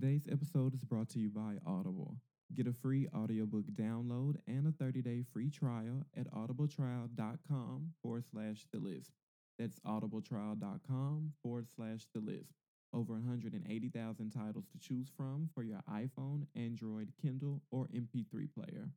Today's 0.00 0.28
episode 0.30 0.74
is 0.74 0.84
brought 0.84 1.08
to 1.08 1.18
you 1.18 1.28
by 1.28 1.56
Audible. 1.66 2.18
Get 2.54 2.68
a 2.68 2.72
free 2.72 3.08
audiobook 3.16 3.64
download 3.74 4.36
and 4.46 4.68
a 4.68 4.70
30-day 4.70 5.24
free 5.32 5.50
trial 5.50 6.06
at 6.16 6.32
audibletrial.com 6.32 7.94
forward 8.00 8.24
slash 8.30 8.64
the 8.72 8.78
list. 8.78 9.10
That's 9.58 9.80
audibletrial.com 9.80 11.32
forward 11.42 11.66
slash 11.74 12.06
the 12.14 12.20
list. 12.20 12.54
Over 12.94 13.14
180,000 13.14 14.30
titles 14.30 14.66
to 14.68 14.78
choose 14.78 15.10
from 15.16 15.50
for 15.52 15.64
your 15.64 15.80
iPhone, 15.90 16.46
Android, 16.54 17.12
Kindle, 17.20 17.62
or 17.72 17.88
MP3 17.88 18.54
player. 18.54 18.90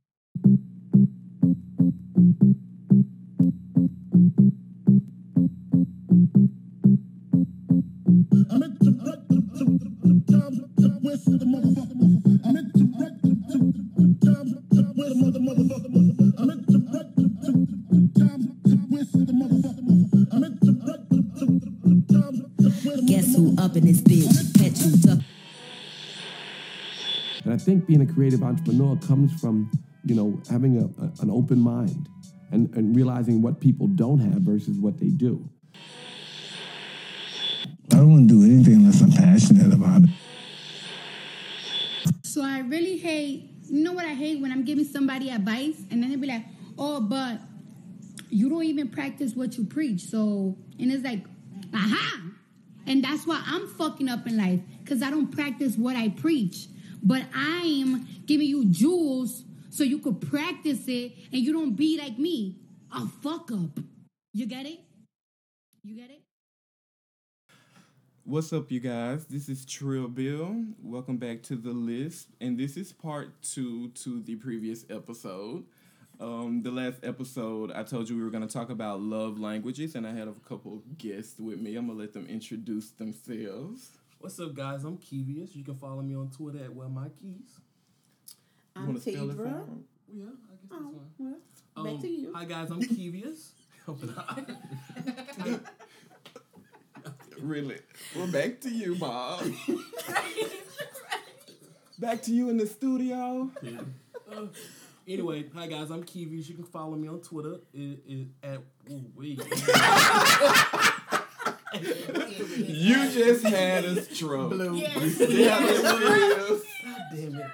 Up 23.71 23.78
in 23.78 23.86
this 23.86 24.02
bitch? 24.02 24.28
Catch 24.60 24.82
you 24.86 24.98
tuck. 25.02 25.20
And 27.46 27.54
I 27.54 27.57
think 27.57 27.88
being 27.88 28.02
a 28.02 28.06
creative 28.06 28.43
entrepreneur 28.43 28.98
comes 28.98 29.32
from, 29.39 29.71
you 30.06 30.14
know, 30.14 30.39
having 30.50 30.78
a, 30.78 30.86
a- 31.04 31.12
an 31.21 31.32
open 31.32 31.60
mind 31.60 32.09
and, 32.52 32.70
and 32.76 32.95
realizing 32.95 33.42
what 33.42 33.59
people 33.62 33.88
don't 33.88 34.20
have 34.20 34.42
versus 34.42 34.78
what 34.78 35.00
they 35.00 35.08
do. 35.08 35.48
I 37.94 37.95
don't 37.98 38.12
want 38.12 38.30
to 38.30 38.36
do 38.36 38.44
anything 38.44 38.76
unless 38.76 39.02
I'm 39.02 39.12
passionate 39.12 39.73
about 39.73 40.03
it. 40.03 40.09
So 42.23 42.44
I 42.44 42.59
really 42.59 42.98
hate, 42.98 43.50
you 43.70 43.84
know 43.84 43.94
what 43.94 44.06
I 44.06 44.14
hate 44.14 44.42
when 44.42 44.52
I'm 44.52 44.64
giving 44.66 44.86
somebody 44.86 45.30
advice 45.30 45.82
and 45.90 46.02
then 46.04 46.10
they 46.10 46.16
be 46.17 46.28
like, 46.28 46.44
oh, 46.78 47.02
but 47.02 47.40
you 48.30 48.50
don't 48.50 48.64
even 48.64 48.90
practice 48.90 49.34
what 49.36 49.58
you 49.58 49.66
preach. 49.66 50.02
So, 50.02 50.58
and 50.80 50.92
it's 50.92 51.04
like, 51.04 51.23
aha. 51.73 52.17
And 52.88 53.04
that's 53.04 53.26
why 53.28 53.42
I'm 53.46 53.68
fucking 53.68 54.10
up 54.10 54.28
in 54.28 54.38
life 54.38 54.60
because 54.84 55.02
I 55.02 55.10
don't 55.10 55.32
practice 55.32 55.78
what 55.78 55.96
I 55.96 56.10
preach. 56.10 56.68
But 57.04 57.23
I'm 57.34 58.08
giving 58.26 58.48
you 58.48 58.66
jewels 58.66 59.44
so 59.70 59.84
you 59.84 60.00
could 60.00 60.22
practice 60.22 60.88
it 60.88 61.14
and 61.32 61.42
you 61.42 61.54
don't 61.54 61.76
be 61.76 61.98
like 61.98 62.18
me, 62.18 62.58
a 62.92 63.08
fuck 63.08 63.52
up. 63.52 63.80
You 64.34 64.46
get 64.46 64.66
it? 64.66 64.80
You 65.84 65.96
get 65.96 66.10
it? 66.12 66.22
What's 68.23 68.54
up, 68.54 68.72
you 68.72 68.80
guys? 68.80 69.26
This 69.26 69.50
is 69.50 69.66
Trill 69.66 70.08
Bill. 70.08 70.56
Welcome 70.82 71.18
back 71.18 71.42
to 71.44 71.56
the 71.56 71.72
Lisp, 71.72 72.30
and 72.40 72.58
this 72.58 72.78
is 72.78 72.94
part 72.94 73.42
two 73.42 73.90
to 73.90 74.22
the 74.22 74.36
previous 74.36 74.86
episode. 74.92 75.66
Um, 76.22 76.61
the 76.61 76.69
last 76.69 77.00
episode, 77.03 77.72
I 77.72 77.81
told 77.83 78.08
you 78.08 78.16
we 78.16 78.22
were 78.23 78.30
going 78.30 78.47
to 78.47 78.53
talk 78.53 78.69
about 78.69 79.02
love 79.02 79.39
languages, 79.39 79.95
and 79.95 80.05
I 80.05 80.11
had 80.14 80.27
a 80.27 80.33
couple 80.47 80.83
guests 81.00 81.39
with 81.39 81.59
me. 81.59 81.75
I'm 81.75 81.88
gonna 81.88 81.97
let 81.97 82.14
them 82.14 82.27
introduce 82.27 82.91
themselves. 82.91 83.89
What's 84.19 84.39
up, 84.39 84.53
guys? 84.53 84.83
I'm 84.83 84.99
Kevious. 84.99 85.55
You 85.55 85.64
can 85.64 85.73
follow 85.75 86.03
me 86.03 86.14
on 86.16 86.30
Twitter 86.30 86.64
at 86.64 86.75
Well 86.75 86.89
My 86.89 87.08
Keys. 87.19 87.59
I'm 88.75 88.86
wanna 88.88 88.99
spell 89.02 89.31
it 89.31 89.36
for 89.36 89.45
Tibra. 89.45 89.61
'em? 89.67 89.83
Yeah, 90.14 90.23
I 90.25 90.27
guess 90.27 90.69
that's 90.69 90.83
Oh, 90.83 90.94
fine. 91.17 91.36
well, 91.75 91.86
back 91.86 92.02
to 92.02 92.08
you. 92.08 92.33
Hi, 92.36 92.45
guys. 92.45 92.69
I'm 92.69 92.81
Kevious. 92.83 93.52
Really? 97.42 97.80
Well, 98.16 98.27
back 98.27 98.61
to 98.61 98.69
you, 98.69 98.94
Bob. 98.94 99.44
back 101.97 102.22
to 102.22 102.31
you 102.31 102.49
in 102.52 102.58
the 102.58 102.67
studio. 102.67 103.49
Uh, 104.31 104.45
anyway, 105.14 105.45
hi 105.54 105.67
guys. 105.67 105.90
I'm 105.90 106.04
Kevious. 106.04 106.48
You 106.48 106.56
can 106.56 106.64
follow 106.66 106.95
me 106.95 107.08
on 107.08 107.22
Twitter. 107.22 107.58
It 107.73 108.00
is 108.08 108.28
at 108.44 108.59
ooh, 108.89 109.11
wait. 109.16 109.42
You 111.73 113.10
just 113.10 113.45
had 113.45 113.86
a 113.86 114.02
stroke. 114.02 114.54
Yes. 114.76 115.20
Yeah, 115.20 115.58
it 115.61 116.49
was. 116.49 116.64
Damn 117.14 117.36
it. 117.36 117.52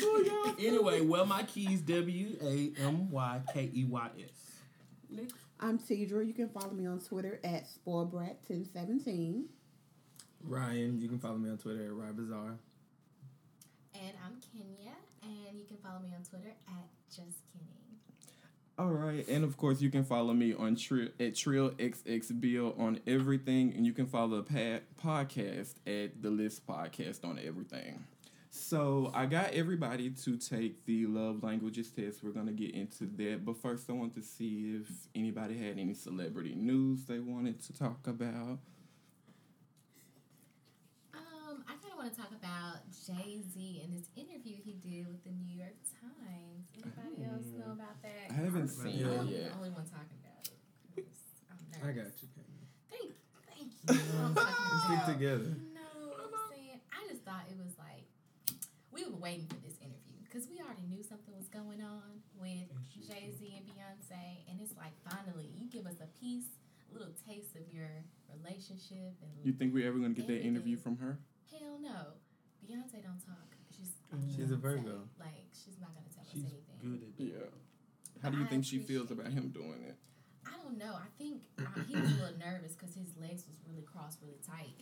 Oh, 0.00 0.54
anyway, 0.58 1.02
well, 1.02 1.26
my 1.26 1.42
keys 1.42 1.82
W 1.82 2.36
A 2.42 2.72
M 2.80 3.10
Y 3.10 3.40
K 3.52 3.70
E 3.74 3.84
Y 3.84 4.10
S. 4.18 4.30
Nick. 5.10 5.30
I'm 5.60 5.78
Tidra. 5.78 6.26
You 6.26 6.32
can 6.32 6.48
follow 6.48 6.72
me 6.72 6.86
on 6.86 7.00
Twitter 7.00 7.38
at 7.44 7.66
spoilbrat1017. 7.66 9.44
Ryan, 10.42 11.00
you 11.00 11.08
can 11.08 11.18
follow 11.18 11.36
me 11.36 11.50
on 11.50 11.58
Twitter 11.58 11.84
at 11.84 11.90
RyBazaar. 11.90 12.56
And 13.94 14.12
I'm 14.24 14.40
Kenya, 14.52 14.92
and 15.24 15.58
you 15.58 15.64
can 15.66 15.76
follow 15.78 16.00
me 16.00 16.10
on 16.16 16.22
Twitter 16.22 16.54
at 16.68 16.88
Just 17.08 17.38
Kenny. 17.52 17.98
All 18.76 18.88
right, 18.88 19.26
and 19.28 19.44
of 19.44 19.56
course 19.56 19.80
you 19.80 19.88
can 19.88 20.02
follow 20.02 20.34
me 20.34 20.52
on 20.52 20.74
Trill 20.74 21.08
at 21.20 21.34
TrillXXBill 21.34 22.78
on 22.78 22.98
everything, 23.06 23.72
and 23.76 23.86
you 23.86 23.92
can 23.92 24.06
follow 24.06 24.42
the 24.42 24.80
podcast 25.02 25.74
at 25.86 26.20
the 26.20 26.30
Lisp 26.30 26.66
Podcast 26.66 27.24
on 27.24 27.38
everything. 27.38 28.02
So 28.50 29.12
I 29.14 29.26
got 29.26 29.52
everybody 29.52 30.10
to 30.10 30.36
take 30.36 30.84
the 30.86 31.06
love 31.06 31.42
languages 31.42 31.90
test. 31.90 32.22
We're 32.22 32.30
gonna 32.30 32.52
get 32.52 32.74
into 32.74 33.06
that, 33.16 33.44
but 33.44 33.56
first 33.56 33.88
I 33.88 33.92
want 33.92 34.14
to 34.14 34.22
see 34.22 34.80
if 34.80 34.88
anybody 35.14 35.56
had 35.56 35.78
any 35.78 35.94
celebrity 35.94 36.54
news 36.56 37.04
they 37.04 37.20
wanted 37.20 37.60
to 37.64 37.72
talk 37.72 38.06
about. 38.06 38.58
Um, 41.14 41.64
I 41.68 41.74
kind 41.80 41.92
of 41.92 41.93
want 42.04 42.16
to 42.16 42.20
talk 42.20 42.36
about 42.36 42.84
Jay 42.92 43.40
Z 43.40 43.80
and 43.80 43.96
this 43.96 44.12
interview 44.12 44.60
he 44.60 44.76
did 44.76 45.08
with 45.08 45.24
the 45.24 45.32
New 45.32 45.56
York 45.56 45.72
Times. 45.96 46.68
Anybody 46.76 47.24
else 47.24 47.48
know 47.56 47.72
mm. 47.72 47.80
about 47.80 47.96
that? 48.04 48.28
I 48.28 48.44
haven't 48.44 48.68
seen 48.68 49.00
Yeah. 49.00 49.08
it 49.08 49.20
I'm 49.24 49.32
the 49.32 49.52
only 49.56 49.72
one 49.72 49.88
talking 49.88 50.20
about 50.20 50.44
it. 50.44 50.60
'cause 50.92 51.24
I'm 51.48 51.88
I 51.88 51.92
got 51.96 52.12
you, 52.20 52.28
Kenny. 52.36 52.68
Thank, 52.92 53.16
thank 53.48 53.72
you. 53.72 54.20
I'm 54.20 54.36
Stick 54.84 55.16
together. 55.16 55.56
No, 55.72 56.12
I'm 56.12 56.28
uh-huh. 56.28 56.52
saying 56.52 56.76
I 56.92 57.08
just 57.08 57.24
thought 57.24 57.48
it 57.48 57.56
was 57.56 57.72
like 57.80 58.04
we 58.92 59.08
were 59.08 59.16
waiting 59.16 59.48
for 59.48 59.56
this 59.64 59.80
interview 59.80 60.20
because 60.28 60.44
we 60.52 60.60
already 60.60 60.84
knew 60.84 61.00
something 61.00 61.32
was 61.32 61.48
going 61.48 61.80
on 61.80 62.20
with 62.36 62.68
Jay 63.00 63.32
Z 63.32 63.40
and 63.56 63.64
Beyonce, 63.64 64.44
and 64.52 64.60
it's 64.60 64.76
like 64.76 64.92
finally 65.08 65.48
you 65.56 65.72
give 65.72 65.88
us 65.88 66.04
a 66.04 66.08
piece, 66.20 66.52
a 66.90 66.92
little 66.92 67.16
taste 67.24 67.56
of 67.56 67.64
your 67.72 68.04
relationship, 68.28 69.16
and 69.24 69.32
You 69.40 69.56
think 69.56 69.72
we're 69.72 69.88
ever 69.88 69.96
gonna 69.96 70.12
get 70.12 70.28
that 70.28 70.44
interview 70.44 70.76
from 70.76 70.98
her? 70.98 71.16
Hell 71.60 71.78
no, 71.80 72.16
Beyonce 72.66 73.02
don't 73.02 73.20
talk. 73.24 73.48
She's 73.76 73.92
She's 74.36 74.50
a 74.50 74.54
Beyonce. 74.56 74.60
Virgo. 74.60 75.00
Like 75.18 75.44
she's 75.52 75.78
not 75.80 75.90
gonna 75.94 76.06
tell 76.14 76.24
She's 76.32 76.44
us 76.44 76.50
anything. 76.52 76.78
good 76.82 77.02
at 77.02 77.20
it. 77.20 77.32
Yeah. 77.34 78.22
How 78.22 78.30
do 78.30 78.38
you 78.38 78.44
I 78.44 78.46
think 78.46 78.64
she 78.64 78.78
feels 78.78 79.10
about 79.10 79.26
him 79.26 79.48
doing 79.50 79.84
it? 79.88 79.96
I 80.46 80.56
don't 80.62 80.78
know. 80.78 80.94
I 80.94 81.08
think 81.18 81.42
uh, 81.58 81.62
he 81.88 81.94
was 81.96 82.10
a 82.10 82.14
little 82.14 82.38
nervous 82.38 82.72
because 82.72 82.94
his 82.94 83.08
legs 83.20 83.44
was 83.48 83.56
really 83.68 83.82
crossed 83.82 84.18
really 84.22 84.38
tight. 84.46 84.74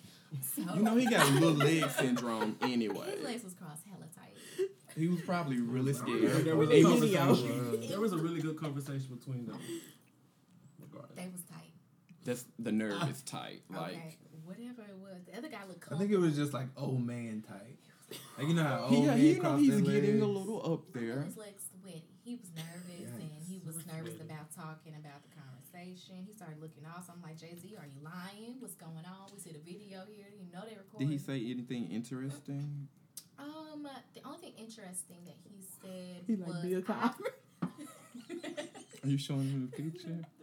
So 0.42 0.62
You 0.74 0.82
know 0.82 0.96
he 0.96 1.06
got 1.06 1.28
a 1.28 1.32
little 1.34 1.52
leg 1.54 1.88
syndrome 1.90 2.56
anyway. 2.62 3.12
his 3.16 3.24
legs 3.24 3.44
was 3.44 3.54
crossed 3.54 3.82
hella 3.90 4.06
tight. 4.16 4.34
He 4.96 5.08
was 5.08 5.20
probably 5.22 5.58
really 5.60 5.92
There 5.92 6.02
scared. 6.02 6.56
was, 6.56 6.68
a 6.70 6.82
conversation, 6.82 7.80
there 7.88 8.00
was 8.00 8.12
a 8.12 8.18
really 8.18 8.40
good 8.40 8.58
conversation 8.58 9.14
between 9.16 9.46
them. 9.46 9.58
Regardless. 10.80 11.16
They 11.16 11.28
was 11.32 11.42
tight. 11.42 11.70
That's 12.24 12.44
the 12.58 12.72
nerve 12.72 13.08
is 13.10 13.22
tight. 13.22 13.62
Like 13.70 13.92
okay, 13.94 14.16
whatever 14.52 14.82
it 14.82 14.98
was. 14.98 15.24
The 15.30 15.38
other 15.38 15.48
guy 15.48 15.64
looked. 15.66 15.90
I 15.90 15.98
think 15.98 16.10
it 16.10 16.18
was 16.18 16.36
just 16.36 16.52
like 16.52 16.68
old 16.76 17.04
man 17.04 17.44
type. 17.46 17.78
Like 18.36 18.48
you 18.48 18.54
know 18.54 18.64
how 18.64 18.80
old 18.84 18.92
he, 18.92 19.06
man 19.06 19.18
he 19.18 19.28
you 19.28 19.34
know 19.36 19.40
cross 19.40 19.60
he's 19.60 19.82
their 19.82 19.92
getting 19.92 20.22
a 20.22 20.26
little 20.26 20.72
up 20.72 20.92
there. 20.92 21.22
His 21.22 21.36
legs 21.36 21.64
sweaty. 21.80 22.04
He 22.24 22.36
was 22.36 22.50
nervous 22.54 23.10
and 23.14 23.30
he 23.48 23.60
was 23.64 23.76
nervous 23.86 24.20
about 24.20 24.52
talking 24.54 24.94
about 24.94 25.22
the 25.24 25.32
conversation. 25.32 26.22
He 26.26 26.32
started 26.32 26.60
looking 26.60 26.84
off. 26.86 27.06
So 27.06 27.12
I'm 27.16 27.22
like, 27.22 27.38
Jay 27.38 27.56
Z, 27.56 27.74
are 27.78 27.86
you 27.86 28.00
lying? 28.04 28.56
What's 28.60 28.74
going 28.74 29.04
on? 29.06 29.32
We 29.32 29.40
see 29.40 29.52
the 29.52 29.64
video 29.64 30.04
here. 30.06 30.26
You 30.30 30.46
know 30.52 30.62
they 30.68 30.76
recorded. 30.76 31.08
Did 31.08 31.10
he 31.10 31.18
say 31.18 31.40
anything 31.50 31.90
interesting? 31.90 32.88
Um, 33.38 33.88
the 34.14 34.20
only 34.24 34.38
thing 34.38 34.52
interesting 34.58 35.18
that 35.26 35.36
he 35.42 35.62
said 35.82 36.22
He 36.26 36.36
like 36.36 36.48
was 36.48 36.62
Bill 36.62 36.82
Cosby. 36.82 37.30
Are 39.04 39.08
you 39.08 39.18
showing 39.18 39.48
him 39.50 39.70
the 39.70 39.82
picture? 39.82 40.20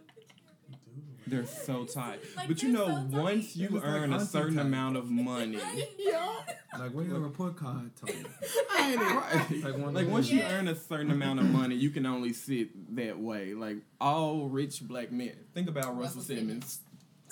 They're 1.30 1.46
so 1.46 1.84
tight. 1.84 2.20
Like, 2.36 2.48
but 2.48 2.62
you 2.62 2.70
know, 2.70 2.86
so 3.10 3.20
once 3.22 3.56
you 3.56 3.68
They're 3.68 3.80
like 3.80 3.88
earn 3.88 4.12
a 4.12 4.20
certain 4.24 4.56
tight. 4.56 4.66
amount 4.66 4.96
of 4.96 5.08
money, 5.10 5.58
Like 6.78 6.92
where 6.92 7.04
your 7.04 7.18
report 7.20 7.56
card 7.56 7.90
told 7.96 8.14
you? 8.16 8.26
right? 8.68 9.46
Like 9.62 9.76
one 9.78 9.94
Like 9.94 10.08
once 10.08 10.26
those. 10.26 10.32
you 10.34 10.42
earn 10.42 10.68
a 10.68 10.74
certain 10.74 11.10
amount 11.10 11.40
of 11.40 11.46
money, 11.46 11.74
you 11.76 11.90
can 11.90 12.06
only 12.06 12.32
sit 12.32 12.96
that 12.96 13.18
way. 13.18 13.54
Like 13.54 13.78
all 14.00 14.48
rich 14.48 14.82
black 14.86 15.10
men. 15.12 15.34
Think 15.54 15.68
about 15.68 15.96
Russell, 15.98 16.20
Russell 16.20 16.22
Simmons. 16.36 16.80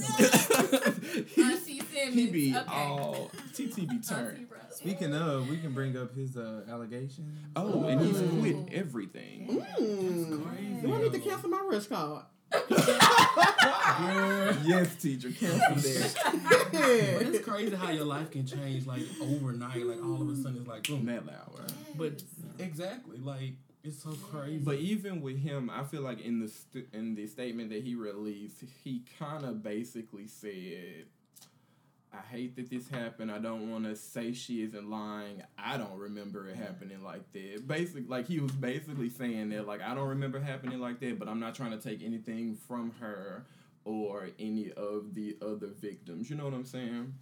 Auntie 0.01 1.81
Simmons. 1.81 2.15
he 2.15 2.27
be 2.29 2.57
okay. 2.57 2.65
all 2.73 3.31
TT 3.53 3.89
be 3.89 3.99
turned. 3.99 4.47
Speaking 4.71 5.13
of, 5.15 5.49
we 5.49 5.57
can 5.59 5.73
bring 5.73 5.97
up 5.97 6.15
his 6.15 6.37
uh, 6.37 6.63
allegations. 6.71 7.37
Oh, 7.57 7.85
and 7.85 8.01
he's 8.01 8.21
quit 8.41 8.57
everything. 8.73 9.65
Mm. 9.81 10.83
Do 10.83 10.95
I 10.95 11.03
need 11.03 11.13
to 11.13 11.19
cancel 11.19 11.49
my 11.51 11.61
rush 11.69 11.87
card? 11.87 12.25
Yes, 14.65 14.95
teacher, 14.97 15.31
cancel 15.31 15.75
that. 15.75 16.15
But 16.73 17.27
it's 17.35 17.45
crazy 17.47 17.75
how 17.75 17.91
your 17.91 18.05
life 18.05 18.31
can 18.31 18.47
change 18.47 18.87
like 18.87 19.03
overnight. 19.21 19.85
Like 19.87 20.03
all 20.03 20.23
of 20.23 20.29
a 20.29 20.37
sudden, 20.37 20.59
it's 20.59 20.69
like 20.69 20.85
boom. 20.85 21.07
That 21.07 21.27
loud. 21.27 21.51
right? 21.59 21.73
But 21.97 22.23
exactly, 22.59 23.19
like 23.19 23.55
it's 23.85 24.03
so 24.03 24.11
crazy. 24.13 24.59
But 24.65 24.77
even 24.77 25.21
with 25.21 25.39
him, 25.39 25.71
I 25.71 25.85
feel 25.85 26.03
like 26.03 26.21
in 26.21 26.41
the 26.41 26.49
st- 26.49 26.89
in 26.93 27.15
the 27.15 27.27
statement 27.27 27.71
that 27.71 27.83
he 27.83 27.95
released, 27.95 28.63
he 28.85 29.03
kind 29.19 29.45
of 29.45 29.63
basically 29.63 30.27
said, 30.27 31.07
"I 32.13 32.21
hate 32.31 32.57
that 32.57 32.71
this 32.71 32.89
happened. 32.89 33.31
I 33.31 33.39
don't 33.39 33.71
want 33.71 33.85
to 33.85 33.95
say 33.97 34.33
she 34.33 34.63
isn't 34.63 34.89
lying. 34.91 35.43
I 35.59 35.77
don't 35.77 35.99
remember 35.99 36.49
it 36.49 36.57
happening 36.57 37.03
like 37.03 37.33
that." 37.33 37.67
Basically, 37.67 38.03
like 38.07 38.27
he 38.27 38.41
was 38.41 38.53
basically 38.53 39.11
saying 39.11 39.51
that, 39.51 39.67
like 39.67 39.81
I 39.83 39.95
don't 39.95 40.09
remember 40.09 40.41
happening 40.41 40.81
like 40.81 41.01
that, 41.01 41.19
but 41.19 41.29
I'm 41.29 41.41
not 41.41 41.55
trying 41.55 41.73
to 41.73 41.79
take 41.79 42.03
anything 42.03 42.57
from 42.57 42.93
her 43.01 43.47
or 43.85 44.29
any 44.39 44.71
of 44.73 45.15
the 45.15 45.37
other 45.43 45.69
victims. 45.69 46.29
You 46.29 46.37
know 46.37 46.45
what 46.45 46.55
I'm 46.55 46.65
saying? 46.65 47.15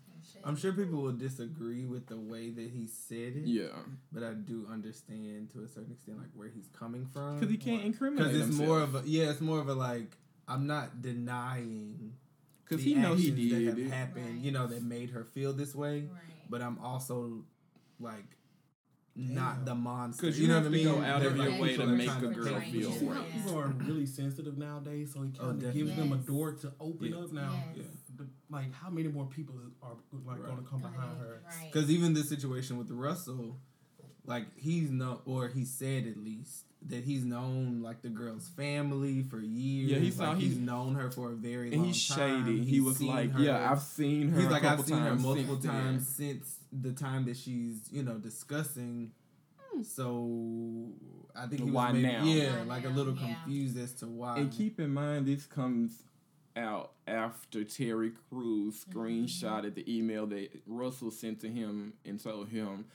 I'm 0.44 0.56
sure 0.56 0.72
people 0.72 1.00
will 1.02 1.12
disagree 1.12 1.84
with 1.84 2.06
the 2.08 2.16
way 2.18 2.50
that 2.50 2.70
he 2.70 2.88
said 2.88 3.36
it. 3.36 3.44
Yeah. 3.46 3.68
But 4.12 4.24
I 4.24 4.32
do 4.32 4.66
understand 4.70 5.50
to 5.52 5.62
a 5.62 5.68
certain 5.68 5.92
extent 5.92 6.18
like 6.18 6.30
where 6.34 6.48
he's 6.48 6.68
coming 6.76 7.06
from. 7.12 7.38
Because 7.38 7.50
he 7.52 7.56
can't 7.58 7.84
incriminate 7.84 8.32
Because 8.32 8.36
it's 8.48 8.56
himself. 8.58 8.68
more 8.68 8.80
of 8.80 8.94
a 8.96 9.02
yeah, 9.08 9.30
it's 9.30 9.40
more 9.40 9.60
of 9.60 9.68
a 9.68 9.74
like 9.74 10.16
I'm 10.48 10.66
not 10.66 11.00
denying 11.02 12.14
'Cause 12.68 12.78
the 12.78 12.84
he 12.84 12.94
know 12.94 13.14
he 13.14 13.30
actions 13.30 13.50
that 13.52 13.62
have 13.64 13.78
it. 13.78 13.90
happened, 13.90 14.42
you 14.42 14.50
know, 14.50 14.66
that 14.66 14.82
made 14.82 15.10
her 15.10 15.24
feel 15.24 15.52
this 15.52 15.74
way. 15.74 16.08
But 16.50 16.62
I'm 16.62 16.78
also 16.78 17.44
like 18.00 18.36
not 19.14 19.64
the 19.64 19.74
monster. 19.74 20.26
'Cause 20.26 20.36
you, 20.38 20.42
you 20.42 20.48
know 20.48 20.56
have 20.56 20.64
what 20.64 20.74
I 20.74 20.78
to 20.78 20.84
mean? 20.84 20.94
go 20.94 21.02
out 21.02 21.22
of 21.24 21.36
Like, 21.36 21.50
your 21.50 21.60
way 21.62 21.76
to 21.76 21.86
make 21.86 22.06
trying 22.06 22.24
a 22.24 22.34
girl 22.34 22.60
feel 22.60 22.90
you. 23.02 23.10
right. 23.10 23.32
People 23.32 23.58
are 23.58 23.68
really 23.68 24.04
sensitive 24.04 24.58
nowadays, 24.58 25.12
so 25.14 25.22
he 25.22 25.30
kind 25.32 25.62
of 25.62 25.68
Oh, 25.70 25.72
gives 25.72 25.96
them 25.96 26.12
a 26.12 26.18
door 26.18 26.52
to 26.52 26.72
open 26.80 27.12
Yeah. 27.12 27.16
up 27.18 27.32
now. 27.32 27.64
Yes. 27.74 27.86
The- 28.16 28.26
like, 28.50 28.72
how 28.72 28.90
many 28.90 29.08
more 29.08 29.26
people 29.26 29.54
are 29.82 29.96
like 30.26 30.42
going 30.44 30.58
to 30.58 30.62
come 30.64 30.80
behind 30.82 31.18
her? 31.18 31.42
Because 31.64 31.90
even 31.90 32.12
this 32.14 32.28
situation 32.28 32.76
with 32.76 32.90
Russell, 32.90 33.58
like 34.26 34.54
he's 34.58 34.90
no, 34.90 35.22
or 35.24 35.48
he 35.48 35.64
said 35.64 36.06
at 36.06 36.16
least 36.18 36.66
that 36.88 37.04
he's 37.04 37.24
known 37.24 37.82
like 37.82 38.02
the 38.02 38.08
girl's 38.08 38.48
family 38.48 39.22
for 39.22 39.38
years. 39.40 39.90
Yeah, 39.90 39.98
he 39.98 40.10
saw- 40.10 40.30
like, 40.30 40.38
he- 40.38 40.48
he's 40.48 40.58
known 40.58 40.94
her 40.94 41.10
for 41.10 41.32
a 41.32 41.34
very 41.34 41.70
long 41.70 41.70
time. 41.70 41.72
And 41.72 41.82
long 41.82 41.92
he's 41.92 42.08
time. 42.08 42.46
shady. 42.46 42.64
He 42.64 42.80
was 42.80 43.02
like, 43.02 43.30
her- 43.32 43.42
"Yeah, 43.42 43.70
I've 43.70 43.82
seen 43.82 44.28
her 44.28 44.38
He's 44.40 44.48
a 44.48 44.50
like, 44.50 44.62
couple 44.62 44.80
I've 44.82 44.86
seen 44.88 44.98
her 44.98 45.14
multiple 45.16 45.54
since 45.54 45.64
then." 45.64 45.72
times 45.72 46.08
since 46.08 46.56
the 46.72 46.92
time 46.92 47.24
that 47.26 47.36
she's 47.36 47.88
you 47.90 48.02
know 48.02 48.18
discussing. 48.18 49.12
So 49.82 50.88
I 51.34 51.46
think 51.46 51.60
he 51.60 51.64
was 51.64 51.74
Why 51.74 51.92
maybe, 51.92 52.02
now? 52.06 52.24
Yeah, 52.24 52.56
Why 52.60 52.62
like 52.64 52.84
a 52.84 52.88
little 52.88 53.14
yeah. 53.14 53.34
confused 53.34 53.78
as 53.78 53.92
to 53.94 54.06
why. 54.06 54.38
And 54.38 54.50
keep 54.50 54.80
in 54.80 54.92
mind, 54.92 55.26
this 55.26 55.44
comes 55.46 56.02
out 56.56 56.92
after 57.06 57.62
Terry 57.64 58.12
Crews 58.30 58.84
Mm-hmm. 58.88 58.92
the 59.74 59.84
email 59.98 60.26
that 60.28 60.48
Russell 60.66 61.10
sent 61.10 61.40
to 61.40 61.48
him 61.50 61.92
and 62.04 62.22
told 62.22 62.48
him, 62.48 62.86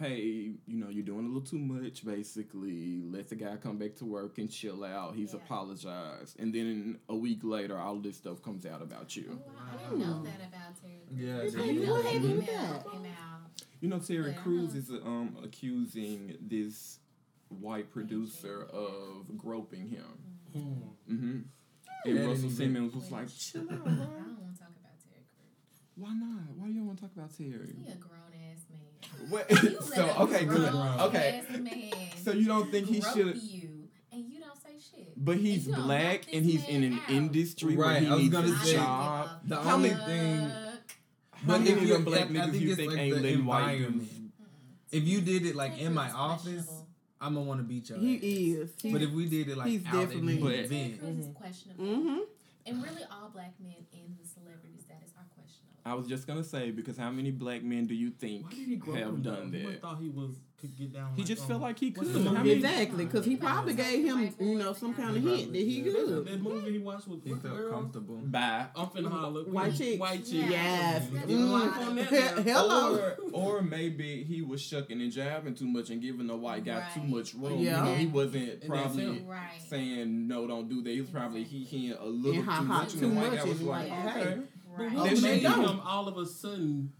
"Hey, 0.00 0.54
you 0.66 0.76
know, 0.76 0.88
you're 0.88 1.04
doing 1.04 1.24
a 1.26 1.28
little 1.28 1.42
too 1.42 1.58
much. 1.58 2.04
Basically, 2.04 3.00
let 3.04 3.28
the 3.28 3.36
guy 3.36 3.56
come 3.56 3.76
back 3.78 3.94
to 3.96 4.04
work 4.06 4.38
and 4.38 4.50
chill 4.50 4.82
out. 4.82 5.14
He's 5.14 5.34
apologized." 5.34 6.40
And 6.40 6.52
then 6.54 6.98
a 7.08 7.14
week 7.16 7.40
later, 7.44 7.78
all 7.78 7.96
this 8.00 8.16
stuff 8.16 8.42
comes 8.42 8.64
out 8.66 8.82
about 8.82 9.14
you. 9.14 9.38
I 9.72 9.76
didn't 9.76 10.00
know 10.00 10.22
that 10.22 10.40
about 10.48 10.80
Terry. 10.80 11.00
Yeah, 11.14 11.38
Crews. 11.40 11.52
did 11.52 11.60
I 11.60 11.66
didn't 11.66 11.80
you? 11.80 11.86
know 11.86 11.92
What 11.94 12.04
that 12.04 12.14
email 12.14 12.40
that? 12.40 12.90
came 12.90 13.04
out. 13.06 13.40
You 13.80 13.88
know, 13.88 13.98
Terry 13.98 14.30
Yeah. 14.32 14.36
Crews 14.38 14.74
is 14.74 14.90
um 14.90 15.36
accusing 15.44 16.36
this 16.40 16.98
white 17.48 17.90
producer 17.90 18.64
of 18.64 19.36
groping 19.36 19.88
him. 19.88 20.04
Mm-hmm. 20.56 21.40
And 22.06 22.16
That 22.16 22.26
Russell 22.26 22.50
Simmons 22.50 22.94
was 22.94 23.10
like, 23.10 23.28
"Chill 23.28 23.62
out, 23.62 23.70
I 23.70 23.74
don't 23.74 23.88
want 24.40 24.54
to 24.54 24.60
talk 24.60 24.70
about 24.80 24.96
Terry 25.04 25.24
Crews. 25.34 25.82
Why 25.96 26.12
not? 26.14 26.56
Why 26.56 26.66
do 26.68 26.72
you 26.72 26.84
want 26.84 26.98
to 26.98 27.04
talk 27.04 27.12
about 27.16 27.36
Terry?" 27.36 27.74
He 27.76 27.92
a 27.92 27.96
grown 27.96 28.14
ass 28.14 28.29
man. 28.29 28.29
What? 29.28 29.50
You 29.50 29.80
so 29.94 30.08
okay, 30.20 30.44
good. 30.44 30.70
grown 30.72 31.00
Okay. 31.00 31.42
So 32.24 32.32
you 32.32 32.46
don't 32.46 32.70
think 32.70 32.86
he 32.88 33.00
should? 33.00 33.36
you 33.42 33.88
and 34.12 34.24
you 34.28 34.40
don't 34.40 34.56
say 34.62 34.74
shit. 34.78 35.12
But 35.24 35.36
he's 35.38 35.66
you 35.66 35.74
black 35.74 36.26
and 36.32 36.44
he's 36.44 36.66
in 36.68 36.82
an 36.82 36.94
out. 36.94 37.10
industry 37.10 37.76
where 37.76 37.86
Right, 37.88 38.02
he 38.02 38.08
I 38.08 38.10
was 38.12 38.20
needs 38.22 38.32
gonna 38.34 38.52
a 38.52 38.58
say, 38.58 38.74
job. 38.74 39.28
the 39.44 39.56
Fuck. 39.56 39.66
only 39.66 39.90
thing. 39.90 40.50
How 41.46 41.58
many 41.58 41.72
of 41.72 41.82
you- 41.82 41.88
them 41.94 42.04
black 42.04 42.20
I- 42.22 42.24
I 42.24 42.26
niggas 42.28 42.50
think 42.52 42.62
you 42.62 42.76
think 42.76 42.90
like 42.92 43.00
ain't 43.00 43.14
the 43.16 43.20
letting 43.22 43.44
white 43.46 43.78
dudes? 43.78 44.10
If 44.92 45.04
you 45.06 45.20
did 45.20 45.46
it 45.46 45.54
like 45.56 45.78
in 45.78 45.94
my 45.94 46.10
office. 46.10 46.68
I'm 47.22 47.34
gonna 47.34 47.44
want 47.44 47.60
to 47.60 47.64
beat 47.64 47.90
you. 47.90 47.96
He 47.96 48.52
is. 48.54 48.70
But 48.82 49.02
if 49.02 49.10
we 49.10 49.26
did 49.28 49.50
it 49.50 49.58
like 49.58 49.68
He's 49.68 49.84
out 49.84 49.94
at 49.94 50.00
definitely- 50.08 50.36
an 50.36 50.40
But- 50.40 50.48
Terry 50.52 50.64
event, 50.64 51.34
questionable. 51.34 51.84
Mm-hmm. 51.84 52.18
And 52.64 52.82
really, 52.82 53.02
all 53.12 53.28
black 53.28 53.52
men 53.60 53.76
in 53.92 54.16
the 54.20 54.26
celebrity 54.26 54.78
status 54.82 55.10
are 55.18 55.28
questionable. 55.36 55.69
I 55.84 55.94
was 55.94 56.06
just 56.06 56.26
gonna 56.26 56.44
say 56.44 56.70
because 56.70 56.96
how 56.98 57.10
many 57.10 57.30
black 57.30 57.62
men 57.62 57.86
do 57.86 57.94
you 57.94 58.10
think 58.10 58.52
he 58.52 58.76
have 58.86 58.94
him 58.94 59.22
done 59.22 59.50
though? 59.50 59.58
You 59.58 59.70
that? 59.72 59.80
thought 59.82 59.98
he 60.00 60.08
was 60.08 60.32
could 60.60 60.76
get 60.76 60.92
down. 60.92 61.12
He 61.14 61.22
like, 61.22 61.26
just 61.28 61.42
um, 61.44 61.48
felt 61.48 61.62
like 61.62 61.78
he 61.78 61.90
could. 61.90 62.06
the 62.12 62.18
How 62.22 62.24
movie? 62.32 62.34
many- 62.36 62.50
Exactly, 62.52 63.06
because 63.06 63.24
he 63.24 63.36
probably 63.36 63.72
gave 63.72 64.04
him, 64.04 64.34
you 64.38 64.58
know, 64.58 64.74
some 64.74 64.92
kind 64.92 65.16
of 65.16 65.22
hint 65.22 65.54
that 65.54 65.58
he 65.58 65.80
That, 65.80 65.90
good. 65.94 66.26
that 66.26 66.42
movie 66.42 66.72
he 66.72 66.78
watched 66.78 67.08
with 67.08 67.24
he 67.24 67.30
what 67.32 67.40
felt 67.40 67.56
girl? 67.56 67.72
comfortable. 67.72 68.16
Bye. 68.16 68.66
I'm 68.76 68.86
finna 68.88 69.10
holler. 69.10 69.44
White 69.44 69.74
chick. 69.74 69.98
White 69.98 70.22
chick. 70.26 70.50
Yes. 70.50 71.08
Get 71.08 71.28
Mm. 71.28 71.50
life 71.50 71.78
on 71.88 71.96
that 71.96 72.12
now. 72.12 72.42
Hello. 72.42 73.14
Or, 73.32 73.56
or 73.56 73.62
maybe 73.62 74.22
he 74.22 74.42
was 74.42 74.60
shucking 74.60 75.00
and 75.00 75.10
jabbing 75.10 75.54
too 75.54 75.66
much 75.66 75.88
and 75.88 76.02
giving 76.02 76.26
the 76.26 76.36
white 76.36 76.66
guy 76.66 76.86
too 76.92 77.04
much 77.04 77.32
room. 77.32 77.58
Yeah. 77.60 77.82
You 77.82 77.90
know, 77.92 77.94
he 77.96 78.06
wasn't 78.08 78.50
And 78.50 78.66
probably. 78.66 79.20
Right. 79.26 79.62
saying 79.66 80.28
no, 80.28 80.46
don't 80.46 80.68
do 80.68 80.82
that. 80.82 80.90
He 80.90 81.00
was 81.00 81.08
probably 81.08 81.44
he 81.44 81.64
hearing 81.64 81.96
a 81.98 82.04
little 82.04 82.42
too 82.42 82.62
much, 82.64 82.92
and 82.92 83.00
too 83.00 83.08
the 83.08 83.14
white 83.14 83.30
much 83.32 83.38
guy 83.44 83.48
was 83.48 83.62
like, 83.62 83.90
like, 83.90 84.16
okay. 84.16 84.40
Hey. 84.88 84.96
Right. 84.96 85.12
What 85.12 85.22
made 85.22 85.44
they 85.44 85.48
him 85.48 85.80
all 85.84 86.08
of 86.08 86.16
a 86.16 86.26
sudden 86.26 86.92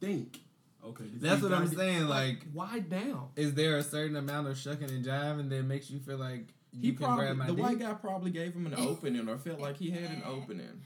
think? 0.00 0.38
Okay, 0.86 1.04
That's 1.16 1.40
what 1.42 1.52
I'm 1.54 1.68
saying, 1.68 2.08
like- 2.08 2.44
why 2.52 2.78
down? 2.80 3.30
Is 3.36 3.54
there 3.54 3.78
a 3.78 3.82
certain 3.82 4.16
amount 4.16 4.48
of 4.48 4.58
shucking 4.58 4.90
and 4.90 5.02
jiving 5.04 5.48
that 5.48 5.62
makes 5.64 5.88
you 5.90 5.98
feel 5.98 6.18
like 6.18 6.52
He 6.78 6.88
you 6.88 6.92
can 6.92 7.06
probably 7.06 7.24
grab 7.24 7.36
my 7.38 7.46
the 7.46 7.54
dick? 7.54 7.64
white 7.64 7.78
guy 7.78 7.92
probably 7.94 8.30
gave 8.30 8.52
him 8.52 8.66
an 8.66 8.74
opening 8.74 9.26
or 9.28 9.38
felt 9.38 9.60
like 9.60 9.78
he 9.78 9.90
had 9.90 10.10
an 10.10 10.22
opening. 10.26 10.82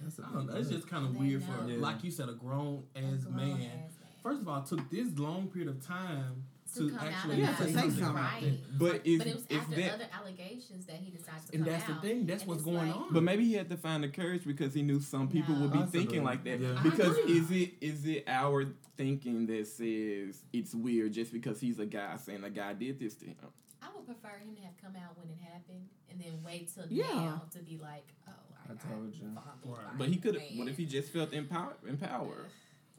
That's 0.00 0.18
a 0.20 0.22
I 0.24 0.32
don't 0.32 0.46
know. 0.46 0.54
It's 0.56 0.68
just 0.70 0.88
kind 0.88 1.04
of 1.04 1.14
They 1.14 1.18
weird 1.20 1.42
for, 1.42 1.50
know. 1.62 1.66
Yeah. 1.66 1.80
like 1.80 2.04
you 2.04 2.12
said, 2.12 2.28
a 2.28 2.32
grown 2.34 2.84
A 2.94 2.98
ass 3.00 3.24
man. 3.28 3.50
ass 3.52 3.58
man. 3.58 3.88
First 4.22 4.40
of 4.42 4.48
all, 4.48 4.60
it 4.60 4.66
took 4.66 4.88
this 4.90 5.08
long 5.18 5.48
period 5.48 5.68
of 5.68 5.84
time 5.84 6.44
to, 6.74 6.90
to, 6.90 6.96
come 6.96 7.08
actually 7.08 7.34
out 7.34 7.38
Yeah, 7.38 7.56
to 7.66 7.72
say 7.72 7.86
it. 7.86 7.92
something. 7.92 8.14
Right. 8.14 8.58
But 8.78 9.00
if, 9.04 9.18
but 9.18 9.26
it 9.26 9.34
was 9.34 9.44
if 9.48 9.60
after 9.62 9.76
that, 9.76 9.94
other 9.94 10.06
allegations 10.12 10.86
that 10.86 10.96
he 10.96 11.10
decided 11.10 11.46
to 11.48 11.54
And 11.54 11.64
come 11.64 11.72
that's 11.72 11.86
the 11.86 11.94
thing. 11.96 12.26
That's 12.26 12.42
And 12.42 12.50
what's 12.50 12.62
going 12.62 12.76
like- 12.88 12.96
on. 12.96 13.12
But 13.12 13.22
maybe 13.22 13.44
he 13.44 13.54
had 13.54 13.68
to 13.70 13.76
find 13.76 14.02
the 14.04 14.08
courage 14.08 14.44
because 14.44 14.74
he 14.74 14.82
knew 14.82 15.00
some 15.00 15.28
people 15.28 15.54
would 15.56 15.72
be 15.72 15.78
No. 15.80 15.86
thinking 15.86 16.24
like 16.24 16.44
that. 16.44 16.60
Yeah. 16.60 16.78
Because 16.82 17.16
is 17.18 17.50
it 17.50 17.74
is 17.80 18.06
it 18.06 18.24
our 18.26 18.66
thinking 18.96 19.46
that 19.46 19.66
says 19.66 20.42
it's 20.52 20.74
weird 20.74 21.12
just 21.12 21.32
because 21.32 21.60
he's 21.60 21.78
a 21.78 21.86
guy 21.86 22.16
saying 22.16 22.44
a 22.44 22.50
guy 22.50 22.72
did 22.74 22.98
this 22.98 23.14
to 23.16 23.26
him? 23.26 23.36
I 23.82 23.86
would 23.94 24.06
prefer 24.06 24.38
him 24.38 24.54
to 24.56 24.62
have 24.62 24.76
come 24.82 24.94
out 24.96 25.16
when 25.18 25.28
it 25.28 25.38
happened 25.42 25.88
and 26.10 26.20
then 26.20 26.42
wait 26.44 26.72
till 26.74 26.86
Yeah. 26.88 27.06
now 27.14 27.42
to 27.52 27.58
be 27.58 27.76
like, 27.76 28.06
oh, 28.28 28.32
I, 28.68 28.72
I 28.72 28.76
told 28.76 29.14
you. 29.14 29.24
fumbled 29.34 29.78
Right. 29.78 29.92
by 29.92 29.98
But 29.98 30.08
he 30.08 30.16
could. 30.16 30.36
man. 30.36 30.44
What 30.58 30.68
if 30.68 30.76
he 30.76 30.86
just 30.86 31.12
felt 31.12 31.32
empowered? 31.32 31.76
Empowered. 31.86 32.46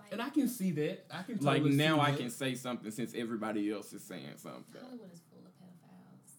Like, 0.05 0.11
and 0.13 0.21
I 0.21 0.29
can 0.29 0.47
see 0.47 0.71
that. 0.71 1.05
I 1.11 1.23
can 1.23 1.37
Like 1.39 1.57
totally 1.61 1.75
now, 1.75 1.95
see 1.95 2.01
I 2.01 2.11
that. 2.11 2.19
can 2.19 2.29
say 2.29 2.55
something 2.55 2.91
since 2.91 3.13
everybody 3.15 3.71
else 3.71 3.91
is 3.93 4.03
saying 4.03 4.33
something. 4.37 4.81
Hollywood 4.81 5.11
is 5.11 5.21
full 5.29 5.39
of 5.45 5.51
pedophiles, 5.59 6.35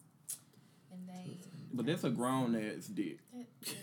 and 0.91 1.07
they. 1.07 1.37
But 1.73 1.85
that's 1.85 2.03
a 2.03 2.09
grown 2.09 2.55
ass 2.55 2.87
dick. 2.87 3.19
It, 3.33 3.47
it 3.63 3.67
is. 3.69 3.75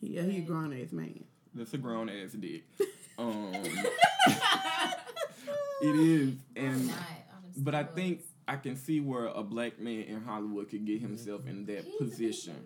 Yeah, 0.00 0.22
he 0.22 0.38
a 0.38 0.40
grown 0.42 0.72
ass 0.80 0.92
man. 0.92 1.24
That's 1.54 1.74
a 1.74 1.78
grown 1.78 2.08
ass 2.08 2.32
dick. 2.32 2.64
Um, 3.18 3.50
it 5.80 5.96
is, 5.96 6.34
and 6.54 6.86
Not 6.88 6.96
on 6.96 7.42
them 7.42 7.52
but 7.64 7.74
I 7.74 7.82
think 7.84 8.20
I 8.46 8.56
can 8.56 8.76
see 8.76 9.00
where 9.00 9.26
a 9.26 9.42
black 9.42 9.78
man 9.80 10.02
in 10.02 10.22
Hollywood 10.22 10.68
could 10.68 10.84
get 10.84 11.00
himself 11.00 11.46
in 11.46 11.64
that 11.64 11.84
He's 11.84 11.96
position. 11.96 12.56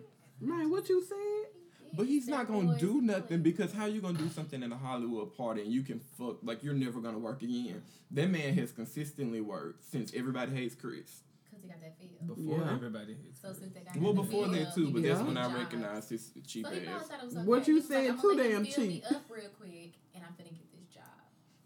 man. 0.41 0.57
Man, 0.59 0.69
what 0.71 0.89
you 0.89 1.01
said? 1.07 1.50
But 1.93 2.07
he's 2.07 2.27
not 2.27 2.47
gonna 2.47 2.69
Steroids 2.73 2.79
do 2.79 3.01
nothing 3.01 3.37
like- 3.37 3.43
because 3.43 3.73
how 3.73 3.85
you 3.85 4.01
gonna 4.01 4.17
do 4.17 4.29
something 4.29 4.61
at 4.63 4.71
a 4.71 4.75
Hollywood 4.75 5.35
party 5.35 5.61
and 5.61 5.71
you 5.71 5.83
can 5.83 5.99
fuck 5.99 6.37
like 6.43 6.63
you're 6.63 6.73
never 6.73 6.99
gonna 7.01 7.19
work 7.19 7.41
again. 7.43 7.81
That 8.11 8.29
man 8.29 8.53
has 8.55 8.71
consistently 8.71 9.41
worked 9.41 9.83
since 9.83 10.13
everybody 10.13 10.53
hates 10.53 10.75
Chris. 10.75 11.23
Cause 11.49 11.59
he 11.61 11.67
got 11.69 11.81
that 11.81 11.97
feel. 11.99 12.09
Before 12.35 12.59
Yeah. 12.59 12.73
everybody 12.73 13.13
hits. 13.13 13.41
So 13.41 13.53
since 13.53 13.73
they 13.73 13.81
got 13.81 13.97
Well, 13.97 14.13
before 14.13 14.45
feel, 14.45 14.53
that 14.65 14.73
too, 14.75 14.89
but 14.91 15.03
that's 15.03 15.21
when 15.21 15.37
I 15.37 15.47
job. 15.49 15.55
recognized 15.57 16.09
his 16.09 16.31
cheap 16.45 16.65
So 16.65 16.71
he 16.71 16.79
probably 16.79 16.87
ass. 17.01 17.07
thought 17.07 17.19
it 17.21 17.25
was 17.25 17.35
okay. 17.37 17.45
What 17.45 17.67
you 17.67 17.73
He 17.75 17.79
was 17.81 17.89
like, 17.89 18.05
said 18.07 18.21
too 18.21 18.35
damn 18.37 18.49
build 18.49 18.63
me 18.63 18.71
cheap." 18.71 19.11
up 19.11 19.25
real 19.29 19.49
quick, 19.49 19.93
and 20.13 20.23
I'm 20.23 20.31
finna 20.33 20.53
get 20.53 20.71
this 20.71 20.87
job. 20.93 21.03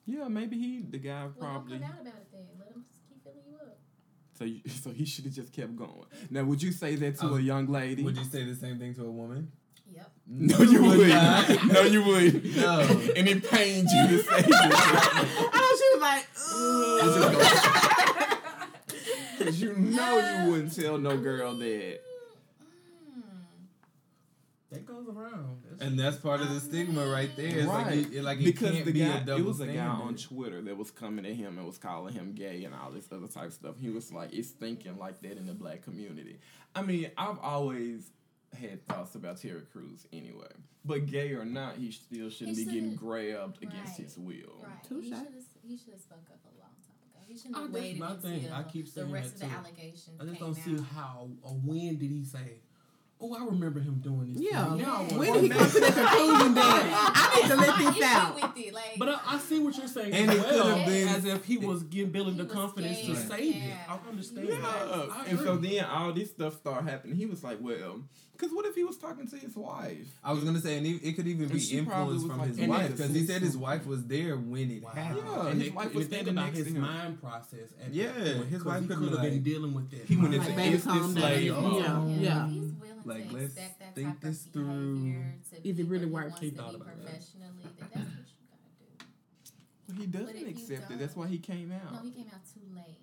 Yeah, 0.05 0.27
maybe 0.27 0.57
he 0.57 0.81
the 0.81 0.97
guy 0.99 1.23
Well, 1.25 1.33
probably. 1.39 1.77
don't 1.79 1.89
about 1.91 2.05
it 2.15 2.31
then. 2.31 2.47
Let 2.59 2.71
him 2.71 2.83
just 2.87 2.99
keep 3.09 3.23
filling 3.23 3.39
you 3.47 3.55
up. 3.57 3.79
So 4.37 4.43
you, 4.45 4.61
so 4.69 4.91
he 4.91 5.05
should 5.05 5.25
have 5.25 5.33
just 5.33 5.53
kept 5.53 5.75
going. 5.75 6.05
Now, 6.29 6.43
would 6.45 6.61
you 6.63 6.71
say 6.71 6.95
that 6.95 7.17
to 7.19 7.27
Oh, 7.29 7.35
a 7.35 7.41
young 7.41 7.67
lady? 7.67 8.03
Would 8.03 8.17
you 8.17 8.23
say 8.25 8.43
the 8.43 8.55
same 8.55 8.77
thing 8.79 8.93
to 8.95 9.05
a 9.05 9.11
woman? 9.11 9.51
Yep. 9.93 10.11
No, 10.27 10.61
you 10.61 10.81
would 10.83 10.97
wouldn't. 10.97 11.65
no, 11.73 11.81
you 11.81 12.03
wouldn't. 12.03 12.55
No. 12.57 12.79
and 13.15 13.27
it 13.27 13.49
pains 13.49 13.91
you 13.93 14.07
to 14.07 14.23
say 14.23 14.41
this. 14.41 14.47
Oh, 14.51 15.77
she 15.79 15.87
was 15.97 16.01
like, 16.01 16.27
"Ugh." 16.53 18.25
Because 19.37 19.61
you 19.61 19.73
know 19.75 20.17
you 20.45 20.51
wouldn't 20.51 20.75
tell 20.75 20.97
no 20.97 21.17
girl 21.17 21.53
that. 21.55 21.65
Mm. 21.65 23.21
That 24.71 24.85
goes 24.85 25.07
around. 25.07 25.61
That's- 25.63 25.87
And 25.87 25.99
that's 25.99 26.17
part 26.17 26.41
of 26.41 26.49
the 26.53 26.59
stigma 26.59 27.05
right 27.07 27.29
there. 27.35 27.47
It's 27.59 27.67
right. 27.67 27.97
like, 27.97 28.11
it, 28.13 28.23
like 28.23 28.39
it 28.39 28.45
because 28.45 28.71
can't 28.71 28.85
the 28.85 28.91
be 28.93 28.99
guy, 29.01 29.17
a 29.17 29.19
double 29.25 29.39
it 29.41 29.45
was 29.45 29.59
a 29.59 29.67
guy 29.67 29.85
on. 29.85 30.15
Twitter 30.15 30.61
that 30.61 30.75
was 30.77 30.89
coming 30.91 31.25
at 31.25 31.33
him 31.33 31.57
and 31.57 31.67
was 31.67 31.77
calling 31.77 32.13
him 32.13 32.33
gay 32.33 32.63
and 32.63 32.73
all 32.73 32.91
this 32.91 33.07
other 33.11 33.27
type 33.27 33.45
of 33.47 33.53
stuff. 33.53 33.75
He 33.79 33.89
was 33.89 34.11
like, 34.11 34.33
it's 34.33 34.49
thinking 34.51 34.97
like 34.97 35.21
that 35.21 35.37
in 35.37 35.45
the 35.45 35.53
black 35.53 35.83
community. 35.83 36.39
I 36.73 36.81
mean, 36.81 37.11
I've 37.17 37.39
always 37.39 38.09
had 38.55 38.85
thoughts 38.87 39.15
about 39.15 39.37
Terry 39.41 39.61
Crews 39.71 40.05
anyway, 40.13 40.47
but 40.83 41.05
gay 41.05 41.31
or 41.33 41.45
not, 41.45 41.75
he 41.77 41.91
still 41.91 42.29
shouldn't 42.29 42.57
He 42.57 42.65
be 42.65 42.71
getting 42.71 42.81
shouldn't- 42.91 42.99
grabbed 42.99 43.57
against 43.63 43.99
right, 43.99 44.05
his 44.05 44.17
will. 44.17 44.61
Right. 44.63 44.83
Touche. 44.83 45.03
He 45.05 45.09
should 45.09 45.17
have. 45.19 45.33
He 45.63 45.77
should 45.77 45.93
have 45.93 46.01
spoke 46.01 46.25
up 46.31 46.39
a 46.45 46.59
long 46.59 46.69
time 46.85 46.97
ago. 47.09 47.19
He 47.27 47.37
shouldn't 47.37 47.55
have 47.55 47.71
that's 47.71 47.73
waited 47.83 47.99
my 47.99 48.11
until 48.11 48.29
thing. 48.31 48.51
I 48.51 48.63
keep 48.63 48.85
the 48.85 48.91
saying 48.91 49.11
rest 49.11 49.33
of 49.35 49.39
that 49.41 49.45
the 49.49 49.51
too. 49.51 49.59
allegations 49.59 50.21
I 50.21 50.23
just 50.25 50.35
came 50.39 50.45
don't 50.45 50.55
see 50.55 50.83
how 50.93 51.29
or 51.41 51.51
when 51.51 51.97
did 51.97 52.11
he 52.11 52.23
say, 52.23 52.59
"Oh, 53.31 53.35
I 53.41 53.45
remember 53.45 53.79
him 53.79 53.99
doing 54.03 54.33
this." 54.33 54.43
Yeah. 54.51 54.65
to 54.65 54.75
me." 54.75 54.83
I 54.83 55.01
wanna 55.01 55.17
When 55.17 55.27
go 55.27 55.33
did 55.35 55.43
he 55.43 55.49
back. 55.49 55.57
come 55.59 55.69
to 55.71 55.79
the 55.79 55.85
conclusion 55.91 56.53
that 56.55 57.11
I 57.33 57.41
need 57.41 57.49
to 57.49 57.55
let 57.55 57.67
My 57.67 57.77
this 57.85 57.95
issue 57.95 58.03
out? 58.05 58.35
With 58.35 58.65
it, 58.65 58.73
like, 58.73 58.95
But 58.97 59.09
I, 59.09 59.19
I 59.27 59.37
see 59.39 59.59
what 59.59 59.77
you're 59.77 59.87
saying 59.87 60.13
And 60.13 60.29
as 60.31 60.37
it 60.37 60.45
could 60.49 60.65
have 60.65 60.85
been- 60.85 61.07
as 61.07 61.25
if 61.25 61.45
he 61.45 61.57
was 61.57 61.83
getting 61.83 62.11
building 62.11 62.37
the 62.37 62.43
was 62.45 62.53
confidence 62.53 62.99
to 63.01 63.15
scared. 63.15 63.27
say 63.29 63.47
it. 63.49 63.73
I 63.89 63.97
understand. 64.09 64.47
Yeah, 64.49 64.55
that. 64.61 65.09
I 65.11 65.25
and 65.27 65.39
so 65.39 65.57
then 65.57 65.85
all 65.85 66.13
this 66.13 66.29
stuff 66.31 66.55
started 66.57 66.89
happening. 66.89 67.15
He 67.15 67.25
was 67.25 67.43
like, 67.43 67.57
"Well, 67.61 68.01
because 68.33 68.51
what 68.53 68.65
if 68.65 68.75
he 68.75 68.83
was 68.83 68.97
talking 68.97 69.27
to 69.27 69.37
his 69.37 69.55
wife?" 69.55 70.07
I 70.23 70.31
was 70.33 70.43
gonna 70.43 70.59
say, 70.59 70.77
and 70.77 70.85
it, 70.85 71.01
it 71.03 71.13
could 71.15 71.27
even 71.27 71.43
And 71.45 71.53
be 71.53 71.59
she 71.59 71.81
probably 71.81 72.15
influence 72.15 72.23
was 72.23 72.31
from 72.31 72.39
like, 72.39 72.55
his 72.57 72.67
wife 72.67 72.91
because 72.91 73.13
he 73.15 73.25
said 73.25 73.41
his 73.41 73.57
wife 73.57 73.85
was 73.85 74.05
there 74.05 74.35
when 74.37 74.71
it 74.71 74.83
Wow. 74.83 74.89
happened. 74.91 75.23
Yeah, 75.25 75.47
and 75.47 75.59
his 75.61 75.67
it, 75.69 75.75
wife 75.75 75.93
was 75.93 76.07
thinking 76.07 76.29
about 76.37 76.53
his 76.53 76.67
him. 76.67 76.81
mind 76.81 77.21
process. 77.21 77.69
At 77.83 77.93
Yeah, 77.93 78.11
that 78.11 78.35
point, 78.37 78.49
his 78.49 78.63
'cause 78.63 78.65
wife 78.71 78.81
he 78.81 78.87
could 78.87 78.97
could 78.97 79.09
have 79.11 79.21
been 79.21 79.33
like- 79.33 79.43
dealing 79.43 79.73
with 79.73 79.89
that. 79.91 80.01
He 80.05 80.15
went 80.15 80.29
mind. 80.31 80.35
into 80.35 80.47
Like, 80.49 80.57
baby, 80.57 80.73
instant 80.75 80.95
calm 81.01 81.13
down. 81.13 81.21
slave 81.21 81.45
Yeah, 81.45 82.47
yeah. 82.49 82.49
Yeah. 83.05 83.13
If 83.13 83.23
he's 83.23 83.31
willing 83.31 83.31
Like, 83.33 83.41
let's 83.41 83.53
that 83.55 83.95
think 83.95 84.07
type 84.07 84.21
this 84.21 84.45
of 84.45 84.51
through. 84.53 85.15
Is 85.63 85.79
it 85.79 85.87
really 85.87 86.05
where 86.05 86.23
he 86.23 86.29
worth 86.29 86.31
wants 86.31 86.39
He 86.39 86.49
thought 86.51 86.69
be 86.71 86.75
about 86.75 86.87
that. 86.87 87.03
professionally, 87.05 87.47
then 87.63 87.89
that's 87.93 87.95
what 87.95 88.05
you 88.39 88.47
gotta 88.51 88.65
do. 88.79 89.05
Well, 89.87 89.97
He 89.99 90.05
doesn't 90.07 90.47
accept 90.47 90.91
it. 90.91 90.99
That's 90.99 91.15
why 91.15 91.27
he 91.27 91.37
came 91.37 91.71
out. 91.71 91.93
No, 91.93 91.99
he 92.01 92.11
came 92.11 92.27
out 92.33 92.41
too 92.53 92.61
late. 92.75 92.97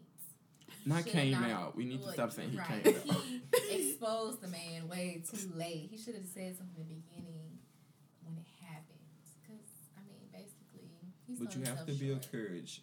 not 0.85 1.05
Should 1.05 1.13
came 1.13 1.33
not- 1.41 1.51
out. 1.51 1.77
We 1.77 1.85
need 1.85 2.03
to 2.03 2.13
stop 2.13 2.33
saying 2.33 2.51
he 2.51 2.59
right. 2.59 2.83
came 2.85 2.97
out. 3.11 3.23
He 3.69 3.91
exposed 3.91 4.41
the 4.41 4.49
man 4.49 4.89
way 4.89 5.23
too 5.29 5.51
late. 5.55 5.89
He 5.91 5.97
should 5.99 6.15
have 6.15 6.27
said 6.27 6.57
something 6.57 6.81
in 6.83 6.89
the 6.89 6.95
beginning 7.03 7.59
when 8.25 8.37
it 8.37 8.47
happened. 8.65 8.99
Because, 9.43 9.63
I 9.97 10.01
mean, 10.09 10.27
basically, 10.33 10.91
he's 11.27 11.39
But 11.39 11.55
you 11.55 11.61
have 11.65 11.87
to 11.87 11.93
himself 11.93 12.01
be 12.01 12.09
short. 12.09 12.81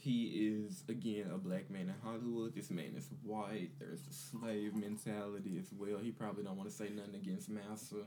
Encouraged. 0.00 0.04
He 0.04 0.48
is 0.66 0.82
again 0.88 1.30
a 1.34 1.38
black 1.38 1.70
man 1.70 1.82
in 1.88 1.94
Hollywood. 2.02 2.54
This 2.54 2.70
man 2.70 2.92
is 2.96 3.08
white. 3.22 3.70
There's 3.78 4.00
a 4.08 4.12
slave 4.12 4.74
mentality 4.74 5.58
as 5.58 5.72
well. 5.76 5.98
He 5.98 6.10
probably 6.10 6.44
don't 6.44 6.56
want 6.56 6.68
to 6.68 6.74
say 6.74 6.88
nothing 6.94 7.14
against 7.14 7.48
Massa. 7.48 8.04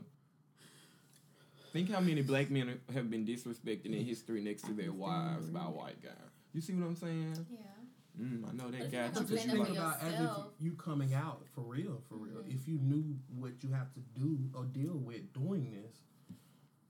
Think 1.72 1.90
how 1.90 2.00
many 2.00 2.22
black 2.22 2.50
men 2.50 2.78
have 2.94 3.10
been 3.10 3.26
disrespected 3.26 3.86
in 3.86 4.04
history 4.04 4.40
next 4.40 4.62
to 4.66 4.72
their 4.72 4.92
wives 4.92 5.48
by 5.50 5.60
a 5.64 5.70
white 5.70 6.00
guy. 6.02 6.10
You 6.52 6.60
see 6.60 6.72
what 6.74 6.86
I'm 6.86 6.94
saying? 6.96 7.46
Yeah. 7.50 7.58
Mm, 8.20 8.48
I 8.48 8.52
know 8.52 8.70
that 8.70 8.80
if 8.82 8.92
guy. 8.92 8.98
you're 8.98 9.06
But 9.08 9.14
gonna 9.14 9.26
just 9.28 9.42
stand 9.42 9.64
think 9.64 9.76
about 9.76 10.00
as 10.00 10.20
if 10.20 10.30
you 10.60 10.72
coming 10.74 11.14
out 11.14 11.42
for 11.52 11.62
real, 11.62 12.00
for 12.08 12.14
real. 12.14 12.44
Mhm. 12.44 12.54
If 12.54 12.68
you 12.68 12.78
knew 12.78 13.16
what 13.34 13.54
you 13.64 13.70
have 13.70 13.92
to 13.94 14.00
do 14.14 14.38
or 14.54 14.66
deal 14.66 14.96
with 14.96 15.32
doing 15.32 15.72
this, 15.72 15.96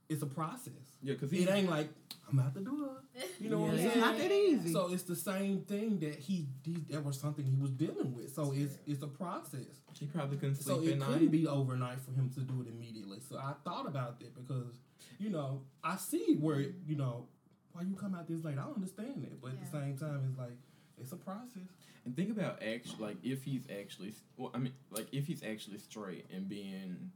it's 0.08 0.22
a 0.22 0.26
process. 0.26 0.72
Yeah, 1.02 1.14
because 1.14 1.32
It 1.32 1.48
ain't 1.50 1.68
like 1.68 1.88
I'm 2.30 2.38
about 2.38 2.54
the 2.54 2.60
door. 2.60 3.02
You 3.38 3.50
know 3.50 3.58
what 3.58 3.70
I'm 3.70 3.76
saying? 3.76 3.88
it's 3.88 3.96
not 3.96 4.18
that 4.18 4.32
easy. 4.32 4.72
So 4.72 4.92
it's 4.92 5.02
the 5.02 5.16
same 5.16 5.60
thing 5.62 5.98
that 6.00 6.14
he, 6.18 6.46
he 6.64 6.76
that 6.90 7.04
was 7.04 7.18
something 7.18 7.44
he 7.44 7.56
was 7.56 7.70
dealing 7.70 8.14
with. 8.14 8.34
So 8.34 8.52
it's 8.54 8.78
it's 8.86 9.02
a 9.02 9.06
process. 9.06 9.66
he 9.98 10.06
probably 10.06 10.38
couldn't 10.38 10.56
sleep. 10.56 10.66
So 10.66 10.80
sleep 10.82 10.96
it 10.96 11.02
at 11.02 11.06
couldn't 11.08 11.28
be 11.28 11.46
overnight 11.46 12.00
for 12.00 12.12
him 12.12 12.30
to 12.34 12.40
do 12.40 12.62
it 12.62 12.68
immediately. 12.68 13.18
So 13.28 13.36
I 13.36 13.52
thought 13.64 13.86
about 13.86 14.18
that 14.20 14.34
because, 14.34 14.74
you 15.18 15.30
know, 15.30 15.62
I 15.82 15.96
see 15.96 16.36
where 16.40 16.60
you 16.60 16.96
know 16.96 17.26
why 17.72 17.82
you 17.82 17.94
come 17.94 18.14
out 18.14 18.28
this 18.28 18.44
late. 18.44 18.56
I 18.58 18.64
understand 18.74 19.22
that, 19.22 19.40
but 19.40 19.52
at 19.52 19.60
the 19.60 19.70
same 19.70 19.96
time, 19.96 20.26
it's 20.28 20.38
like 20.38 20.56
it's 20.98 21.12
a 21.12 21.16
process. 21.16 21.68
And 22.04 22.14
think 22.14 22.30
about 22.30 22.62
actually, 22.62 23.02
like 23.02 23.16
if 23.22 23.42
he's 23.42 23.64
actually, 23.80 24.14
well, 24.36 24.50
I 24.54 24.58
mean, 24.58 24.72
like 24.90 25.06
if 25.12 25.26
he's 25.26 25.42
actually 25.42 25.78
straight 25.78 26.26
and 26.32 26.48
being 26.48 27.10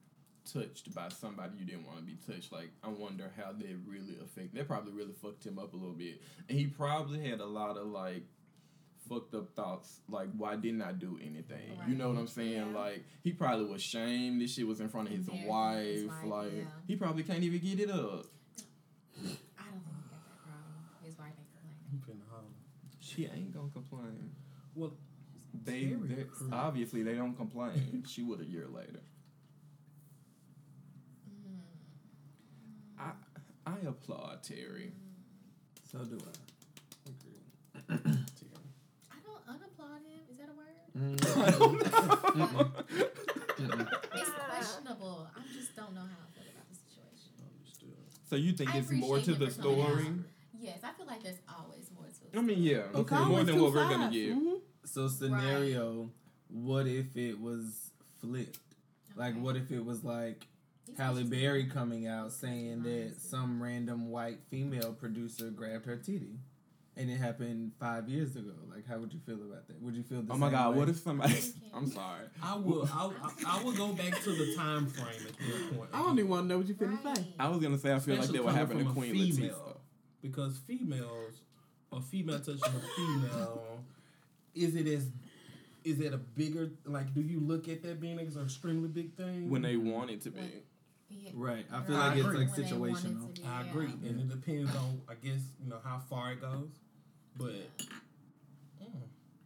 touched 0.53 0.95
by 0.95 1.09
somebody 1.09 1.59
you 1.59 1.65
didn't 1.67 1.87
want 1.87 1.99
to 1.99 2.05
be 2.05 2.17
touched, 2.27 2.53
like 2.53 2.71
I 2.83 2.89
wonder 2.89 3.31
how 3.37 3.53
they 3.53 3.75
really 3.87 4.17
affect. 4.23 4.55
That 4.55 4.67
probably 4.67 4.93
really 4.93 5.13
fucked 5.13 5.45
him 5.45 5.59
up 5.59 5.73
a 5.73 5.77
little 5.77 5.95
bit, 5.95 6.21
and 6.49 6.59
he 6.59 6.67
probably 6.67 7.21
had 7.29 7.41
a 7.41 7.47
lot 7.47 7.77
of 7.77 7.87
like 7.87 8.25
fucked 9.09 9.35
up 9.35 9.55
thoughts, 9.55 10.01
like 10.09 10.29
why 10.37 10.57
didn't 10.57 10.83
I 10.83 10.93
do 10.93 11.19
anything? 11.23 11.79
You 11.89 11.95
know 11.95 12.09
what 12.11 12.19
I'm 12.19 12.27
saying? 12.27 12.73
Yeah. 12.73 12.79
Like 12.79 13.05
he 13.23 13.33
probably 13.33 13.67
was 13.67 13.83
shamed. 13.83 14.41
This 14.41 14.55
shit 14.55 14.67
was 14.67 14.81
in 14.81 14.89
front 14.89 15.09
of 15.09 15.15
his 15.15 15.29
wife. 15.47 15.85
his 15.87 16.07
wife, 16.07 16.17
like 16.25 16.53
yeah. 16.55 16.63
he 16.87 16.97
probably 16.97 17.23
can't 17.23 17.43
even 17.43 17.59
get 17.61 17.81
it 17.81 17.91
up. 17.91 18.27
I 19.17 19.65
don't 19.65 19.83
think 19.83 19.97
he 19.97 20.09
got 20.11 20.25
that 20.25 20.45
problem. 20.45 20.75
His 21.05 21.19
wife 21.19 21.33
ain't 21.39 21.49
complaining. 21.51 22.23
I'm 22.31 22.41
finna. 22.41 22.51
She 23.01 23.25
ain't 23.25 23.55
gonna 23.55 23.71
complain. 23.73 24.31
Well, 24.75 24.93
They, 25.65 25.87
Terry 25.87 25.97
they 26.09 26.23
Crews. 26.25 26.51
obviously 26.53 27.03
they 27.03 27.15
don't 27.15 27.35
complain. 27.35 28.05
she 28.07 28.23
would 28.23 28.41
a 28.41 28.45
year 28.45 28.67
later. 28.73 29.01
I 33.69 33.87
I 33.87 33.89
applaud 33.89 34.43
Terry. 34.43 34.93
So 35.91 35.99
do 35.99 36.19
I. 36.19 36.33
I 37.91 37.97
don't 39.25 39.45
unapplaud 39.49 40.01
him. 40.05 40.21
Is 40.31 40.37
that 40.39 40.49
a 40.49 40.55
word? 40.57 40.77
Mm. 40.97 41.17
It's 43.61 44.31
questionable. 44.49 45.29
I 45.37 45.41
just 45.55 45.75
don't 45.77 45.95
know 45.95 46.01
how 46.01 46.07
I 46.07 46.31
feel 46.35 46.49
about 46.53 46.69
the 46.71 46.77
situation. 46.77 47.33
understood. 47.43 47.97
So 48.29 48.37
you 48.37 48.53
think 48.53 48.75
I 48.75 48.79
it's 48.79 48.91
more 48.91 49.19
to 49.19 49.33
him 49.33 49.39
the 49.39 49.51
for 49.51 49.63
coming 49.63 49.85
story? 49.85 50.07
Yes, 50.61 50.79
I 50.85 50.93
feel 50.93 51.07
like 51.07 51.23
there's 51.23 51.41
always 51.49 51.91
more 51.95 52.05
to 52.05 52.11
it. 52.11 52.39
I 52.39 52.41
mean, 52.43 52.63
yeah, 52.63 52.83
Okay. 52.95 53.25
more 53.25 53.45
than 53.45 53.61
what 53.61 53.73
we're 53.73 53.89
gonna 53.89 54.05
sides. 54.05 54.15
get. 54.17 54.37
Mhm. 54.37 54.61
So 54.85 55.09
scenario, 55.09 56.11
what 56.49 56.87
if 56.87 57.17
it 57.17 57.39
was 57.41 57.91
flipped? 58.21 58.59
Like, 59.17 59.35
what 59.41 59.57
if 59.57 59.71
it 59.71 59.85
was 59.85 60.05
like 60.05 60.41
He's 60.43 60.58
Halle 60.97 61.25
Berry 61.25 61.67
coming 61.67 62.07
out 62.07 62.33
saying 62.33 62.83
that 62.85 63.17
some 63.21 63.63
random 63.63 64.11
white 64.11 64.39
female 64.51 64.93
producer 64.93 65.51
grabbed 65.51 65.87
her 65.87 65.97
titty, 65.97 66.39
and 66.97 67.11
it 67.11 67.17
happened 67.17 67.73
five 67.79 68.09
years 68.09 68.35
ago? 68.37 68.53
Like, 68.73 68.87
how 68.87 68.99
would 68.99 69.13
you 69.13 69.21
feel 69.25 69.37
about 69.37 69.69
that? 69.69 69.81
Would 69.83 69.95
you 69.97 70.03
feel 70.03 70.23
the 70.23 70.33
Oh 70.33 70.37
my 70.37 70.51
god, 70.51 70.73
way? 70.73 70.79
what 70.81 70.89
if 70.89 70.97
somebody? 70.99 71.39
I'm 71.75 71.89
sorry. 71.91 72.25
I 72.43 72.57
will. 72.57 72.89
I, 72.93 73.11
I, 73.23 73.59
I 73.61 73.63
will 73.63 73.73
go 73.73 73.93
back 73.93 74.21
to 74.23 74.31
the 74.33 74.55
time 74.57 74.87
frame 74.87 75.27
at 75.29 75.37
this 75.39 75.77
point. 75.77 75.91
I 75.93 75.99
don't 76.03 76.19
even 76.19 76.29
want 76.31 76.45
to 76.45 76.49
know 76.49 76.59
what 76.59 76.67
you're 76.67 76.77
finna 76.77 77.17
say. 77.17 77.25
I 77.39 77.49
was 77.49 77.61
gonna 77.63 77.79
say 77.79 77.93
I 77.95 77.99
feel 77.99 78.15
like 78.17 78.25
Especially 78.25 78.39
that 78.39 78.45
would 78.47 78.55
happen 78.55 78.85
to 78.85 78.91
a 78.91 78.93
Queen 78.93 79.33
female. 79.33 79.55
Latifah. 79.55 79.77
because 80.23 80.59
females, 80.67 81.41
a 81.93 82.01
female 82.01 82.39
touching 82.41 82.63
a 82.65 82.97
female, 82.97 83.81
is 84.55 84.75
it 84.75 84.87
as 84.89 85.07
is 85.85 86.01
it 86.01 86.13
a 86.13 86.19
bigger 86.19 86.71
like? 86.85 87.15
Do 87.15 87.21
you 87.21 87.39
look 87.41 87.69
at 87.69 87.83
that 87.85 88.01
being 88.01 88.19
as 88.19 88.35
an 88.37 88.43
extremely 88.45 88.89
big 88.89 89.15
thing? 89.15 89.49
When 89.49 89.63
they 89.63 89.77
want 89.77 90.11
it 90.11 90.21
to 90.23 90.31
be. 90.31 90.41
When- 91.09 91.21
Yeah. 91.21 91.31
Right. 91.35 91.67
I 91.73 91.83
feel 91.85 91.97
I 91.97 92.09
like 92.09 92.17
it's 92.19 92.27
like 92.27 92.35
When 92.35 92.67
they 92.67 92.73
want 92.73 93.05
it 93.05 93.09
to 93.09 93.15
situational. 93.15 93.35
be, 93.37 93.43
I 93.45 93.63
yeah. 93.63 93.71
agree, 93.71 93.93
and 94.09 94.21
it 94.21 94.29
depends 94.29 94.75
on 94.77 95.01
I 95.09 95.15
guess 95.15 95.41
you 95.63 95.69
know 95.71 95.81
how 95.83 95.99
far 96.11 96.33
it 96.33 96.41
goes, 96.41 96.71
but 97.37 97.69
mm, 98.81 99.03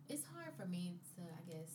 It's 0.08 0.24
hard 0.34 0.52
for 0.58 0.66
me 0.66 0.98
to, 1.16 1.22
I 1.22 1.42
guess, 1.50 1.70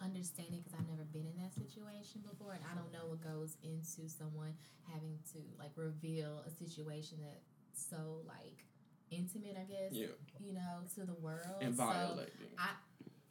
understand 0.00 0.48
it 0.52 0.62
because 0.64 0.78
I've 0.78 0.88
never 0.88 1.04
been 1.04 1.26
in 1.26 1.36
that 1.42 1.54
situation 1.54 2.22
before, 2.28 2.52
and 2.52 2.62
I 2.70 2.74
don't 2.76 2.92
know 2.92 3.08
what 3.08 3.20
goes 3.22 3.56
into 3.62 4.08
someone 4.08 4.54
having 4.92 5.18
to 5.32 5.38
like 5.58 5.72
reveal 5.76 6.44
a 6.46 6.50
situation 6.50 7.18
that's 7.22 7.88
so 7.90 8.22
like 8.28 8.64
intimate. 9.10 9.56
I 9.58 9.64
guess 9.64 9.92
Yeah, 9.92 10.14
you 10.38 10.52
know 10.52 10.84
to 10.94 11.06
the 11.06 11.14
world 11.14 11.60
and 11.62 11.74
So, 11.76 11.84
violating. 11.84 12.52
I 12.58 12.70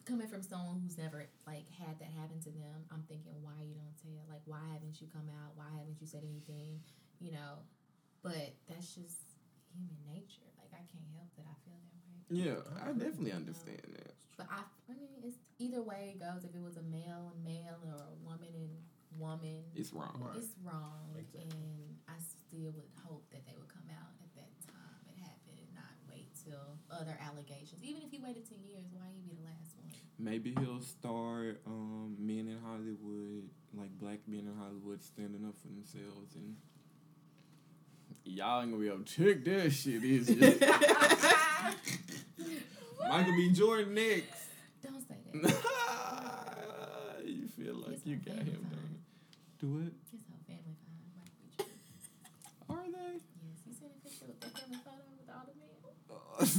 coming 0.05 0.27
from 0.27 0.41
someone 0.43 0.79
who's 0.83 0.97
never 0.97 1.25
like 1.47 1.65
had 1.79 1.99
that 1.99 2.11
happen 2.19 2.39
to 2.43 2.51
them, 2.51 2.83
I'm 2.91 3.03
thinking 3.07 3.33
why 3.41 3.57
you 3.63 3.75
don't 3.75 3.95
tell, 3.99 4.23
like 4.29 4.43
why 4.45 4.61
haven't 4.73 4.99
you 5.01 5.07
come 5.11 5.27
out, 5.41 5.55
why 5.55 5.69
haven't 5.77 5.99
you 6.01 6.07
said 6.07 6.23
anything, 6.27 6.79
you 7.19 7.31
know? 7.31 7.63
But 8.23 8.55
that's 8.67 8.95
just 8.95 9.35
human 9.71 9.99
nature. 10.07 10.47
Like 10.59 10.71
I 10.75 10.83
can't 10.91 11.07
help 11.15 11.31
that 11.39 11.47
I 11.47 11.55
feel 11.63 11.79
that 11.79 11.95
way. 12.03 12.19
yeah, 12.31 12.59
I 12.83 12.91
definitely 12.95 13.31
um, 13.35 13.43
understand 13.47 13.83
that. 13.99 14.15
But 14.35 14.47
I, 14.49 14.63
I 14.89 14.93
mean, 14.97 15.21
it's 15.23 15.37
either 15.59 15.81
way 15.83 16.15
it 16.15 16.19
goes. 16.19 16.43
If 16.43 16.55
it 16.55 16.63
was 16.63 16.75
a 16.79 16.85
male 16.87 17.31
and 17.31 17.39
male 17.43 17.77
or 17.85 17.95
a 17.95 18.15
woman 18.25 18.49
and 18.55 18.71
woman, 19.19 19.61
It's 19.75 19.93
wrong. 19.93 20.17
Right. 20.19 20.39
it's 20.41 20.55
wrong. 20.65 21.13
Exactly. 21.15 21.47
And 21.53 21.95
I 22.09 22.17
still 22.19 22.73
would 22.75 22.89
hope 23.05 23.23
that 23.31 23.45
they 23.45 23.53
would 23.55 23.69
come 23.69 23.85
out 23.93 24.09
at 24.23 24.31
that 24.35 24.49
time 24.65 25.03
it 25.05 25.19
happened 25.21 25.61
and 25.61 25.69
not 25.77 25.93
wait 26.09 26.33
till 26.33 26.79
other 26.89 27.13
allegations. 27.21 27.77
Even 27.85 28.01
if 28.01 28.09
he 28.09 28.17
waited 28.17 28.47
ten 28.49 28.63
years, 28.65 28.89
why 28.89 29.05
he 29.13 29.21
be 29.21 29.37
the 29.37 29.45
last 29.45 29.53
one? 29.53 29.62
Maybe 30.23 30.55
he'll 30.57 30.79
start 30.79 31.59
um, 31.67 32.15
men 32.17 32.47
in 32.47 32.57
Hollywood, 32.65 33.43
like 33.77 33.91
black 33.99 34.19
men 34.27 34.47
in 34.47 34.55
Hollywood, 34.57 35.03
standing 35.03 35.43
up 35.45 35.53
for 35.61 35.67
themselves, 35.67 36.35
and 36.35 36.55
y'all 38.23 38.61
ain't 38.61 38.71
gonna 38.71 38.81
be 38.81 38.87
able 38.87 38.99
to 38.99 39.03
check 39.03 39.43
that 39.43 39.71
shit, 39.71 40.01
is 40.03 40.29
it? 40.29 40.61
Michael 43.09 43.33
B. 43.35 43.49
Jordan 43.51 43.93
next. 43.95 44.23
Don't 44.81 45.01
say 45.07 45.15
that. 45.33 45.43
you 47.25 47.47
feel 47.49 47.75
like 47.75 47.95
He's 47.95 48.05
you 48.05 48.15
got 48.17 48.35
him 48.35 48.45
Time. 48.45 48.69
done. 48.71 48.97
Do 49.59 49.79
it. 49.85 49.93
His 50.11 50.21
whole 50.29 50.39
family 50.47 50.75
fine. 52.67 52.77
Are 52.77 52.89
they? 52.91 53.13
Yes, 53.19 53.59
he 53.65 53.71
sent 53.73 53.91
a 53.91 53.93
picture 54.07 54.25
with 54.27 54.39
the 54.39 54.47
family 54.47 54.77
photo 54.85 55.03
with 55.19 55.29
all 55.29 55.45
the 55.45 55.53
men. 55.59 55.67
like, 56.39 56.49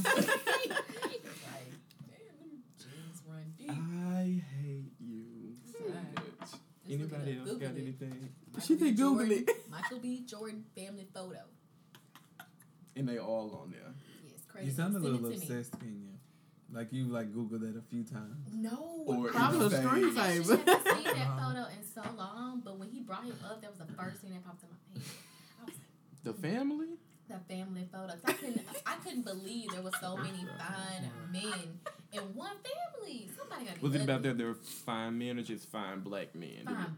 damn, 2.09 2.37
them 2.39 2.53
jeans 2.79 3.21
run 3.29 3.47
deep. 3.59 3.71
I 3.71 4.43
hate 4.63 4.93
you 5.01 5.55
so 5.73 5.79
Sorry. 5.79 5.93
much. 6.41 6.41
Just 6.41 6.57
Anybody 6.95 7.33
look 7.45 7.47
it 7.47 7.51
else 7.51 7.59
got 7.59 7.77
it. 7.77 7.83
anything? 7.83 8.29
She 8.67 8.75
B. 8.75 8.81
said 8.87 8.97
Google 8.97 9.31
it. 9.31 9.51
Michael 9.71 9.99
B. 10.01 10.23
Jordan 10.27 10.65
family 10.77 11.07
photo. 11.13 11.41
And 12.97 13.09
they 13.09 13.19
all 13.19 13.61
on 13.63 13.71
there. 13.73 13.93
Yes, 14.25 14.45
crazy. 14.49 14.67
You 14.69 14.73
sound 14.73 14.97
a 14.97 14.99
little 14.99 15.19
to 15.19 15.29
me. 15.31 15.35
obsessed, 15.37 15.79
Kenya. 15.81 16.11
Like 16.73 16.93
you 16.93 17.05
like 17.07 17.33
Googled 17.33 17.61
that 17.61 17.77
a 17.79 17.83
few 17.91 18.03
times. 18.05 18.37
No. 18.53 19.05
Or 19.07 19.29
Probably 19.29 19.61
a 19.61 19.65
insane. 19.65 19.83
screen 19.87 20.19
I 20.19 20.29
actually 20.29 20.45
saver. 20.45 20.57
haven't 20.57 20.85
seen 20.97 21.05
that 21.05 21.17
uh-huh. 21.17 21.53
photo 21.53 21.61
in 21.71 21.85
so 21.95 22.03
long, 22.17 22.63
but 22.65 22.79
when 22.79 22.89
he 22.91 23.01
brought 23.01 23.25
him 23.25 23.37
up, 23.45 23.61
that 23.61 23.71
was 23.71 23.79
the 23.79 23.93
first 23.95 24.21
thing 24.23 24.31
that 24.33 24.45
popped 24.45 24.63
in 24.65 24.69
my 24.71 25.01
head. 25.01 25.11
I 25.61 25.65
was 25.67 25.75
The 26.25 26.33
family? 26.35 26.87
the 27.29 27.39
family 27.55 27.89
photo. 27.91 28.09
'Cause 28.13 28.21
I 28.27 28.33
couldn't, 28.35 28.61
I 28.87 28.97
couldn't 28.97 29.25
believe 29.25 29.71
there 29.71 29.83
was 29.83 29.95
so 30.01 30.17
many 30.17 30.45
fine 30.59 31.11
men 31.33 31.79
in 32.15 32.35
one 32.35 32.57
family. 32.63 33.29
Somebody 33.37 33.65
got 33.67 33.77
to 33.77 33.81
Was 33.83 33.95
it 33.95 34.03
about 34.03 34.23
that 34.23 34.39
there 34.39 34.49
were 34.49 34.55
fine 34.55 35.19
men 35.19 35.39
or 35.39 35.43
just 35.43 35.69
fine 35.69 36.01
black 36.01 36.35
men? 36.35 36.65
Fine, 36.65 36.97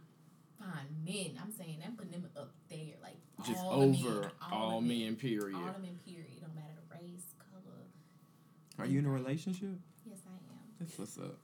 fine 0.59 0.87
men. 1.05 1.39
I'm 1.43 1.53
saying 1.53 1.79
I'm 1.85 1.93
putting 1.97 2.13
them 2.13 2.29
up 2.37 2.51
there, 2.69 2.95
like 3.03 3.17
Just 3.47 3.65
all 3.65 3.83
over 3.83 4.21
men, 4.21 4.31
all 4.53 4.81
the 4.81 4.87
men, 5.05 5.17
period. 5.17 5.55
All 5.57 5.81
men, 5.81 5.99
period. 6.05 6.27
It 6.37 6.41
don't 6.41 6.55
matter 6.55 6.75
the 6.89 6.95
race, 6.95 7.25
color. 7.53 7.77
Are 8.79 8.87
you 8.87 8.99
in 8.99 9.07
a 9.07 9.11
relationship? 9.11 9.79
Yes, 10.05 10.19
I 10.27 10.31
am. 10.33 10.39
That's 10.81 10.99
what's 10.99 11.19
up. 11.19 11.39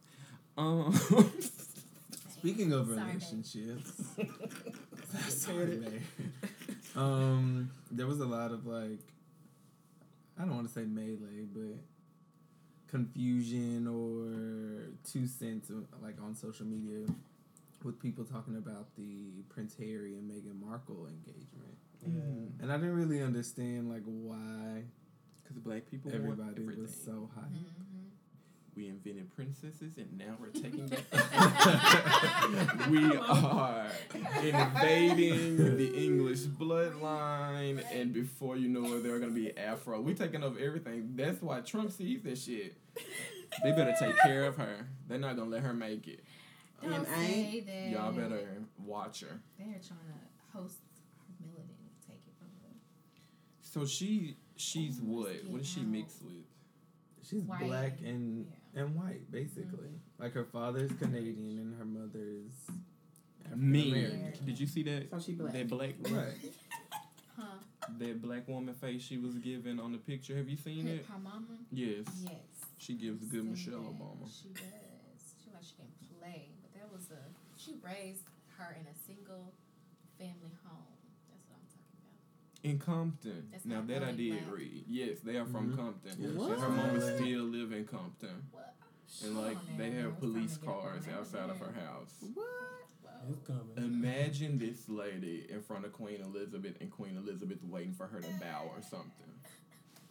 Um, 0.56 0.92
Speaking 2.38 2.72
of 2.72 2.88
Sorry, 2.88 2.98
relationships, 3.06 4.02
Sorry, 5.28 5.76
babe. 5.76 6.02
um, 6.96 7.70
there 7.90 8.06
was 8.06 8.18
a 8.20 8.26
lot 8.26 8.50
of 8.50 8.66
like, 8.66 8.98
I 10.38 10.42
don't 10.44 10.54
want 10.56 10.66
to 10.66 10.72
say 10.74 10.82
melee, 10.84 11.46
but 11.54 11.78
confusion 12.92 13.86
or 13.88 14.92
two 15.10 15.26
cents 15.26 15.70
uh, 15.70 15.80
like 16.02 16.16
on 16.22 16.34
social 16.34 16.66
media 16.66 17.06
with 17.82 17.98
people 17.98 18.22
talking 18.22 18.56
about 18.56 18.94
the 18.96 19.42
Prince 19.48 19.74
Harry 19.78 20.14
and 20.14 20.30
Meghan 20.30 20.60
Markle 20.60 21.08
engagement, 21.08 21.78
and 22.60 22.70
I 22.70 22.76
didn't 22.76 22.94
really 22.94 23.22
understand 23.22 23.88
like 23.88 24.02
why 24.04 24.82
because 25.42 25.56
black 25.58 25.90
people 25.90 26.12
everybody 26.14 26.62
everything. 26.62 26.82
was 26.82 26.94
so 26.94 27.30
hyped. 27.36 27.56
Mm-hmm. 27.56 27.98
We 28.74 28.88
invented 28.88 29.34
princesses, 29.34 29.98
and 29.98 30.16
now 30.16 30.34
we're 30.38 30.48
taking 30.48 30.86
back. 30.86 31.04
we 32.90 33.16
are 33.18 33.86
invading 34.42 35.76
the 35.76 35.92
English 35.94 36.40
bloodline, 36.40 37.84
and 37.92 38.14
before 38.14 38.56
you 38.56 38.68
know 38.68 38.94
it, 38.94 39.02
they're 39.02 39.18
gonna 39.18 39.32
be 39.32 39.56
Afro. 39.58 40.00
We 40.00 40.14
taking 40.14 40.42
over 40.42 40.58
everything. 40.58 41.10
That's 41.16 41.42
why 41.42 41.60
Trump 41.60 41.90
sees 41.90 42.22
that 42.22 42.38
shit. 42.38 42.76
They 43.62 43.70
better 43.72 43.94
take 43.98 44.16
care 44.22 44.44
of 44.44 44.56
her. 44.56 44.86
They're 45.08 45.18
not 45.18 45.36
gonna 45.36 45.50
let 45.50 45.62
her 45.62 45.74
make 45.74 46.08
it. 46.08 46.24
Don't 46.82 46.92
And 46.92 47.06
say 47.06 47.60
that. 47.60 47.90
Y'all 47.90 48.12
better 48.12 48.40
watch 48.84 49.20
her. 49.20 49.40
They're 49.58 49.66
trying 49.66 50.00
to 50.08 50.58
host 50.58 50.78
her 51.28 51.46
melanin, 51.46 52.06
take 52.08 52.16
it 52.26 52.34
from 52.38 52.48
her. 52.62 52.74
So 53.60 53.86
she, 53.86 54.36
she's 54.56 54.98
Oh, 55.00 55.04
what? 55.04 55.28
let's 55.28 55.44
What 55.44 55.56
get 55.62 55.66
she 55.66 55.80
out. 55.80 55.86
mixed 55.86 56.22
with? 56.22 56.32
She's 57.22 57.42
White. 57.44 57.60
black 57.60 57.98
and 58.04 58.46
Yeah. 58.74 58.80
and 58.82 58.94
white, 58.96 59.30
basically. 59.30 59.88
Mm-hmm. 59.88 60.22
Like 60.22 60.32
her 60.32 60.44
father's 60.44 60.90
Canadian 60.92 61.58
and 61.58 61.78
her 61.78 61.84
mother's 61.84 62.52
Mean. 63.54 63.94
African-American. 63.94 64.46
Did 64.46 64.58
you 64.60 64.66
see 64.66 64.82
that? 64.84 65.10
So 65.10 65.20
she 65.20 65.32
black. 65.34 65.52
That 65.52 65.68
black, 65.68 65.94
Right. 66.10 66.34
Huh? 67.82 67.92
that 67.98 68.22
black 68.22 68.48
woman 68.48 68.74
face 68.74 69.02
she 69.02 69.18
was 69.18 69.34
given 69.38 69.80
on 69.80 69.92
the 69.92 69.98
picture. 69.98 70.36
Have 70.36 70.48
you 70.48 70.56
seen 70.56 70.86
Her, 70.86 70.94
it? 70.94 71.06
her 71.10 71.18
mama? 71.18 71.46
Yes. 71.70 72.04
Yes. 72.22 72.34
She 72.78 72.94
gives 72.94 73.22
I've 73.22 73.30
good 73.30 73.44
Michelle 73.50 73.80
that. 73.82 73.98
Obama. 73.98 74.26
She 74.30 74.48
does. 74.48 74.62
She 75.42 75.50
like 75.52 75.62
she 75.64 75.74
can 75.76 75.86
play, 76.18 76.48
but 76.62 76.72
that 76.74 76.92
was 76.92 77.10
a 77.10 77.20
she 77.58 77.74
raised 77.82 78.24
her 78.58 78.76
in 78.80 78.86
a 78.86 78.94
single 79.06 79.52
family 80.18 80.52
home. 80.64 80.98
That's 81.28 81.44
what 81.48 81.58
I'm 81.58 81.66
talking 81.70 81.98
about. 82.02 82.70
In 82.70 82.78
Compton. 82.78 83.48
That's 83.52 83.64
now 83.66 83.82
that 83.86 84.02
I 84.02 84.12
did 84.12 84.44
black. 84.46 84.58
read. 84.58 84.84
Yes, 84.88 85.20
they 85.24 85.36
are 85.36 85.46
from 85.46 85.72
Mhm. 85.72 85.76
Compton. 85.76 86.12
Yes. 86.18 86.30
And 86.30 86.60
her 86.60 86.68
mama 86.68 86.92
What? 86.98 87.16
still 87.18 87.42
live 87.44 87.72
in 87.72 87.84
Compton. 87.86 88.46
What? 88.50 88.74
And 89.24 89.36
like 89.38 89.58
they 89.76 89.90
have 89.92 90.18
police 90.18 90.54
to 90.54 90.60
get 90.60 90.68
up 90.68 90.74
on 90.76 90.82
cars 90.82 91.08
outside 91.08 91.50
of 91.50 91.58
her 91.58 91.72
house. 91.72 92.14
What? 92.34 92.46
Whoa. 93.26 93.32
It's 93.34 93.46
coming. 93.46 93.62
Imagine 93.76 94.58
this 94.58 94.88
lady 94.88 95.46
in 95.48 95.62
front 95.62 95.84
of 95.84 95.92
Queen 95.92 96.20
Elizabeth 96.20 96.74
and 96.80 96.90
Queen 96.90 97.16
Elizabeth 97.16 97.58
waiting 97.62 97.92
for 97.94 98.06
her 98.06 98.20
to 98.20 98.28
bow 98.40 98.70
or 98.74 98.82
something. 98.82 99.10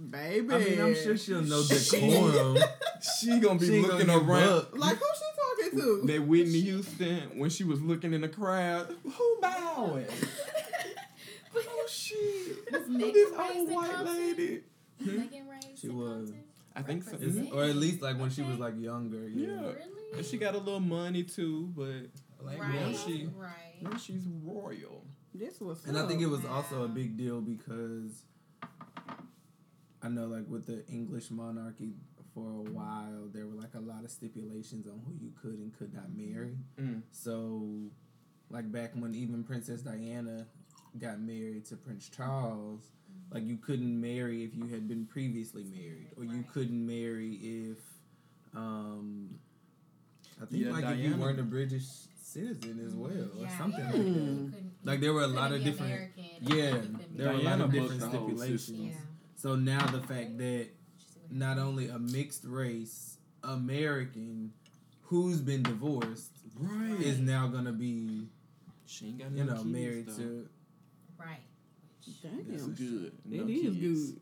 Baby. 0.09 0.53
I 0.53 0.57
mean, 0.57 0.81
I'm 0.81 0.95
sure 0.95 1.15
she'll 1.17 1.41
know 1.43 1.63
decorum. 1.63 2.57
She 3.19 3.39
gonna 3.39 3.57
be 3.59 3.65
She 3.65 3.81
looking 3.81 4.07
gonna 4.07 4.23
around. 4.23 4.47
booked. 4.47 4.77
Like, 4.77 4.97
who 4.97 5.05
she 5.15 5.69
talking 5.71 5.79
to? 6.05 6.07
That 6.13 6.21
Whitney 6.27 6.61
Houston, 6.61 7.39
when 7.39 7.49
she 7.49 7.63
was 7.63 7.81
looking 7.81 8.13
in 8.13 8.21
the 8.21 8.29
crowd, 8.29 8.95
who 9.03 9.37
bowing? 9.41 10.05
oh 11.55 11.85
shit! 11.89 12.57
Was 12.71 12.87
Who 12.87 12.97
Meghan 12.97 13.13
this 13.13 13.31
old 13.33 13.71
white 13.71 13.91
Compton? 13.91 14.15
lady? 14.17 14.61
Meghan 15.03 15.49
raised 15.49 15.79
She 15.81 15.87
in 15.87 15.97
was. 15.97 16.29
Compton? 16.29 16.43
I 16.75 16.81
think 16.83 17.03
so. 17.03 17.17
Mhm. 17.17 17.53
or 17.53 17.63
at 17.63 17.75
least 17.75 18.01
like 18.01 18.19
when 18.19 18.29
she 18.29 18.43
was 18.43 18.57
like 18.59 18.79
younger. 18.79 19.27
Yeah. 19.27 19.47
Yeah. 19.47 19.61
Really? 19.61 20.17
And 20.17 20.25
she 20.25 20.37
got 20.37 20.53
a 20.55 20.59
little 20.59 20.79
money 20.79 21.23
too, 21.23 21.71
but 21.75 22.05
Like, 22.43 22.59
right. 22.59 22.73
now 22.73 22.91
she- 22.93 23.27
right. 23.35 23.81
now 23.81 23.97
she's 23.97 24.25
royal. 24.43 25.05
This 25.33 25.59
was. 25.61 25.85
And 25.85 25.97
I 25.97 26.07
think 26.07 26.21
it 26.21 26.27
was 26.27 26.41
Wow. 26.41 26.55
also 26.55 26.83
a 26.83 26.87
big 26.87 27.15
deal 27.17 27.39
because 27.41 28.23
I 30.01 30.09
know, 30.09 30.25
like 30.27 30.47
with 30.47 30.65
the 30.65 30.85
English 30.87 31.29
monarchy, 31.31 31.93
for 32.33 32.49
a 32.49 32.61
while 32.71 33.27
there 33.33 33.45
were 33.45 33.55
like 33.55 33.73
a 33.75 33.79
lot 33.79 34.03
of 34.05 34.09
stipulations 34.11 34.87
on 34.87 34.99
who 35.05 35.13
you 35.13 35.31
could 35.41 35.59
and 35.59 35.73
could 35.77 35.93
not 35.93 36.13
marry. 36.15 36.57
Mm. 36.79 37.01
So, 37.11 37.89
like 38.49 38.71
back 38.71 38.91
when 38.95 39.13
even 39.15 39.43
Princess 39.43 39.81
Diana 39.81 40.47
got 40.97 41.19
married 41.19 41.65
to 41.65 41.75
Prince 41.75 42.09
Charles, 42.09 42.91
like 43.31 43.45
you 43.45 43.57
couldn't 43.57 43.99
marry 43.99 44.43
if 44.43 44.55
you 44.55 44.65
had 44.67 44.87
been 44.87 45.05
previously 45.05 45.63
married, 45.65 46.09
or 46.17 46.23
you 46.23 46.37
Right. 46.37 46.47
couldn't 46.51 46.85
marry 46.85 47.33
if, 47.35 47.77
um, 48.55 49.39
I 50.41 50.45
think 50.45 50.63
Yeah, 50.65 50.71
like 50.71 50.85
if 50.97 50.99
you 51.05 51.15
weren't 51.17 51.39
a 51.39 51.43
British 51.43 52.07
citizen 52.31 52.79
as 52.85 52.93
well, 52.95 53.11
or 53.11 53.43
Yeah, 53.43 53.57
something 53.57 53.79
yeah. 53.79 53.91
like 53.91 54.51
that. 54.51 54.63
Like, 54.83 54.99
there 55.01 55.13
were 55.13 55.23
a 55.23 55.27
lot 55.27 55.51
of 55.51 55.63
different- 55.63 55.91
American 55.91 56.23
Yeah, 56.41 56.55
you 56.55 56.71
couldn't 56.71 56.97
be 57.11 57.17
there 57.17 57.33
were 57.33 57.39
a 57.39 57.43
lot 57.43 57.61
of 57.61 57.71
different 57.71 58.01
stipulations. 58.01 58.69
Yeah. 58.79 58.93
So 59.35 59.55
now 59.55 59.85
the 59.87 60.01
fact 60.01 60.37
that 60.37 60.67
not 61.29 61.57
only 61.57 61.87
a 61.89 61.99
mixed 61.99 62.45
race 62.45 63.17
American 63.43 64.53
who's 65.01 65.41
been 65.41 65.63
divorced 65.63 66.31
Right. 66.59 66.99
is 67.01 67.19
now 67.19 67.47
gonna 67.47 67.71
be 67.73 68.27
She 68.85 69.07
ain't 69.07 69.19
got 69.19 69.31
you 69.31 69.43
no 69.43 69.53
know 69.53 69.63
kids, 69.63 69.65
married 69.65 70.05
though. 70.07 70.17
to 70.17 70.49
Right. 71.17 71.39
Damn. 72.21 72.47
That's 72.51 72.67
good. 72.67 73.05
It 73.05 73.13
No 73.25 73.47
is 73.47 73.61
kids. 73.61 74.11
good. 74.11 74.21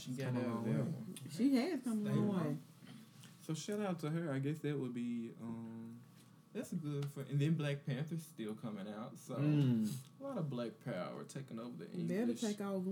She 0.00 0.12
got 0.12 0.26
come 0.32 0.36
a 0.36 0.40
out 0.40 0.54
long 0.54 0.64
there. 0.64 0.82
one. 0.84 1.14
She 1.36 1.54
has 1.56 1.80
come 1.82 2.06
a 2.06 2.10
long 2.14 2.28
way. 2.50 2.56
So 3.46 3.54
shout 3.54 3.80
out 3.80 3.98
to 4.00 4.10
her. 4.10 4.32
I 4.32 4.38
guess 4.38 4.58
that 4.60 4.78
would 4.78 4.94
be 4.94 5.32
um 5.42 5.87
that's 6.54 6.72
good 6.72 7.06
for 7.14 7.20
and 7.30 7.38
then 7.38 7.52
Black 7.54 7.84
Panther's 7.86 8.22
still 8.22 8.54
coming 8.54 8.86
out. 8.98 9.12
So 9.26 9.34
Mm. 9.34 9.88
a 10.20 10.24
lot 10.24 10.38
of 10.38 10.50
black 10.50 10.70
power 10.84 11.24
taking 11.28 11.58
over 11.60 11.70
the 11.78 11.86
They're 12.02 12.26
to 12.26 12.34
take 12.34 12.60
over. 12.60 12.90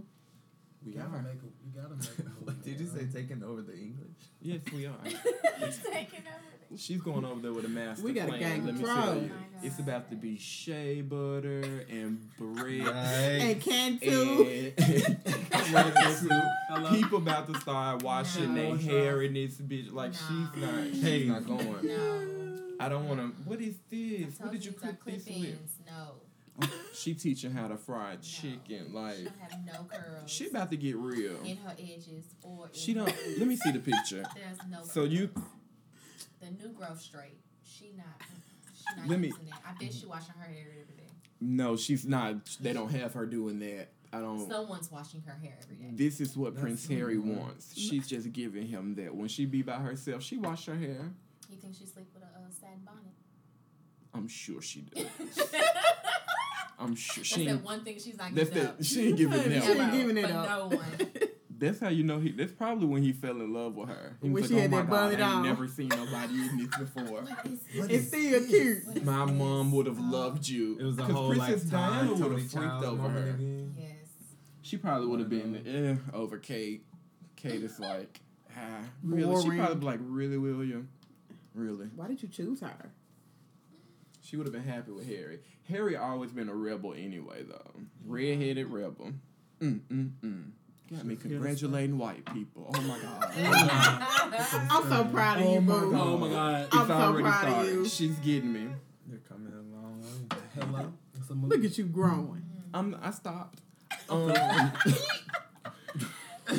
we 0.84 0.92
gotta 0.92 1.08
are. 1.08 1.22
make 1.22 1.42
a, 1.42 1.46
you 1.64 1.72
gotta 1.74 1.96
make 1.96 2.18
a 2.18 2.22
move, 2.24 2.46
What 2.46 2.62
did 2.64 2.78
you 2.80 2.86
say? 2.86 3.06
Taking 3.12 3.42
over 3.42 3.62
the 3.62 3.74
English? 3.76 4.16
Yes, 4.40 4.60
we 4.74 4.86
are. 4.86 4.92
Taking 5.04 6.26
over. 6.26 6.76
She's 6.76 7.00
going 7.00 7.24
over 7.24 7.40
there 7.40 7.52
with 7.52 7.64
a 7.64 7.68
master 7.68 8.04
We 8.04 8.12
got 8.12 8.28
a 8.34 8.38
gang 8.38 8.64
Let 8.66 8.74
me 8.74 8.80
control. 8.80 8.96
tell 8.96 9.08
Oh 9.10 9.14
you. 9.20 9.28
my 9.28 9.66
It's 9.66 9.78
about 9.78 10.10
to 10.10 10.16
be 10.16 10.36
shea 10.36 11.00
butter 11.00 11.84
and 11.88 12.28
bread. 12.36 12.80
And 12.80 13.42
Right. 13.44 13.60
can 13.60 13.98
too. 14.00 14.72
And 14.76 15.24
people 17.00 17.18
about 17.18 17.46
to 17.52 17.58
start 17.60 18.02
washing 18.02 18.54
No. 18.54 18.76
their 18.76 18.92
hair 18.92 19.22
in 19.22 19.34
this 19.34 19.58
bitch. 19.58 19.92
Like 19.92 20.12
No. 20.12 20.18
she's 20.18 20.62
not. 20.62 20.94
She's 21.08 21.28
not 21.28 21.46
going. 21.46 21.86
No. 21.86 22.35
I 22.80 22.88
don't 22.88 23.08
want 23.08 23.20
to. 23.20 23.26
What 23.48 23.60
is 23.60 23.76
this? 23.90 24.36
told 24.38 24.40
What 24.40 24.52
did 24.52 24.64
you 24.64 24.72
these 24.72 24.82
are 24.82 24.86
cook 24.86 25.04
this 25.04 25.14
with? 25.14 25.24
clip-ins. 25.26 25.72
No. 25.86 26.14
She 26.94 27.12
teaching 27.14 27.50
how 27.52 27.68
to 27.68 27.76
fry 27.76 28.14
No. 28.14 28.20
chicken. 28.22 28.86
She 28.88 28.92
Like 28.92 29.16
don't 29.24 29.38
have 29.38 29.66
no 29.66 29.84
curls 29.84 30.30
she 30.30 30.48
about 30.48 30.70
to 30.70 30.76
get 30.78 30.96
real. 30.96 31.36
in 31.44 31.58
her 31.58 31.74
edges 31.78 32.24
or 32.42 32.66
in 32.66 32.72
She 32.72 32.94
don't. 32.94 33.06
roots. 33.06 33.38
Let 33.38 33.48
me 33.48 33.56
see 33.56 33.70
the 33.72 33.78
picture. 33.80 34.24
There's 34.34 34.58
no 34.70 34.82
So 34.84 35.02
curls. 35.02 35.12
you. 35.12 35.30
the 36.40 36.50
new 36.50 36.72
growth 36.72 37.00
straight. 37.00 37.38
She 37.62 37.92
not 37.96 38.06
she 38.74 39.00
not 39.00 39.08
Let 39.08 39.20
me- 39.20 39.28
that. 39.30 39.60
I 39.66 39.72
bet 39.78 39.92
she 39.92 40.06
washing 40.06 40.34
her 40.38 40.46
hair 40.50 40.68
every 40.82 40.96
day. 40.96 41.10
No, 41.40 41.76
she's 41.76 42.06
not. 42.06 42.36
They 42.60 42.72
don't 42.72 42.90
have 42.90 43.12
her 43.12 43.26
doing 43.26 43.58
that. 43.58 43.88
I 44.12 44.20
don't. 44.20 44.48
Someone's 44.48 44.90
washing 44.90 45.20
her 45.26 45.34
hair 45.34 45.58
every 45.62 45.76
day. 45.76 45.90
This 45.92 46.20
is 46.22 46.36
what 46.38 46.54
That's 46.54 46.62
Prince 46.62 46.86
Harry 46.88 47.18
weird. 47.18 47.38
wants. 47.38 47.76
She's 47.76 48.08
just 48.08 48.32
giving 48.32 48.66
him 48.66 48.94
that. 48.94 49.14
When 49.14 49.28
she 49.28 49.44
be 49.44 49.60
by 49.60 49.76
herself, 49.78 50.22
she 50.22 50.38
wash 50.38 50.64
her 50.66 50.76
hair. 50.76 51.10
You 51.50 51.58
think 51.58 51.74
she 51.74 51.84
sleep 51.84 52.06
with 52.14 52.22
a 52.62 52.66
uh, 52.66 52.68
bonnet? 52.84 53.14
I'm 54.14 54.28
sure 54.28 54.62
she 54.62 54.80
does. 54.94 55.04
I'm 56.78 56.94
sure 56.94 57.22
That's 57.22 57.28
she. 57.28 57.44
that 57.46 57.50
Ain't, 57.52 57.64
one 57.64 57.84
thing 57.84 57.98
she's 57.98 58.16
not 58.18 58.34
that's 58.34 58.50
giving 58.50 58.62
that. 58.64 58.70
up. 58.72 58.84
She 58.84 59.08
ain't 59.08 59.16
giving 59.16 59.42
She 59.62 59.68
ain't 59.70 59.92
giving 59.92 60.16
it 60.18 60.30
up. 60.30 60.48
no 60.70 60.76
one. 60.76 60.86
That's 61.58 61.80
how 61.80 61.88
you 61.88 62.02
know 62.04 62.18
he. 62.20 62.32
That's 62.32 62.52
probably 62.52 62.86
when 62.86 63.02
he 63.02 63.12
fell 63.14 63.40
in 63.40 63.50
love 63.50 63.76
with 63.76 63.88
her. 63.88 64.18
He 64.20 64.28
When 64.28 64.34
was 64.42 64.48
she 64.50 64.54
like, 64.60 64.64
had 64.64 64.72
"Oh 64.74 64.76
my 64.76 64.82
that 64.82 64.90
god, 64.90 64.96
bonnet 65.10 65.20
I 65.20 65.24
ain't 65.26 65.34
on." 65.36 65.42
never 65.44 65.68
seen 65.68 65.88
nobody 65.88 66.34
in 66.34 66.56
this 66.58 66.76
before." 66.76 67.22
What 67.22 67.46
is 67.46 67.60
It's 67.90 68.08
still 68.08 68.44
cute. 68.46 68.84
What 68.86 68.96
is 68.98 69.02
My 69.04 69.24
this? 69.24 69.34
mom 69.34 69.72
would 69.72 69.86
have 69.86 69.98
loved 69.98 70.46
you. 70.46 70.76
It 70.78 70.84
was 70.84 70.96
the 70.96 71.04
'Cause 71.04 71.12
whole 71.12 71.28
Princess 71.30 71.62
like 71.64 71.70
Diana 71.72 72.08
Todd, 72.10 72.20
would 72.20 72.32
have 72.40 72.50
freaked 72.50 72.84
over 72.84 73.08
her. 73.08 73.30
again. 73.30 73.74
Yes. 73.78 73.88
She 74.60 74.76
probably 74.76 75.06
would 75.06 75.20
have 75.20 75.30
been 75.30 75.66
eh, 75.66 76.14
over 76.14 76.36
Kate. 76.36 76.84
Kate 77.36 77.62
is 77.62 77.80
like, 77.80 78.20
ah, 78.54 78.80
really? 79.02 79.42
She 79.42 79.56
probably 79.56 79.76
be 79.76 79.86
like, 79.86 80.00
really, 80.02 80.36
William? 80.36 80.90
Really? 81.56 81.86
Why 81.96 82.06
did 82.06 82.22
you 82.22 82.28
choose 82.28 82.60
her? 82.60 82.92
She 84.22 84.36
would 84.36 84.46
have 84.46 84.52
been 84.52 84.62
happy 84.64 84.92
with 84.92 85.08
Harry. 85.08 85.40
Harry 85.68 85.96
always 85.96 86.30
been 86.32 86.48
a 86.50 86.54
rebel 86.54 86.92
anyway, 86.92 87.42
though. 87.48 87.70
Redheaded 88.04 88.66
rebel. 88.70 89.12
Mm 89.60 89.80
mm 89.90 90.10
mm. 90.22 90.50
Got 90.92 91.04
me 91.06 91.16
congratulating 91.16 91.96
white 91.98 92.24
people. 92.32 92.70
Oh 92.76 92.80
my 92.82 92.98
god. 92.98 93.32
I'm 94.70 94.88
so 94.90 95.04
proud 95.06 95.38
of 95.40 95.46
Oh 95.46 95.54
you, 95.54 95.60
my 95.62 95.78
boo. 95.80 95.90
God. 95.92 96.06
Oh 96.06 96.16
my 96.18 96.28
God. 96.28 96.68
I'm 96.72 96.86
so 96.86 96.92
already 96.94 97.28
proud 97.28 97.66
of 97.66 97.72
you. 97.72 97.88
She's 97.88 98.16
getting 98.18 98.52
me. 98.52 98.68
You're 99.08 99.18
coming 99.20 99.52
along. 99.52 100.04
Hello. 100.54 100.92
It's 101.18 101.30
a 101.30 101.34
movie. 101.34 101.56
Look 101.56 101.64
at 101.64 101.78
you 101.78 101.86
growing. 101.86 102.44
I'm. 102.74 102.96
I 103.02 103.10
stopped. 103.12 103.62
Um, 104.08 104.30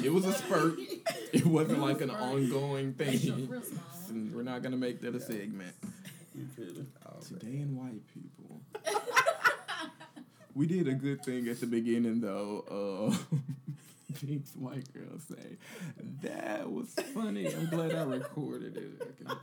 it 0.03 0.12
was 0.12 0.25
a 0.25 0.33
spurt. 0.33 0.77
It 1.38 1.45
wasn't 1.45 1.80
like 1.80 2.02
an 2.02 2.10
ongoing 2.10 2.93
thing. 2.93 3.47
Real 3.47 3.62
small. 3.62 3.84
We're 4.34 4.41
not 4.41 4.63
gonna 4.63 4.78
make 4.78 5.02
that 5.02 5.13
a 5.13 5.19
segment. 5.19 5.76
You 6.34 6.47
kidding? 6.56 6.88
Today 7.28 7.60
in 7.60 7.76
white 7.76 8.02
people. 8.13 8.62
we 10.56 10.65
did 10.65 10.88
a 10.88 10.93
good 10.93 11.23
thing 11.23 11.47
at 11.47 11.60
the 11.60 11.67
beginning 11.67 12.21
though. 12.21 13.12
Uh, 13.12 13.38
Pink's 14.19 14.56
white 14.56 14.91
girl 14.93 15.19
say 15.30 15.58
that 16.21 16.71
was 16.71 16.91
funny. 17.13 17.54
I'm 17.54 17.67
glad 17.67 17.93
I 17.93 18.04
recorded 18.04 18.78
it. 18.78 19.02
Okay. 19.02 19.39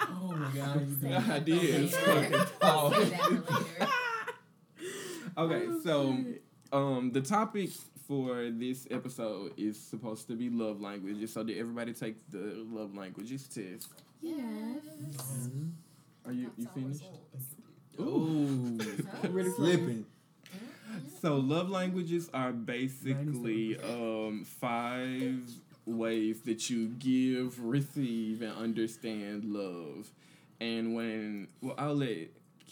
Oh 0.00 0.32
my 0.32 0.50
god. 0.54 0.86
You 0.86 0.96
did. 0.96 1.12
I 1.12 1.38
did. 1.38 1.90
Fucking 1.90 2.46
tall. 2.60 2.92
Say 2.92 3.04
that 3.04 3.20
for 3.46 3.54
later. 3.54 3.92
Okay, 5.38 5.66
so 5.82 6.14
um, 6.74 7.10
the 7.12 7.22
topic 7.22 7.70
for 8.12 8.50
this 8.50 8.86
episode 8.90 9.52
is 9.56 9.80
supposed 9.80 10.26
to 10.28 10.34
be 10.36 10.50
love 10.50 10.80
languages. 10.82 11.32
So 11.32 11.42
did 11.42 11.56
everybody 11.56 11.94
take 11.94 12.16
the 12.30 12.62
love 12.70 12.94
languages 12.94 13.46
test? 13.48 13.88
Yes. 14.20 14.76
Are 16.26 16.32
you 16.32 16.50
you 16.56 16.64
That's 16.64 16.66
our 16.66 16.72
finished? 16.74 17.04
results. 17.32 17.46
Ooh, 18.00 18.78
Ready 19.30 19.48
for 19.50 19.56
flipping. 19.56 20.06
So 21.22 21.36
love 21.36 21.70
languages 21.70 22.28
are 22.34 22.52
basically 22.52 23.78
um, 23.80 24.44
five 24.44 25.40
ways 25.86 26.42
that 26.42 26.68
you 26.68 26.88
give, 26.98 27.58
receive, 27.64 28.42
and 28.42 28.52
understand 28.52 29.44
love. 29.44 30.10
And 30.60 30.94
when 30.94 31.48
well, 31.62 31.74
I'll 31.78 31.94
let 31.94 32.28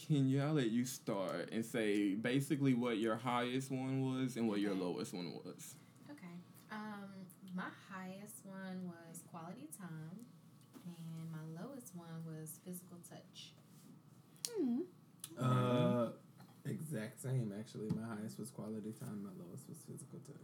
Kenya, 0.09 0.45
I'll 0.45 0.55
let 0.55 0.71
you 0.71 0.85
start 0.85 1.51
and 1.53 1.65
say 1.65 2.15
basically 2.15 2.75
what 2.75 2.99
your 2.99 3.17
highest 3.17 3.71
one 3.71 4.03
was 4.03 4.37
and 4.37 4.49
what 4.49 4.61
your 4.61 4.75
lowest 4.75 5.13
one 5.13 5.33
was. 5.33 5.75
Okay. 6.11 6.35
Um, 6.73 7.11
my 7.55 7.69
highest 7.93 8.45
one 8.45 8.87
was 8.87 9.23
quality 9.31 9.69
time, 9.79 10.25
and 10.85 11.31
my 11.31 11.63
lowest 11.63 11.95
one 11.95 12.25
was 12.27 12.59
physical 12.65 12.99
touch. 13.09 13.53
Uh, 15.39 16.09
exact 16.65 17.21
same 17.21 17.53
actually. 17.59 17.91
My 17.91 18.17
highest 18.17 18.39
was 18.39 18.51
quality 18.51 18.93
time. 18.99 19.23
My 19.23 19.45
lowest 19.45 19.69
was 19.69 19.79
physical 19.79 20.19
touch. 20.27 20.37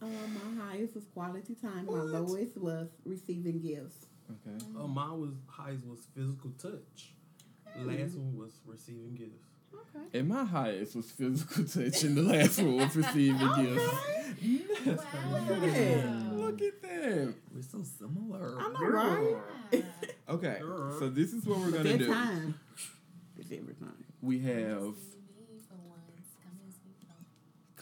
Uh, 0.00 0.06
my 0.06 0.64
highest 0.64 0.94
was 0.94 1.04
quality 1.06 1.54
time. 1.54 1.86
What? 1.86 2.06
My 2.06 2.18
lowest 2.18 2.56
was 2.56 2.88
receiving 3.04 3.60
gifts. 3.60 4.06
Okay. 4.30 4.64
Oh, 4.78 4.86
mine 4.86 5.20
was 5.20 5.34
highest 5.48 5.86
was 5.86 6.06
physical 6.14 6.50
touch. 6.58 7.14
Last 7.84 7.98
mm-hmm. 7.98 8.36
one 8.36 8.38
was 8.38 8.52
receiving 8.66 9.14
gifts. 9.14 9.44
Okay. 9.74 10.18
And 10.18 10.28
my 10.28 10.44
highest 10.44 10.96
was 10.96 11.10
physical 11.10 11.64
touch, 11.64 12.02
and 12.04 12.16
the 12.16 12.22
last 12.22 12.58
one 12.58 12.76
was 12.76 12.96
receiving 12.96 13.48
gifts. 13.56 13.94
Yeah. 14.40 14.96
Look 16.32 16.62
at 16.62 16.82
that. 16.82 17.34
We're 17.54 17.62
so 17.62 17.82
similar. 17.98 18.58
I 18.58 18.68
know, 18.72 18.88
right? 18.88 19.36
Yeah. 19.72 19.80
Okay, 20.28 20.58
so 20.98 21.08
this 21.08 21.32
is 21.32 21.46
what 21.46 21.58
we're 21.58 21.70
gonna 21.70 21.84
that 21.84 21.98
do. 21.98 22.06
time 22.06 22.58
is 23.38 23.46
everything. 23.46 23.94
We 24.20 24.40
have. 24.40 24.48
See 24.48 25.20
me 25.48 25.58
for 25.68 25.76
once. 25.86 26.28
Come 26.42 26.58
and 26.62 26.72
see 26.72 26.88
me. 26.88 27.06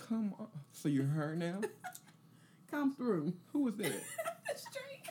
Come 0.09 0.35
on. 0.39 0.49
So 0.73 0.89
you're 0.89 1.07
her 1.07 1.35
now? 1.35 1.61
Come 2.71 2.95
through. 2.95 3.33
Who 3.53 3.65
was 3.65 3.77
that? 3.77 3.87
Drake. 4.73 5.09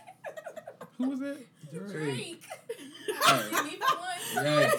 Who 0.98 1.10
was 1.10 1.20
that? 1.20 1.46
Drake. 1.72 1.90
Alright. 1.92 2.38
See 3.06 3.64
me 3.64 3.78
for 3.78 3.98
once. 3.98 4.34
Yes. 4.36 4.76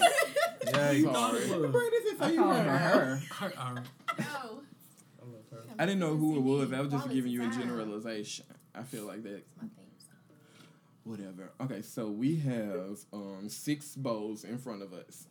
Yes. 0.66 1.02
Sorry. 1.02 1.46
Bring 1.70 1.90
this 1.90 2.12
in 2.12 2.18
so 2.18 2.24
I 2.24 2.30
you 2.30 2.42
called 2.42 2.56
heard 2.56 2.66
her 2.66 2.78
her. 2.78 3.16
her. 3.16 3.20
Her, 3.48 3.52
our, 3.58 3.74
No. 3.74 3.84
I 4.18 5.24
love 5.24 5.44
her. 5.50 5.62
I 5.78 5.86
didn't 5.86 6.00
know 6.00 6.16
who 6.16 6.36
it 6.36 6.40
was. 6.40 6.72
I 6.72 6.80
was 6.80 6.90
just 6.92 7.10
giving 7.10 7.30
you 7.32 7.44
a 7.44 7.50
generalization. 7.50 8.46
I 8.74 8.82
feel 8.82 9.04
like 9.06 9.22
that. 9.22 9.44
My 9.56 9.62
theme. 9.68 9.86
Whatever. 11.04 11.52
Okay, 11.60 11.82
so 11.82 12.08
we 12.08 12.36
have 12.40 12.98
um 13.12 13.48
six 13.48 13.94
bowls 13.94 14.44
in 14.44 14.58
front 14.58 14.82
of 14.82 14.92
us. 14.92 15.28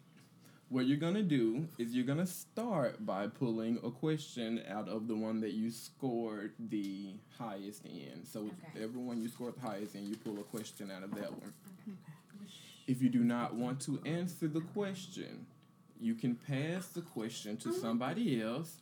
What 0.70 0.88
you're 0.88 0.98
gonna 0.98 1.22
do 1.22 1.68
is 1.78 1.94
you're 1.94 2.06
gonna 2.06 2.26
start 2.26 3.06
by 3.06 3.28
pulling 3.28 3.78
a 3.84 3.92
question 3.92 4.62
out 4.70 4.88
of 4.90 5.08
the 5.08 5.16
one 5.16 5.42
that 5.42 5.52
you 5.54 5.70
scored 5.70 6.54
the 6.58 7.14
highest 7.38 7.86
in. 7.86 8.26
So 8.26 8.40
Okay. 8.74 8.84
everyone 8.84 9.22
you 9.22 9.28
scored 9.28 9.56
the 9.58 9.68
highest 9.68 9.96
in, 9.96 10.08
you 10.08 10.16
pull 10.16 10.40
a 10.40 10.44
question 10.44 10.90
out 10.92 11.04
of 11.04 11.12
that 11.16 11.32
one. 11.32 11.54
If 12.88 13.02
you 13.02 13.10
do 13.10 13.24
not 13.24 13.56
want 13.56 13.80
to 13.82 14.00
answer 14.06 14.48
the 14.48 14.62
question, 14.62 15.48
you 16.00 16.14
can 16.16 16.36
pass 16.36 16.88
the 16.88 17.02
question 17.02 17.58
to 17.58 17.74
somebody 17.74 18.42
else. 18.42 18.76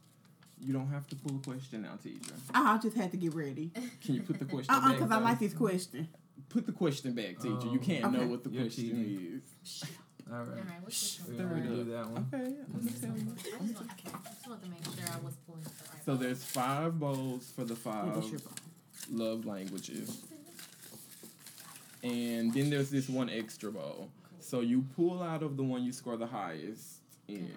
You 0.60 0.74
don't 0.74 0.88
have 0.90 1.08
to 1.08 1.16
pull 1.16 1.38
a 1.38 1.40
question 1.40 1.86
out, 1.90 2.04
teacher. 2.04 2.34
I 2.54 2.78
just 2.78 2.96
had 2.96 3.12
to 3.12 3.18
get 3.18 3.34
ready. 3.34 3.72
Can 4.04 4.16
you 4.16 4.22
put 4.22 4.40
the 4.40 4.46
question 4.46 4.74
Uh 4.74 4.78
uh 4.78 4.82
back? 4.90 4.96
because 4.98 5.12
I 5.12 5.18
like 5.20 5.40
this 5.40 5.54
question. 5.54 6.08
Put 6.50 6.66
the 6.66 6.72
question 6.72 7.14
back, 7.14 7.40
teacher. 7.40 7.68
you 7.68 7.80
Oh. 7.82 7.86
can't 7.86 8.12
know 8.14 8.28
what 8.28 8.44
the 8.44 8.50
You're 8.50 8.64
question 8.64 8.84
cheating. 8.90 9.42
is. 9.64 9.84
All 10.32 10.38
right. 10.40 10.48
All 10.48 10.54
right, 10.56 10.66
what's 10.82 11.18
this 11.18 11.28
We're 11.28 11.36
gonna 11.48 11.68
do 11.68 11.84
that 11.86 12.10
one. 12.10 12.28
Okay, 12.34 12.46
I'm 12.46 12.74
What's 12.74 12.86
this 12.86 13.02
gonna 13.02 13.14
one? 13.14 13.36
tell 13.36 13.52
you. 13.52 13.58
I 13.60 13.68
just 13.68 13.76
want, 13.76 13.92
okay, 13.92 14.10
I 14.26 14.30
just 14.34 14.48
want 14.48 14.64
to 14.64 14.70
make 14.70 14.84
sure 14.86 15.16
I 15.16 15.20
was 15.26 15.34
pulling 15.46 15.64
the 15.64 15.70
right 15.70 16.06
So 16.06 16.16
there's 16.16 16.44
five 16.44 17.00
bowls 17.00 17.52
for 17.56 17.64
the 17.66 17.76
five 17.76 18.18
is 18.18 18.30
your 18.32 18.40
bowl? 18.40 18.54
love 19.12 19.46
languages. 19.46 20.24
And 22.04 22.54
then 22.54 22.70
there's 22.70 22.90
this 22.90 23.08
one 23.10 23.30
extra 23.30 23.72
bowl. 23.72 24.10
So 24.40 24.60
you 24.60 24.84
pull 24.96 25.24
out 25.24 25.42
of 25.42 25.56
the 25.58 25.64
one 25.64 25.84
you 25.84 25.94
score 25.94 26.18
the 26.18 26.28
highest 26.28 26.98
in. 27.30 27.50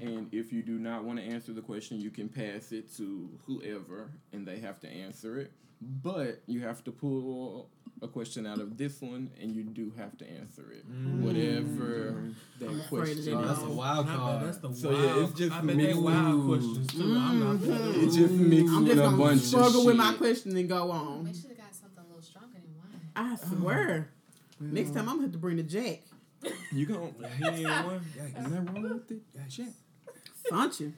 And 0.00 0.28
if 0.32 0.52
you 0.52 0.62
do 0.62 0.78
not 0.78 1.04
want 1.04 1.18
to 1.20 1.24
answer 1.24 1.52
the 1.52 1.60
question, 1.62 2.00
you 2.00 2.10
can 2.10 2.28
pass 2.28 2.72
it 2.72 2.94
to 2.96 3.28
whoever 3.46 4.10
and 4.32 4.46
they 4.46 4.58
have 4.58 4.80
to 4.80 4.88
answer 4.88 5.38
it. 5.38 5.52
But 5.80 6.42
you 6.46 6.60
have 6.62 6.82
to 6.84 6.90
pull 6.90 7.68
a 8.02 8.08
question 8.08 8.46
out 8.46 8.58
of 8.60 8.76
this 8.76 9.00
one 9.00 9.30
and 9.40 9.54
you 9.54 9.62
do 9.62 9.92
have 9.96 10.18
to 10.18 10.28
answer 10.28 10.72
it. 10.72 10.84
Mm. 10.90 11.20
Whatever 11.20 12.24
that 12.58 12.66
afraid 12.66 12.80
of 12.80 12.88
question 12.88 13.24
that 13.26 13.36
Oh, 13.36 13.46
that's 13.46 13.60
a 13.62 13.66
is. 13.66 13.68
wild 13.76 14.06
I 14.06 14.10
bet 14.10 14.16
card. 14.18 14.42
that's 14.46 14.58
the 14.58 14.74
So, 14.74 14.90
wild. 14.90 15.04
yeah, 15.04 15.22
it's 15.24 15.32
just 15.38 15.52
I 15.52 15.60
bet 15.60 15.66
they 15.76 15.82
mixed- 15.86 16.00
wild 16.00 16.46
questions 16.46 16.86
too. 16.94 17.02
I'm 17.16 17.40
not. 17.40 17.56
Mm-hmm. 17.58 18.00
It 18.00 18.12
just 18.12 18.34
mixed 18.34 18.72
I'm 18.74 18.84
with 18.84 18.86
just 18.96 18.98
a 18.98 19.02
gonna 19.04 19.16
bunch 19.16 19.40
struggle 19.42 19.84
with 19.86 19.96
my 19.96 20.12
question 20.14 20.56
and 20.56 20.68
go 20.68 20.90
on. 20.90 21.22
We 21.24 21.32
should 21.32 21.50
have 21.50 21.58
got 21.58 21.74
something 21.74 22.02
a 22.04 22.06
little 22.08 22.22
stronger 22.22 22.54
than 22.54 22.74
wine. 22.76 23.07
I 23.18 23.36
swear. 23.36 24.10
Next 24.60 24.90
time 24.90 25.08
I'm 25.08 25.16
gonna 25.16 25.22
have 25.22 25.32
to 25.32 25.38
bring 25.38 25.56
the 25.56 25.62
jack. 25.62 26.00
You 26.72 26.86
gon' 26.86 27.14
He 27.38 27.44
ain't 27.46 27.64
one. 27.86 28.04
Is 28.16 28.32
that 28.34 28.50
wrong 28.72 28.82
with 28.82 29.10
it? 29.10 29.22
Check. 29.50 29.68
Function. 30.48 30.96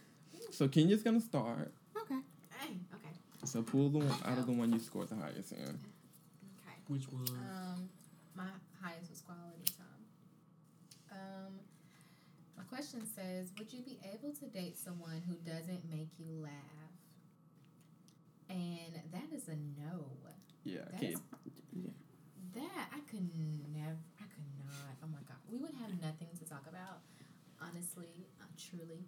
So 0.50 0.68
Kenya's 0.68 1.02
gonna 1.02 1.20
start. 1.20 1.72
Okay. 1.96 2.18
Hey, 2.59 2.76
okay, 2.94 3.14
So 3.44 3.62
pull 3.62 3.88
the 3.88 3.98
one 4.00 4.14
out 4.26 4.37
of 4.38 4.46
the 4.46 4.52
one 4.52 4.72
you 4.72 4.78
scored 4.78 5.09
the 5.09 5.16
highest 5.16 5.52
in. 5.52 5.59
okay. 5.59 6.76
Which 6.88 7.09
was 7.09 7.30
Um, 7.30 7.88
my 8.35 8.44
highest 8.83 9.11
was 9.11 9.20
quality 9.22 9.64
time. 9.78 11.11
Um, 11.12 11.52
my 12.59 12.64
question 12.64 13.00
says, 13.06 13.48
would 13.59 13.72
you 13.72 13.80
be 13.83 13.98
able 14.12 14.33
to 14.35 14.46
date 14.46 14.76
someone 14.78 15.22
who 15.26 15.35
doesn't 15.50 15.88
make 15.90 16.11
you 16.18 16.42
laugh? 16.42 16.52
And 18.50 19.00
that 19.12 19.33
is 19.35 19.48
a 19.48 19.54
no. 19.80 20.04
Yeah, 20.64 20.80
I 20.80 20.90
That's 20.90 21.00
can't. 21.02 21.16
Could 23.28 23.74
never. 23.74 23.96
I 24.18 24.24
could 24.24 24.48
not. 24.64 24.96
Oh 25.02 25.06
my 25.12 25.18
god, 25.28 25.37
we 25.50 25.59
would 25.59 25.74
have 25.80 25.90
nothing 26.00 26.28
to 26.38 26.44
talk 26.48 26.64
about. 26.68 27.00
Honestly, 27.61 28.26
uh, 28.40 28.44
truly. 28.56 29.04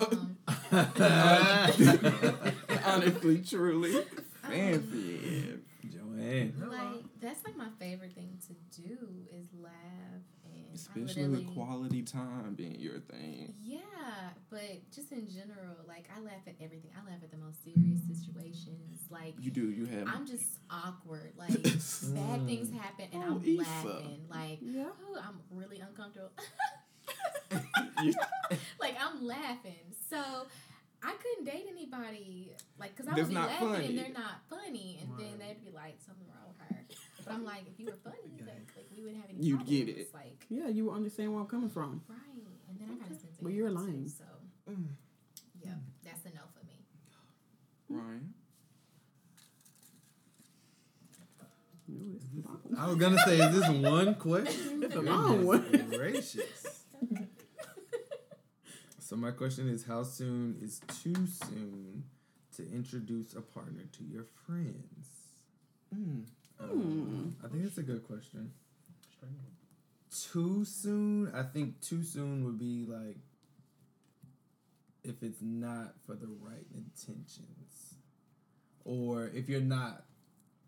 Um, 0.00 0.36
Honestly, 2.86 3.38
truly. 3.38 3.94
Fancy. 4.42 5.58
Joanne. 5.90 6.52
like 6.70 7.04
that's 7.20 7.44
like 7.44 7.56
my 7.56 7.68
favorite 7.78 8.12
thing 8.14 8.38
to 8.48 8.54
do 8.82 8.96
is 9.30 9.46
laugh 9.60 9.72
and 10.44 10.78
Especially 10.96 11.22
literally- 11.24 11.44
with 11.46 11.54
quality 11.54 12.02
time 12.02 12.54
being 12.54 12.78
your 12.80 13.00
thing. 13.00 13.54
Yeah, 13.62 13.80
but 14.50 14.90
just 14.94 15.12
in 15.12 15.28
general, 15.28 15.76
like 15.88 16.08
I 16.16 16.20
laugh 16.20 16.42
at 16.46 16.54
everything. 16.60 16.90
I 16.96 17.04
laugh 17.10 17.20
at 17.22 17.30
the 17.30 17.36
most 17.38 17.62
serious 17.64 18.00
situations. 18.06 19.00
Like 19.10 19.34
You 19.40 19.50
do. 19.50 19.70
You 19.70 19.86
have. 19.86 20.08
I'm 20.08 20.26
just 20.26 20.58
awkward. 20.70 21.32
Like 21.36 21.50
bad 21.62 22.46
things 22.46 22.70
happen 22.72 23.06
and 23.12 23.22
Oh, 23.24 23.36
I'm 23.36 23.44
Issa. 23.44 23.60
laughing. 23.88 24.20
Like 24.30 24.58
Yeah. 24.60 24.84
oh, 25.08 25.18
I'm 25.22 25.40
really 25.50 25.80
uncomfortable. 25.80 26.30
Like 28.80 28.96
I'm 29.00 29.24
laughing. 29.26 29.94
So 30.10 30.16
I 31.02 31.12
couldn't 31.20 31.44
date 31.44 31.66
anybody 31.70 32.52
like 32.78 32.94
because 32.96 33.08
I 33.08 33.16
That's 33.16 33.22
would 33.28 33.28
be 33.30 33.34
laughing 33.34 33.68
funny. 33.72 33.86
and 33.86 33.98
they're 33.98 34.12
not 34.12 34.40
funny, 34.50 34.98
and 35.00 35.10
then 35.18 35.26
Right. 35.38 35.38
they'd 35.58 35.64
be 35.64 35.70
like 35.70 35.96
something 36.04 36.26
wrong 36.28 36.48
with 36.48 36.58
her. 36.68 36.84
But 37.24 37.34
I'm 37.34 37.44
like, 37.44 37.64
if 37.66 37.78
you 37.80 37.86
were 37.86 37.98
funny, 38.04 38.16
like, 38.40 38.68
like 38.76 38.86
we 38.94 39.02
wouldn't 39.02 39.20
have 39.22 39.30
any. 39.30 39.42
You'd 39.42 39.66
get 39.66 39.86
problems. 39.86 40.08
it. 40.08 40.14
Like 40.14 40.46
Yeah, 40.50 40.68
you 40.68 40.84
would 40.86 40.94
understand 40.96 41.32
where 41.32 41.40
I'm 41.42 41.46
coming 41.48 41.70
from. 41.70 42.02
right, 42.08 42.18
and 42.68 42.78
then 42.80 42.88
I 42.90 42.94
got 43.02 43.06
a 43.10 43.14
sense 43.20 43.36
of 43.38 43.42
Well, 43.42 43.52
you're 43.52 43.68
humor, 43.68 43.80
too, 43.86 43.92
lying. 43.92 44.08
So 44.08 44.24
yeah, 45.64 45.72
that's 46.04 46.24
a 46.26 46.28
no 46.30 46.42
for 46.52 46.64
me. 46.66 46.84
Ryan. 47.88 48.34
You 51.86 51.98
know, 51.98 52.16
it's 52.16 52.24
long. 52.46 52.60
I 52.78 52.86
was 52.88 52.96
gonna 52.96 53.18
say, 53.26 53.38
is 53.40 53.60
this 53.60 53.68
one 53.68 54.14
question? 54.14 54.82
It's 54.84 54.94
a 54.96 55.00
long 55.02 55.44
one. 55.46 55.86
Gracious. 55.90 56.84
so 58.98 59.16
my 59.16 59.30
question 59.32 59.68
is, 59.68 59.84
how 59.84 60.02
soon 60.02 60.56
is 60.62 60.80
too 61.02 61.14
soon 61.26 62.04
to 62.56 62.62
introduce 62.72 63.34
a 63.34 63.42
partner 63.42 63.82
to 63.92 64.04
your 64.04 64.24
friends? 64.46 65.08
Mm. 65.94 66.24
Um, 66.60 67.36
I 67.44 67.48
think 67.48 67.62
that's 67.64 67.78
a 67.78 67.82
good 67.82 68.04
question. 68.06 68.52
Too 70.32 70.64
soon? 70.64 71.32
I 71.34 71.42
think 71.42 71.80
too 71.80 72.02
soon 72.04 72.44
would 72.44 72.56
be 72.58 72.86
like 72.88 73.16
if 75.02 75.22
it's 75.22 75.42
not 75.42 75.94
for 76.06 76.14
the 76.14 76.28
right 76.40 76.64
intentions, 76.72 77.94
or 78.84 79.26
if 79.34 79.48
you're 79.48 79.60
not 79.60 80.04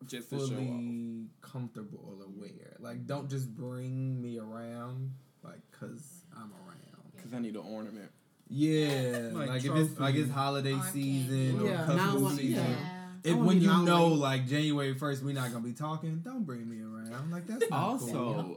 Just 0.07 0.31
to 0.31 0.39
show 0.39 0.45
off. 0.45 0.51
fully 0.51 1.27
comfortable 1.43 2.01
or 2.19 2.25
aware. 2.25 2.77
Like, 2.81 3.07
don't 3.07 3.31
just 3.31 3.55
bring 3.57 4.21
me 4.21 4.39
around, 4.39 5.13
like, 5.45 5.61
cause 5.71 6.25
I'm 6.37 6.51
around. 6.53 7.13
Because 7.15 7.33
I 7.33 7.39
need 7.39 7.55
an 7.55 7.63
ornament. 7.65 8.11
Yeah, 8.49 9.31
Like 9.33 9.49
like, 9.49 9.65
if 9.65 9.75
it's 9.75 9.99
like 9.99 10.15
it's 10.17 10.31
holiday 10.31 10.73
Arcade. 10.75 10.93
season 10.93 11.61
or 11.61 11.67
Yeah, 11.69 11.85
customer 11.87 12.21
now 12.21 12.29
season. 12.31 12.51
yeah. 12.65 12.96
I 13.27 13.31
If 13.31 13.37
when 13.37 13.61
you 13.61 13.69
lonely. 13.71 13.87
know, 13.87 14.07
like 14.09 14.47
January 14.47 14.95
first, 14.95 15.23
we're 15.25 15.35
not 15.35 15.53
gonna 15.53 15.65
be 15.65 15.73
talking. 15.73 16.21
Don't 16.25 16.45
bring 16.45 16.69
me 16.69 16.81
around. 16.83 17.13
I'm 17.15 17.31
Like 17.31 17.47
that's 17.47 17.69
not 17.71 17.99
cool. 17.99 18.19
Also, 18.19 18.57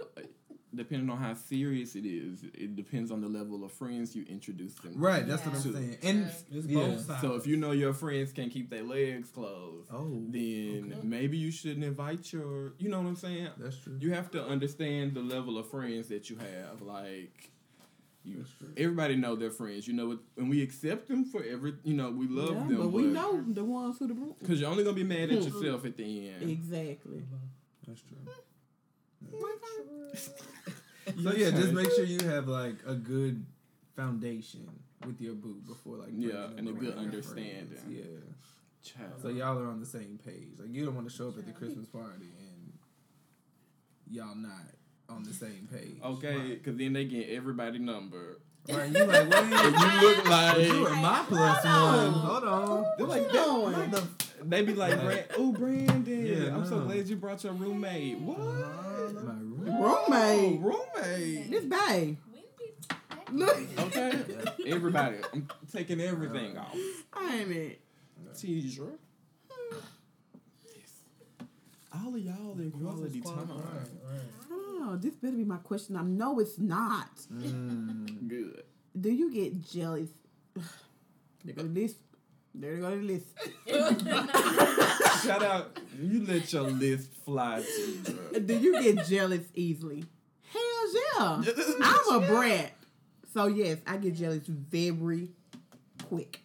depending 0.75 1.09
on 1.09 1.17
how 1.17 1.33
serious 1.33 1.95
it 1.95 2.05
is, 2.05 2.43
it 2.53 2.75
depends 2.75 3.09
on 3.11 3.21
the 3.21 3.27
level 3.27 3.63
of 3.63 3.71
friends 3.71 4.15
you 4.15 4.23
introduce 4.29 4.75
them. 4.75 4.93
to. 4.93 4.99
Right, 4.99 5.27
that's 5.27 5.43
what 5.43 5.55
I'm 5.55 5.61
saying. 5.73 5.97
And 6.03 6.31
It's 6.51 6.67
yeah. 6.67 6.79
both 6.79 7.05
sides. 7.07 7.21
So 7.21 7.33
if 7.33 7.47
you 7.47 7.57
know 7.57 7.71
your 7.71 7.93
friends 7.93 8.31
can 8.31 8.49
keep 8.51 8.69
their 8.69 8.83
legs 8.83 9.29
closed, 9.31 9.89
Oh, 9.91 10.07
then 10.29 10.93
Okay. 10.97 11.07
maybe 11.07 11.37
you 11.37 11.49
shouldn't 11.51 11.83
invite 11.83 12.31
your. 12.31 12.73
You 12.77 12.89
know 12.89 13.01
what 13.01 13.07
I'm 13.07 13.15
saying? 13.15 13.49
that's 13.57 13.77
true. 13.77 13.97
You 13.99 14.13
have 14.13 14.29
to 14.31 14.43
understand 14.45 15.15
the 15.15 15.21
level 15.21 15.57
of 15.57 15.67
friends 15.69 16.07
that 16.09 16.29
you 16.29 16.37
have. 16.37 16.81
Like, 16.83 17.51
you, 18.23 18.37
That's 18.37 18.51
true. 18.57 18.67
everybody 18.77 19.15
know 19.15 19.35
their 19.35 19.51
friends. 19.51 19.87
You 19.87 19.93
know, 19.93 20.19
and 20.37 20.49
we 20.49 20.61
accept 20.61 21.07
them 21.07 21.25
for 21.25 21.43
every. 21.43 21.73
You 21.83 21.93
know, 21.93 22.11
we 22.11 22.27
love 22.27 22.49
Yeah, 22.49 22.63
them, 22.67 22.77
but 22.77 22.91
we 22.91 23.03
know 23.03 23.41
the 23.47 23.63
ones 23.63 23.97
who 23.99 24.07
the 24.07 24.13
because 24.39 24.59
you're 24.61 24.69
only 24.69 24.83
gonna 24.83 24.95
be 24.95 25.03
mad 25.03 25.29
at 25.31 25.41
yourself 25.43 25.85
at 25.85 25.95
the 25.97 26.29
end. 26.29 26.49
exactly. 26.49 27.23
That's 27.87 28.01
true. 28.01 28.17
So 31.23 31.33
yeah, 31.33 31.49
just 31.51 31.73
make 31.73 31.89
sure 31.91 32.03
you 32.03 32.19
have 32.27 32.47
like 32.47 32.75
a 32.85 32.93
good 32.93 33.43
foundation 33.95 34.69
with 35.05 35.19
your 35.19 35.33
boo 35.33 35.61
before 35.67 35.97
like 35.97 36.09
Yeah, 36.15 36.47
and 36.57 36.67
a 36.67 36.71
good 36.71 36.95
understanding. 36.97 37.67
friends. 37.67 37.81
Yeah. 37.89 38.03
Child. 38.83 39.13
So 39.21 39.29
y'all 39.29 39.57
are 39.57 39.67
on 39.67 39.79
the 39.79 39.85
same 39.85 40.19
page. 40.23 40.59
Like 40.59 40.69
you 40.73 40.85
don't 40.85 40.95
want 40.95 41.09
to 41.09 41.13
show 41.15 41.29
up 41.29 41.37
at 41.37 41.45
the 41.45 41.51
Christmas 41.51 41.85
party 41.87 42.29
and 42.39 42.73
y'all 44.09 44.35
not 44.35 44.51
on 45.09 45.23
the 45.23 45.33
same 45.33 45.67
page. 45.71 45.97
Okay, 46.03 46.53
because 46.55 46.77
then 46.77 46.93
they 46.93 47.05
get 47.05 47.29
everybody 47.29 47.79
number. 47.79 48.39
Right? 48.69 48.91
You 48.91 49.03
like 49.05 49.29
wait. 49.29 49.49
you 49.49 50.01
look 50.09 50.25
like 50.29 50.57
you 50.67 50.85
are 50.87 50.95
my 50.97 51.23
plus 51.27 51.63
one. 51.65 52.11
Hold 52.13 52.43
on. 52.43 52.85
They're 52.97 53.07
like 53.07 53.21
you 53.23 53.27
that- 53.31 53.45
doing? 53.45 53.73
what 53.73 53.91
the- 53.91 54.07
They 54.45 54.61
be 54.61 54.73
like, 54.73 55.01
Brand, 55.01 55.25
oh 55.37 55.51
Brandon, 55.51 56.25
Yeah, 56.25 56.55
I'm 56.55 56.65
so 56.65 56.79
glad 56.81 57.07
you 57.07 57.15
brought 57.15 57.43
your 57.43 57.53
roommate. 57.53 58.19
What? 58.19 58.37
My 58.37 59.31
room. 59.31 59.65
Oh, 59.69 60.05
Roommate. 60.07 60.61
roommate. 60.61 61.49
This 61.51 61.65
bae. 61.65 62.15
We 62.31 62.39
didn't 62.41 62.57
be 62.57 62.65
that 62.89 63.33
Look. 63.33 63.79
Okay, 63.79 64.23
everybody, 64.71 65.17
I'm 65.33 65.47
taking 65.73 65.99
everything 66.01 66.57
off. 66.57 66.75
I 67.13 67.37
ain't 67.37 67.51
it? 67.51 67.81
Teaser. 68.37 68.83
Hmm. 69.49 69.77
Yes. 70.67 70.91
All 71.93 72.13
of 72.15 72.19
y'all 72.21 72.59
in 72.59 72.71
quality 72.71 73.21
time. 73.21 73.49
Oh, 74.91 74.95
this 74.95 75.13
better 75.15 75.35
be 75.35 75.43
my 75.43 75.57
question. 75.57 75.95
I 75.95 76.01
know 76.01 76.39
it's 76.39 76.57
not. 76.57 77.15
Mm. 77.31 78.27
Good. 78.27 78.63
Do 78.99 79.11
you 79.11 79.31
get 79.31 79.61
jealous? 79.61 80.09
There 81.45 81.53
go 81.55 81.63
the 81.63 81.69
list. 81.69 81.95
There 82.53 82.75
go 82.77 82.89
the 82.89 82.97
list. 82.97 83.27
Shout 85.25 85.41
out. 85.41 85.79
You 85.97 86.25
let 86.25 86.51
your 86.51 86.63
list 86.63 87.09
fly, 87.23 87.61
Teaser. 87.61 88.39
Do 88.41 88.57
you 88.57 88.83
get 88.83 89.05
jealous 89.05 89.45
easily? 89.55 90.03
Hell 90.51 90.93
yeah. 90.93 91.43
I'm 91.81 92.23
a 92.23 92.27
brat. 92.27 92.73
So 93.33 93.47
yes, 93.47 93.77
I 93.87 93.95
get 93.95 94.15
jealous 94.15 94.45
very 94.47 95.29
quick. 96.09 96.41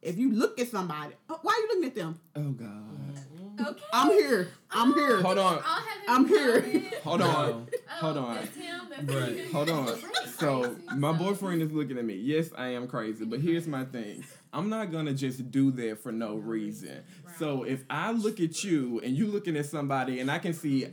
If 0.00 0.16
you 0.16 0.30
look 0.32 0.60
at 0.60 0.68
somebody, 0.68 1.14
oh, 1.28 1.40
why 1.42 1.54
are 1.54 1.58
you 1.58 1.68
looking 1.68 1.84
at 1.86 1.94
them? 1.96 2.20
Oh 2.36 2.50
God. 2.52 3.18
Okay. 3.60 3.82
I'm 3.92 4.10
here. 4.10 4.48
I'm 4.70 4.92
oh, 4.92 4.94
here. 4.94 5.22
Hold 5.22 5.38
on. 5.38 5.62
I'll 5.64 5.80
have 5.80 5.84
him 5.84 6.08
I'm 6.08 6.28
here. 6.28 6.90
Hold 7.02 7.22
on. 7.22 7.28
Oh, 7.30 7.66
Hold 8.00 8.16
on. 8.16 8.34
That's 8.34 8.56
him. 8.56 8.80
That's 8.90 9.14
Right. 9.14 9.36
him. 9.36 9.52
Hold 9.52 9.70
on. 9.70 9.98
So 10.38 10.76
my 10.96 11.12
boyfriend 11.12 11.62
is 11.62 11.70
looking 11.72 11.98
at 11.98 12.04
me. 12.04 12.14
Yes, 12.14 12.50
I 12.56 12.68
am 12.68 12.88
crazy, 12.88 13.24
but 13.24 13.40
here's 13.40 13.66
my 13.66 13.84
thing. 13.84 14.24
I'm 14.52 14.68
not 14.68 14.90
gonna 14.90 15.14
just 15.14 15.50
do 15.50 15.70
that 15.72 16.02
for 16.02 16.12
no 16.12 16.36
reason. 16.36 17.02
So 17.38 17.64
if 17.64 17.84
I 17.88 18.12
look 18.12 18.40
at 18.40 18.64
you 18.64 19.00
and 19.04 19.16
you 19.16 19.26
looking 19.26 19.56
at 19.56 19.66
somebody 19.66 20.20
and 20.20 20.30
I 20.30 20.38
can 20.38 20.52
see 20.52 20.86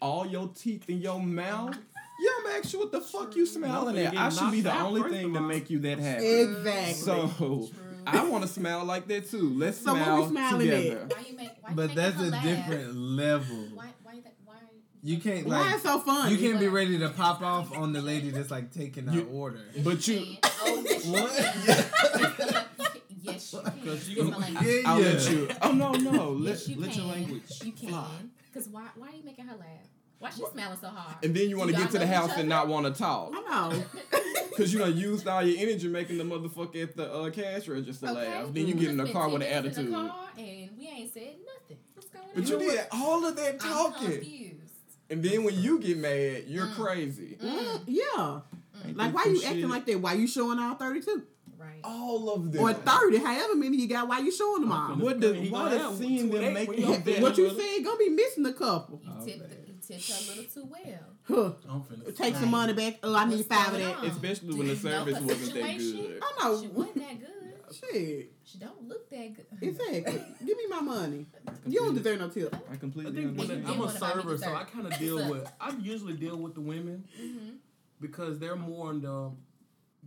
all 0.00 0.26
your 0.26 0.48
teeth 0.48 0.88
in 0.88 1.00
your 1.00 1.20
mouth, 1.20 1.76
yeah, 2.20 2.30
I'm 2.40 2.58
asking 2.58 2.80
what 2.80 2.92
the 2.92 3.00
fuck 3.00 3.34
you 3.34 3.46
smiling 3.46 3.98
at. 3.98 4.16
I 4.16 4.28
should 4.28 4.52
be 4.52 4.60
the 4.60 4.76
only 4.76 5.10
thing 5.10 5.34
to 5.34 5.40
make 5.40 5.70
you 5.70 5.80
that 5.80 5.98
happy. 5.98 6.26
Exactly. 6.26 6.94
So 6.94 7.68
I 8.06 8.24
want 8.28 8.42
to 8.42 8.48
smile 8.48 8.84
like 8.84 9.06
that 9.08 9.30
too. 9.30 9.52
Let's 9.56 9.78
So 9.78 9.92
smile 9.94 10.28
smiling 10.28 10.68
at? 10.68 10.76
together. 10.82 11.06
Why 11.08 11.24
you 11.28 11.36
make? 11.36 11.50
Why 11.60 11.70
But 11.74 11.86
making 11.88 11.96
that's 11.96 12.16
a 12.18 12.22
laugh? 12.24 12.42
different 12.44 12.94
level. 12.96 13.56
Why? 13.74 13.86
Why? 14.02 14.20
That, 14.20 14.34
why? 14.44 14.54
You 15.02 15.18
can't 15.18 15.46
Why 15.46 15.60
like 15.60 15.74
it's 15.74 15.82
so 15.82 15.98
fun? 16.00 16.30
you 16.30 16.38
can't 16.38 16.58
be 16.60 16.68
ready 16.68 16.98
to 16.98 17.08
pop 17.10 17.42
off 17.42 17.76
on 17.76 17.92
the 17.92 18.00
lady 18.02 18.30
that's 18.30 18.50
like 18.50 18.72
taking 18.72 19.08
our 19.08 19.14
You- 19.14 19.28
order. 19.32 19.60
But 19.82 20.06
you, 20.08 20.36
oh, 20.42 20.42
can. 20.42 20.52
Oh, 20.62 20.84
yes, 20.88 21.04
you 21.06 21.12
What? 21.12 21.32
can. 21.36 22.64
yes, 23.22 23.52
you 23.52 23.60
can. 23.60 23.72
Because 23.80 24.08
you 24.08 24.22
It's 24.28 24.30
my 24.30 24.44
language. 24.44 24.64
Yeah, 24.66 24.82
I'll 24.90 25.00
yeah. 25.02 25.08
let 25.10 25.30
you. 25.30 25.48
Oh 25.62 25.72
no, 25.72 25.92
no. 25.92 26.30
Let, 26.32 26.50
Yes, 26.54 26.68
you 26.68 26.80
let 26.80 26.90
can. 26.90 26.98
your 27.04 27.12
language 27.14 27.42
You 27.62 27.72
can. 27.72 27.88
fly. 27.88 28.10
Cause 28.52 28.68
why? 28.70 28.86
Why 28.96 29.08
are 29.08 29.12
you 29.16 29.24
making 29.24 29.46
her 29.46 29.56
laugh? 29.56 29.68
Why 30.18 30.30
she 30.30 30.42
smiling 30.52 30.78
so 30.80 30.88
hard? 30.88 31.22
And 31.24 31.34
then 31.34 31.48
you 31.50 31.56
want 31.58 31.70
to 31.70 31.76
get 31.76 31.90
to 31.90 31.98
the 31.98 32.06
house 32.06 32.30
and 32.36 32.48
not 32.48 32.68
want 32.68 32.86
to 32.86 32.92
talk. 32.98 33.32
I 33.34 33.70
know. 33.70 33.82
Cause 34.56 34.72
you 34.72 34.78
done 34.78 34.96
used 34.96 35.26
all 35.26 35.42
your 35.42 35.58
energy 35.68 35.88
making 35.88 36.16
the 36.16 36.22
motherfucker 36.24 36.80
at 36.84 36.96
the 36.96 37.12
uh, 37.12 37.30
cash 37.30 37.66
register 37.66 38.06
laugh. 38.12 38.46
Then 38.52 38.68
you 38.68 38.74
get 38.74 38.90
in 38.90 38.96
the 38.96 39.10
car 39.12 39.28
with 39.28 39.42
an 39.42 39.48
minutes 39.50 39.78
in 39.78 39.86
attitude. 39.86 40.04
the 40.04 40.08
car 40.08 40.28
and 40.38 40.70
we 40.78 40.88
ain't 40.88 41.12
said 41.12 41.34
nothing. 41.44 41.78
What's 41.94 42.08
going 42.08 42.24
on? 42.24 42.30
But 42.36 42.48
you 42.48 42.58
did 42.58 42.80
all 42.92 43.26
of 43.26 43.34
that 43.36 43.54
I'm 43.54 43.58
talking. 43.58 44.10
confused. 44.12 44.60
And 45.10 45.22
then 45.24 45.42
when 45.44 45.54
you 45.60 45.80
get 45.80 45.98
mad, 45.98 46.44
you're 46.46 46.68
crazy. 46.68 47.36
Mm, 47.42 47.80
yeah. 47.86 48.40
Ain't 48.86 48.96
Like 48.96 49.12
why 49.14 49.24
some 49.24 49.34
you 49.34 49.42
acting 49.44 49.68
like 49.68 49.86
that? 49.86 50.00
Why 50.00 50.12
you 50.14 50.26
showing 50.28 50.58
all 50.58 50.74
thirty 50.76 51.00
two 51.00 51.24
Right. 51.58 51.80
all 51.82 52.30
of 52.30 52.52
them? 52.52 52.62
or 52.62 52.72
thirty? 52.74 53.18
However 53.18 53.54
many 53.56 53.78
you 53.78 53.88
got. 53.88 54.06
Why 54.08 54.18
you 54.20 54.30
showing 54.30 54.62
them 54.62 54.72
all? 54.72 54.90
What 54.96 55.18
does 55.18 55.36
He 55.36 55.48
why 55.50 55.70
does 55.70 55.98
seeing 55.98 56.30
them 56.30 56.44
eight 56.56 56.68
make 56.68 56.78
you? 56.78 57.22
What 57.22 57.36
you 57.38 57.48
said 57.50 57.84
gonna 57.84 57.98
be 57.98 58.10
missing 58.10 58.46
a 58.46 58.52
couple. 58.52 59.00
You 59.02 59.24
tipped, 59.26 59.40
man. 59.48 59.58
you 59.63 59.63
tipped 59.86 60.08
her 60.10 60.14
a 60.14 60.28
little 60.36 60.44
too 60.44 60.68
well. 60.70 61.06
Huh. 61.26 61.52
I'm 61.70 61.82
finna 61.82 62.16
Take 62.16 62.36
some 62.36 62.50
money 62.50 62.72
back. 62.72 62.98
Oh, 63.02 63.14
I 63.14 63.24
need 63.26 63.36
What's 63.36 63.48
five 63.48 63.68
of 63.68 63.72
going 63.80 63.84
that. 63.84 63.96
on? 63.98 64.06
Especially 64.06 64.54
when 64.54 64.68
the 64.68 64.74
Do 64.74 64.80
you 64.80 64.84
know 64.94 65.04
service 65.04 65.18
her 65.18 65.24
wasn't 65.24 65.54
that 65.54 65.78
good. 65.78 66.22
I 66.22 66.42
know. 66.48 66.60
She 66.62 66.66
wasn't 66.68 66.94
that 66.96 67.20
good. 67.20 67.30
Shit. 67.92 68.32
She 68.44 68.58
don't 68.58 68.88
look 68.88 69.08
that 69.10 69.34
good. 69.34 69.46
Exactly. 69.62 70.22
Give 70.46 70.56
me 70.56 70.66
my 70.68 70.80
money. 70.80 71.26
You 71.66 71.80
don't 71.80 71.94
deserve 71.94 72.20
no 72.20 72.28
tip. 72.28 72.54
I 72.70 72.74
I 72.74 72.76
completely 72.76 73.12
think 73.12 73.38
when 73.38 73.50
understand. 73.50 73.66
I'm 73.66 73.80
a 73.80 73.86
wanna 73.86 73.98
buy 73.98 74.08
me 74.14 74.22
server, 74.22 74.38
so. 74.38 74.54
I 74.54 74.64
kind 74.64 74.86
of 74.86 74.98
deal 74.98 75.30
with. 75.30 75.50
I 75.60 75.70
usually 75.80 76.12
deal 76.14 76.36
with 76.36 76.54
the 76.54 76.60
women 76.60 77.04
Mm-hmm. 77.20 77.50
because 78.00 78.38
they're 78.38 78.56
more 78.56 78.88
on 78.90 79.00
the 79.00 79.30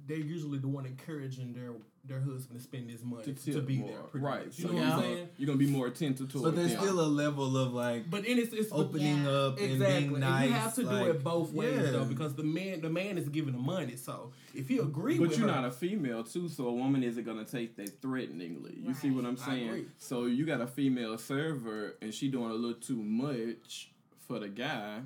they're 0.08 0.18
usually 0.18 0.58
the 0.60 0.68
one 0.68 0.86
encouraging 0.86 1.54
their 1.54 1.72
their 2.06 2.22
husband 2.22 2.58
to 2.58 2.64
spend 2.64 2.90
his 2.90 3.04
money 3.04 3.22
To 3.26 3.34
to, 3.34 3.54
tip 3.54 3.66
be 3.68 3.80
more. 3.80 3.90
there. 3.90 4.00
pretty 4.04 4.26
Right. 4.26 4.46
much. 4.46 4.58
You 4.60 4.64
So 4.68 4.72
know 4.72 4.78
you're 4.80 4.86
what 4.90 4.94
I'm 4.94 5.02
saying? 5.02 5.30
You're 5.38 5.48
gonna 5.48 5.58
be 5.60 5.68
more 5.68 5.88
attentive 5.88 6.32
to 6.32 6.38
it, 6.38 6.42
But 6.42 6.56
there's 6.56 6.72
then. 6.72 6.80
still 6.80 7.02
a 7.02 7.06
level 7.06 7.58
of 7.58 7.74
like 7.74 8.10
But 8.10 8.24
then 8.24 8.38
it's, 8.40 8.54
it's 8.54 8.72
opening 8.72 9.24
Yeah. 9.24 9.30
up 9.30 9.58
and 9.60 9.72
Exactly. 9.74 10.00
being 10.00 10.12
And 10.14 10.20
nice. 10.22 10.48
you 10.48 10.54
have 10.54 10.76
to 10.76 10.82
like, 10.84 11.04
do 11.06 11.12
it 11.12 11.24
both 11.24 11.52
ways 11.52 11.76
yeah. 11.84 11.92
though, 11.92 12.06
because 12.06 12.34
the 12.36 12.44
man 12.44 12.80
the 12.80 12.90
man 12.90 13.18
is 13.18 13.28
giving 13.28 13.52
the 13.52 13.60
money. 13.60 13.98
So 13.98 14.32
if 14.56 14.70
he 14.70 14.78
agree 14.78 15.18
But 15.18 15.28
with 15.30 15.38
you're 15.38 15.50
her, 15.50 15.54
not 15.56 15.66
a 15.66 15.72
female 15.72 16.24
too, 16.24 16.48
so 16.48 16.68
a 16.68 16.74
woman 16.74 17.04
isn't 17.04 17.26
gonna 17.26 17.44
take 17.44 17.76
that 17.76 18.02
threateningly. 18.02 18.78
You 18.82 18.94
see 18.94 19.10
what 19.12 19.26
I'm 19.26 19.38
I 19.42 19.46
saying? 19.46 19.68
agree. 19.70 19.86
So 19.98 20.28
you 20.28 20.46
got 20.46 20.62
a 20.62 20.68
female 20.68 21.18
server 21.18 21.96
and 22.02 22.14
she 22.14 22.30
doing 22.30 22.52
a 22.52 22.54
little 22.54 22.80
too 22.80 23.04
much 23.04 23.92
for 24.30 24.40
the 24.40 24.48
guy. 24.48 25.02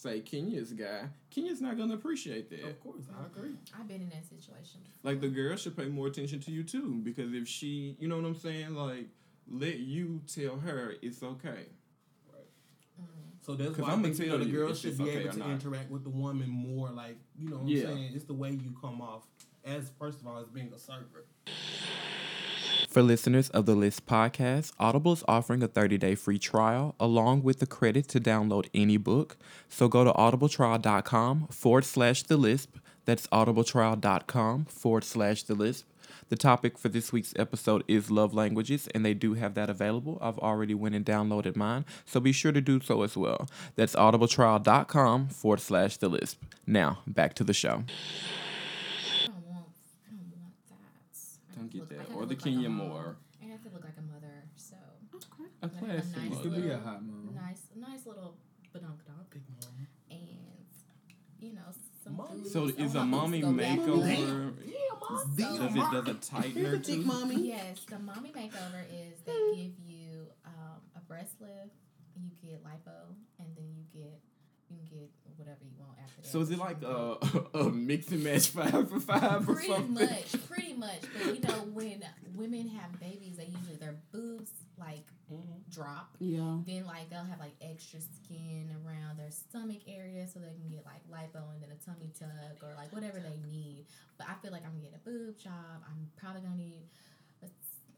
Say 0.00 0.20
Kenya's 0.20 0.72
guy. 0.74 1.08
Kenya's 1.28 1.60
not 1.60 1.76
gonna 1.76 1.94
appreciate 1.94 2.48
that. 2.50 2.62
of 2.68 2.80
course, 2.80 3.02
I 3.20 3.26
agree. 3.26 3.56
I've 3.76 3.88
been 3.88 4.00
in 4.02 4.08
that 4.10 4.24
situation. 4.28 4.78
Like 5.02 5.20
the 5.20 5.26
girl 5.26 5.56
should 5.56 5.76
pay 5.76 5.86
more 5.86 6.06
attention 6.06 6.38
to 6.38 6.52
you 6.52 6.62
too, 6.62 7.00
because 7.02 7.34
if 7.34 7.48
she, 7.48 7.96
you 7.98 8.06
know 8.06 8.14
what 8.14 8.24
I'm 8.24 8.36
saying, 8.36 8.76
like 8.76 9.08
let 9.50 9.80
you 9.80 10.20
tell 10.32 10.56
her 10.60 10.94
it's 11.02 11.20
okay. 11.24 11.66
Right. 12.32 12.46
So 13.40 13.54
that's 13.56 13.70
'Cause 13.70 13.78
why 13.80 13.88
I'ma 13.94 14.00
I 14.00 14.02
think 14.12 14.18
you 14.20 14.26
tell 14.26 14.38
know, 14.38 14.44
the 14.44 14.50
girl 14.52 14.72
should 14.72 14.96
be 14.98 15.02
okay 15.02 15.18
able 15.22 15.32
to 15.32 15.38
not. 15.40 15.50
interact 15.50 15.90
with 15.90 16.04
the 16.04 16.10
woman 16.10 16.48
more. 16.48 16.90
Like 16.90 17.16
you 17.36 17.48
know, 17.48 17.56
what 17.58 17.66
Yeah. 17.68 17.88
I'm 17.88 17.96
saying 17.96 18.12
it's 18.14 18.24
the 18.24 18.34
way 18.34 18.52
you 18.52 18.72
come 18.80 19.00
off 19.00 19.26
as 19.64 19.90
first 19.98 20.20
of 20.20 20.28
all 20.28 20.38
as 20.38 20.46
being 20.48 20.72
a 20.72 20.78
server. 20.78 21.24
For 22.88 23.02
listeners 23.02 23.50
of 23.50 23.66
the 23.66 23.74
Lisp 23.74 24.08
podcast, 24.08 24.72
Audible 24.80 25.12
is 25.12 25.22
offering 25.28 25.62
a 25.62 25.68
30-day 25.68 26.14
free 26.14 26.38
trial 26.38 26.94
along 26.98 27.42
with 27.42 27.58
the 27.58 27.66
credit 27.66 28.08
to 28.08 28.18
download 28.20 28.68
any 28.72 28.96
book. 28.96 29.36
So 29.68 29.88
go 29.88 30.04
to 30.04 30.12
audibletrial.com 30.12 31.48
forward 31.48 31.84
slash 31.84 32.22
the 32.22 32.38
lisp. 32.38 32.76
That's 33.04 33.26
audibletrial.com 33.26 34.64
forward 34.66 35.04
slash 35.04 35.42
the 35.42 35.54
lisp. 35.54 35.86
The 36.30 36.36
topic 36.36 36.78
for 36.78 36.88
this 36.88 37.12
week's 37.12 37.34
episode 37.36 37.84
is 37.88 38.10
love 38.10 38.32
languages, 38.34 38.88
and 38.94 39.04
they 39.04 39.12
do 39.14 39.34
have 39.34 39.52
that 39.54 39.68
available. 39.70 40.18
I've 40.22 40.38
already 40.38 40.74
went 40.74 40.94
and 40.94 41.04
downloaded 41.04 41.56
mine, 41.56 41.84
so 42.06 42.20
be 42.20 42.32
sure 42.32 42.52
to 42.52 42.60
do 42.62 42.80
so 42.80 43.02
as 43.02 43.16
well. 43.16 43.48
That's 43.76 43.94
audibletrial.com 43.94 45.28
forward 45.28 45.60
slash 45.60 45.98
the 45.98 46.08
lisp. 46.08 46.42
Now, 46.66 47.00
back 47.06 47.34
to 47.34 47.44
the 47.44 47.54
show. 47.54 47.84
I 49.24 49.26
don't 49.26 49.46
want. 49.46 49.66
I 50.06 50.10
don't 50.10 50.40
want 50.40 50.54
that. 50.68 50.76
I 51.50 51.54
Don't 51.54 51.62
have 51.62 51.70
to 51.70 51.76
get 51.78 51.80
look- 51.80 51.88
that. 51.90 51.96
I 51.98 52.02
have 52.02 52.07
Or 52.18 52.26
the 52.26 52.34
look 52.34 52.44
like 52.44 52.52
a 52.52 52.56
Kenya 52.56 52.68
mom. 52.68 52.88
Moore. 52.88 53.16
I 53.42 53.46
have 53.46 53.62
to 53.62 53.70
look 53.70 53.84
like 53.84 53.98
a 53.98 54.02
mother. 54.12 54.34
So 54.56 54.76
A 55.62 55.66
Like 55.66 55.72
a 55.72 55.78
classy 55.78 56.16
nice 56.20 56.30
mother. 56.30 56.42
To 56.50 56.60
be 56.62 56.70
a 56.70 56.78
hot 56.78 57.02
mom. 57.04 57.34
nice, 57.34 57.62
nice 57.76 58.06
little 58.06 58.36
badunk 58.74 59.00
dunk, 59.06 59.30
Big 59.32 59.42
mom. 59.48 59.86
and 60.10 60.66
you 61.38 61.52
know 61.54 61.60
some. 62.04 62.16
Mommy. 62.16 62.48
So 62.48 62.64
is 62.66 62.94
a 62.94 63.04
mommy 63.04 63.40
dogs 63.40 63.52
go 63.54 63.58
back 63.62 63.78
makeover? 63.78 64.52
Yeah, 64.66 64.74
mom. 65.00 65.36
Does 65.36 65.76
it 65.76 65.92
does 65.92 66.08
it 66.08 66.22
tighten 66.22 66.52
her 66.64 66.70
Here's 66.70 66.74
a 66.74 66.82
thick 66.82 66.94
too? 66.96 67.02
mommy. 67.06 67.48
Yes, 67.48 67.84
the 67.88 67.98
mommy 67.98 68.30
makeover 68.32 68.82
is 68.90 69.20
they 69.26 69.32
give 69.54 69.78
you 69.78 70.26
um, 70.46 70.80
a 70.96 71.00
breast 71.00 71.34
lift, 71.40 71.74
you 72.16 72.30
get 72.42 72.64
lipo, 72.64 73.14
and 73.38 73.48
then 73.56 73.68
you 73.76 73.84
get 73.92 74.20
you 74.68 74.76
can 74.76 74.84
get 74.98 75.10
whatever 75.38 75.62
you 75.62 75.76
want 75.78 75.98
after 76.02 76.22
that. 76.22 76.28
So 76.28 76.40
is 76.40 76.50
it 76.50 76.58
like 76.58 76.82
a, 76.82 77.16
a 77.58 77.70
mix 77.70 78.10
and 78.10 78.24
match 78.24 78.48
five 78.56 78.90
for 78.90 79.00
five 79.00 79.48
or 79.48 79.54
something? 79.54 79.54
pretty 79.54 79.68
something? 79.68 79.94
much, 79.94 80.48
pretty 80.48 80.72
much. 80.74 81.00
But 81.24 81.34
you 81.34 81.40
know, 81.40 81.64
when 81.72 82.02
women 82.34 82.68
have 82.68 82.98
babies, 83.00 83.36
they 83.36 83.46
usually 83.46 83.76
their 83.76 83.96
boobs 84.12 84.50
like 84.78 85.06
mm-hmm. 85.32 85.58
drop. 85.70 86.16
Yeah. 86.18 86.58
Then 86.66 86.86
like 86.86 87.10
they'll 87.10 87.24
have 87.24 87.40
like 87.40 87.54
extra 87.60 88.00
skin 88.00 88.70
around 88.84 89.18
their 89.18 89.30
stomach 89.30 89.82
area, 89.86 90.26
so 90.26 90.40
they 90.40 90.54
can 90.54 90.68
get 90.70 90.84
like 90.84 91.02
lipo 91.10 91.42
and 91.52 91.62
then 91.62 91.70
a 91.70 91.80
tummy 91.84 92.12
tuck 92.18 92.62
or 92.62 92.74
like 92.76 92.92
whatever 92.92 93.18
they 93.20 93.38
need. 93.50 93.86
But 94.18 94.28
I 94.28 94.34
feel 94.42 94.52
like 94.52 94.64
I'm 94.64 94.72
gonna 94.72 94.90
get 94.90 94.94
a 94.94 95.04
boob 95.08 95.38
job. 95.38 95.82
I'm 95.86 96.10
probably 96.16 96.42
gonna 96.42 96.56
need. 96.56 96.88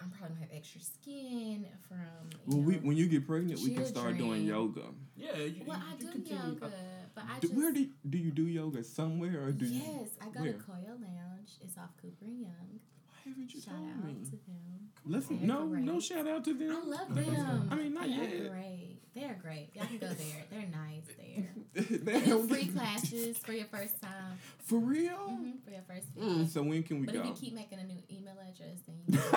Let's- 0.01 0.03
I'm 0.03 0.11
probably 0.19 0.35
gonna 0.37 0.47
have 0.47 0.57
extra 0.57 0.81
skin 0.81 1.67
from. 1.89 2.31
You 2.47 2.57
Well, 2.57 2.63
we, 2.67 2.75
when 2.79 2.97
you 2.97 3.07
get 3.09 3.27
pregnant, 3.27 3.61
we 3.61 3.75
can 3.75 3.85
start 3.87 4.17
doing 4.19 4.45
yoga. 4.45 4.83
Yeah, 5.17 5.37
you, 5.37 5.63
Well, 5.67 5.79
you, 5.79 5.85
I 5.93 5.97
do 5.97 6.09
continue. 6.13 6.43
yoga, 6.43 6.73
but 7.15 7.25
I 7.25 7.39
Do, 7.41 7.49
just 7.49 7.55
where 7.55 7.73
do 7.73 7.81
you, 7.81 7.91
do 8.09 8.19
you 8.19 8.31
do 8.31 8.47
yoga 8.47 8.83
somewhere 8.85 9.45
or 9.45 9.53
do 9.53 9.67
you? 9.67 9.83
yes, 9.83 10.09
I 10.21 10.27
go 10.31 10.41
where? 10.41 10.53
to 10.53 10.59
Koyo 10.59 10.89
Lounge. 11.01 11.51
It's 11.61 11.77
off 11.77 11.91
Cooper 12.01 12.25
and 12.25 12.41
Young. 12.41 12.81
Why 13.07 13.17
haven't 13.33 13.53
you 13.55 13.61
Shout 13.61 13.75
told 13.75 13.91
out 13.91 14.05
me? 14.05 14.25
to 14.25 14.31
them. 14.31 14.89
Let's 15.07 15.31
no 15.31 15.67
great. 15.67 15.83
no 15.85 16.01
shout 16.01 16.27
out 16.27 16.45
to 16.45 16.55
them. 16.55 16.71
I 16.71 16.87
love 16.89 17.15
them. 17.15 17.69
I 17.71 17.75
mean, 17.75 17.95
not 17.95 18.05
They're 18.07 18.17
yet. 18.29 18.51
great. 18.51 18.99
They're 19.15 19.39
great. 19.43 19.71
Y'all 19.75 19.87
can 19.87 19.99
go 19.99 20.09
there. 20.09 20.45
They're 20.51 20.69
nice 20.69 21.05
there. 21.19 21.40
They 22.13 22.19
They 22.19 22.25
do 22.27 22.31
don't 22.31 22.49
free 22.49 22.65
get- 22.65 22.75
classes 22.75 23.39
for 23.39 23.53
your 23.53 23.67
first 23.67 24.01
time. 24.03 24.39
For 24.65 24.79
real? 24.79 25.11
hmm 25.17 25.51
for 25.65 25.71
your 25.71 25.83
first 25.87 26.15
mm, 26.19 26.39
week. 26.41 26.49
So 26.51 26.63
when 26.63 26.83
can 26.83 27.01
we 27.01 27.07
But 27.07 27.15
go? 27.15 27.21
if 27.21 27.27
you 27.27 27.33
keep 27.35 27.55
making 27.55 27.79
a 27.79 27.85
new 27.85 28.03
email 28.11 28.35
address, 28.41 28.81
then 28.87 28.97
you 29.09 29.19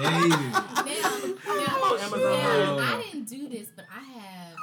Hey, 0.00 1.00
now, 1.00 1.10
now, 1.46 1.96
Amazon. 1.96 2.20
now, 2.20 2.78
I 2.78 3.02
didn't 3.04 3.28
do 3.28 3.48
this, 3.48 3.68
but 3.74 3.84
I 3.94 4.00
have. 4.02 4.56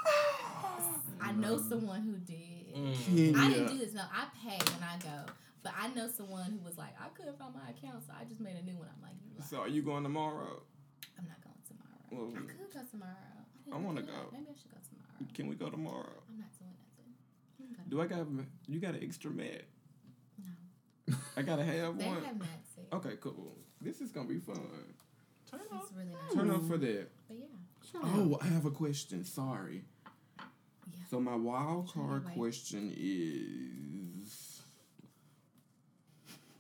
I 1.22 1.32
know 1.34 1.58
mm. 1.58 1.70
someone 1.70 2.02
who 2.02 2.14
did. 2.26 2.76
Mm. 2.76 3.36
I 3.38 3.50
didn't 3.50 3.68
do 3.68 3.78
this. 3.78 3.94
No, 3.94 4.02
I 4.12 4.26
pay 4.44 4.58
when 4.58 4.84
I 4.84 4.98
go, 5.00 5.32
but 5.64 5.74
I 5.80 5.88
know 5.90 6.08
someone 6.16 6.52
who 6.52 6.60
was 6.66 6.78
like, 6.78 6.94
I 7.00 7.08
couldn't 7.10 7.38
find 7.38 7.54
my 7.54 7.70
account, 7.70 8.04
so 8.06 8.14
I 8.20 8.24
just 8.26 8.40
made 8.40 8.56
a 8.56 8.64
new 8.66 8.78
one. 8.78 8.88
I'm 8.96 9.02
like, 9.02 9.14
you. 9.26 9.42
So 9.50 9.58
are 9.60 9.68
you 9.68 9.82
going 9.82 10.04
tomorrow? 10.04 10.62
I'm 11.18 11.26
not 11.28 11.42
going 11.44 11.56
tomorrow. 11.68 11.97
Well, 12.12 12.32
I 12.36 12.40
could 12.40 12.74
go 12.74 12.80
tomorrow. 12.92 13.14
I 13.74 13.78
wanna 13.78 14.02
go. 14.02 14.14
Maybe 14.32 14.46
I 14.50 14.54
should 14.60 14.72
go 14.72 14.78
tomorrow. 14.88 15.34
Can 15.34 15.48
we 15.48 15.56
go 15.56 15.70
tomorrow? 15.70 16.22
I'm 16.30 16.40
not 16.40 16.50
doing 16.58 16.72
nothing. 17.60 17.76
I'm 17.84 17.90
Do 17.90 18.02
I 18.02 18.06
got 18.08 18.28
you 18.68 18.80
got 18.80 18.96
an 18.96 19.04
extra 19.04 19.32
mat? 19.32 19.64
No. 20.40 21.16
I 21.36 21.42
gotta 21.42 21.64
have 21.64 21.98
They 21.98 22.06
one. 22.06 22.24
have 22.24 22.38
mats. 22.40 22.78
Okay, 22.94 23.16
cool. 23.22 23.56
This 23.82 24.00
is 24.02 24.12
gonna 24.12 24.28
be 24.30 24.40
fun. 24.40 24.56
Turn 25.50 25.60
It's 25.64 25.72
off. 25.74 25.92
really 25.96 26.10
nice. 26.10 26.34
Turn 26.34 26.50
up 26.52 26.64
for 26.68 26.78
that. 26.78 27.08
But 27.28 27.38
yeah. 27.38 27.46
Oh, 28.04 28.38
I 28.42 28.48
have 28.48 28.66
a 28.66 28.72
question. 28.72 29.24
Sorry. 29.24 29.84
Yeah. 30.38 30.44
So 31.10 31.20
my 31.20 31.36
wild 31.36 31.92
card 31.94 32.26
question 32.34 32.94
is 32.96 34.47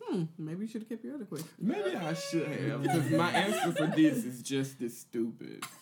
Hmm. 0.07 0.23
Maybe 0.37 0.61
you 0.61 0.67
should 0.67 0.81
have 0.81 0.89
kept 0.89 1.03
your 1.03 1.15
other 1.15 1.25
question. 1.25 1.49
maybe 1.59 1.95
I 1.95 2.13
should 2.13 2.47
have 2.47 2.81
because 2.81 3.09
my 3.11 3.31
answer 3.31 3.71
for 3.73 3.87
this 3.87 4.23
is 4.23 4.41
just 4.41 4.81
as 4.81 4.97
stupid. 4.97 5.63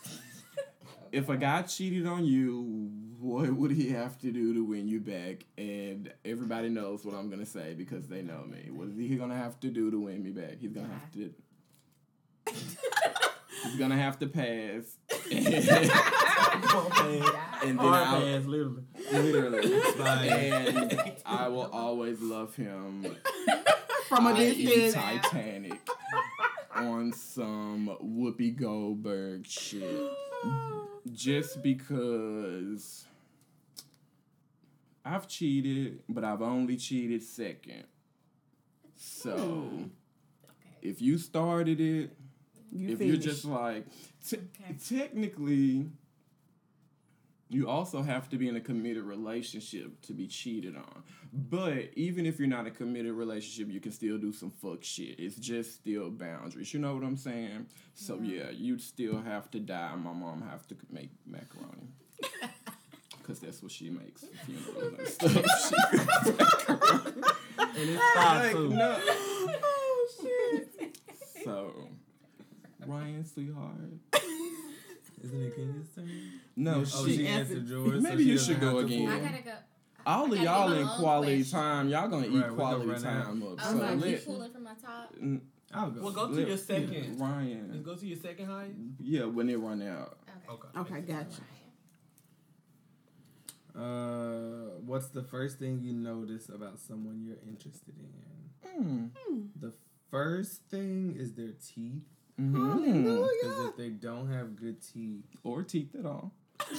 If 1.11 1.29
a 1.29 1.37
guy 1.37 1.61
cheated 1.61 2.05
on 2.07 2.25
you, 2.25 2.89
what 3.21 3.49
would 3.53 3.71
he 3.71 3.91
have 3.91 4.19
to 4.19 4.33
do 4.33 4.53
to 4.53 4.65
win 4.65 4.89
you 4.89 4.99
back? 4.99 5.45
And 5.57 6.11
everybody 6.25 6.67
knows 6.67 7.05
what 7.05 7.15
I'm 7.15 7.29
gonna 7.29 7.45
say 7.45 7.73
because 7.73 8.09
they 8.09 8.21
know 8.21 8.43
me. 8.43 8.69
What 8.69 8.89
is 8.89 8.97
he 8.97 9.15
gonna 9.15 9.37
have 9.37 9.57
to 9.61 9.69
do 9.69 9.89
to 9.91 9.97
win 9.97 10.21
me 10.21 10.31
back? 10.31 10.59
He's 10.59 10.73
gonna 10.73 10.89
have 10.89 11.11
to. 11.13 11.33
He's 13.63 13.79
gonna 13.79 13.95
have 13.95 14.19
to 14.19 14.27
pass. 14.27 14.97
and 15.31 15.45
then 17.63 17.79
I'll, 17.79 18.21
pass, 18.21 18.45
literally. 18.45 18.83
literally, 19.11 19.71
and 20.51 21.13
I 21.25 21.47
will 21.47 21.69
always 21.71 22.21
love 22.21 22.55
him. 22.57 23.05
From 24.07 24.27
a 24.27 24.35
distance. 24.35 24.93
Titanic 24.93 25.79
on 26.75 27.11
some 27.13 27.97
Whoopi 28.03 28.55
Goldberg 28.55 29.47
shit. 29.47 30.11
Just 31.11 31.63
because 31.63 33.05
I've 35.03 35.27
cheated, 35.27 35.99
but 36.09 36.23
I've 36.23 36.41
only 36.41 36.77
cheated 36.77 37.23
second. 37.23 37.85
So 38.95 39.37
hmm. 39.37 39.83
if 40.81 41.01
you 41.01 41.17
started 41.17 41.79
it, 41.79 42.11
You 42.71 42.89
if 42.89 43.01
you're 43.01 43.17
just 43.17 43.45
like, 43.45 43.85
te- 44.27 44.37
Okay. 44.37 44.75
technically, 44.89 45.87
you 47.55 47.69
also 47.69 48.01
have 48.01 48.27
to 48.29 48.37
be 48.37 48.49
in 48.49 48.57
a 48.57 48.59
committed 48.59 49.03
relationship 49.05 50.01
to 50.01 50.11
be 50.13 50.27
cheated 50.27 50.75
on. 50.75 51.03
But 51.31 51.91
even 51.95 52.25
if 52.25 52.37
you're 52.37 52.49
not 52.49 52.67
a 52.67 52.71
committed 52.71 53.13
relationship, 53.13 53.73
you 53.73 53.79
can 53.79 53.93
still 53.93 54.17
do 54.17 54.33
some 54.33 54.51
fuck 54.51 54.83
shit. 54.83 55.17
It's 55.19 55.37
just 55.37 55.73
still 55.75 56.09
boundaries. 56.09 56.73
You 56.73 56.81
know 56.81 56.93
what 56.95 57.03
I'm 57.05 57.15
saying? 57.15 57.67
So 57.93 58.19
yeah, 58.21 58.49
you'd 58.51 58.81
still 58.81 59.21
have 59.21 59.49
to 59.51 59.59
die. 59.61 59.95
My 59.95 60.11
mom 60.11 60.41
have 60.49 60.67
to 60.67 60.75
make 60.91 61.11
macaroni. 61.25 61.87
Cause 63.23 63.39
that's 63.39 63.63
what 63.63 63.71
she 63.71 63.89
makes 63.89 64.25
for 64.25 64.35
funerals 64.45 64.99
and 64.99 65.07
stuff. 65.07 65.45
She- 65.69 65.75
And 67.77 67.89
it's 67.89 68.15
like, 68.17 68.51
too. 68.51 68.69
no. 68.69 68.99
Oh, 69.07 70.07
so, 71.43 71.89
Ryan, 72.85 73.25
sweetheart. 73.25 73.75
Isn't 75.25 75.41
it 75.41 75.55
Kenya's 75.55 75.87
turn? 75.95 76.09
No, 76.55 76.81
Oh, 76.81 77.05
she. 77.05 77.17
she 77.17 77.27
answered 77.27 77.67
yours. 77.67 78.01
Maybe 78.03 78.23
so 78.23 78.29
you 78.29 78.37
should 78.37 78.59
go 78.59 78.77
again. 78.79 79.09
I 79.09 79.19
gotta 79.19 79.41
go. 79.43 79.53
All 80.05 80.31
of 80.31 80.39
y'all 80.39 80.71
in 80.71 80.87
quality 80.87 81.37
question. 81.37 81.59
time. 81.59 81.89
Y'all 81.89 82.07
gonna 82.07 82.27
Right, 82.27 82.35
eat 82.35 82.49
we 82.51 82.55
quality 82.55 82.85
run 82.91 83.01
time 83.01 83.41
up. 83.43 83.49
Oh, 83.49 83.57
So 83.57 83.69
so 83.71 83.77
let, 83.95 84.01
keep 84.03 84.25
pulling 84.25 84.51
from 84.51 84.63
my 84.63 84.73
top. 84.75 85.15
mm, 85.15 85.41
I'll 85.73 85.89
go. 85.89 86.01
Well, 86.03 86.11
go 86.11 86.27
to 86.27 86.33
let- 86.33 86.47
your 86.47 86.57
second. 86.57 87.19
Ryan. 87.19 87.69
Let's 87.71 87.83
go 87.83 87.95
to 87.95 88.05
your 88.05 88.17
second 88.17 88.45
highest. 88.45 88.75
Yeah, 88.99 89.25
when 89.25 89.49
it 89.49 89.55
run 89.57 89.81
out. 89.81 90.19
Okay. 90.47 90.67
Okay. 90.77 90.79
Okay, 90.95 91.01
gotcha. 91.11 91.41
Uh, 93.75 94.77
what's 94.85 95.07
the 95.07 95.23
first 95.23 95.59
thing 95.59 95.81
you 95.81 95.91
notice 95.91 96.49
about 96.49 96.79
someone 96.79 97.21
you're 97.23 97.37
interested 97.47 97.95
in? 97.97 99.11
Mm. 99.19 99.47
The 99.59 99.73
first 100.11 100.61
thing 100.69 101.15
is 101.17 101.33
their 101.33 101.51
teeth. 101.53 102.03
Mhm. 102.39 103.27
Because 103.41 103.65
if 103.69 103.77
they 103.77 103.89
don't 103.89 104.27
have 104.31 104.55
good 104.59 104.77
teeth, 104.81 105.23
Or 105.43 105.63
teeth 105.63 105.95
at 105.97 106.05
all. 106.05 106.31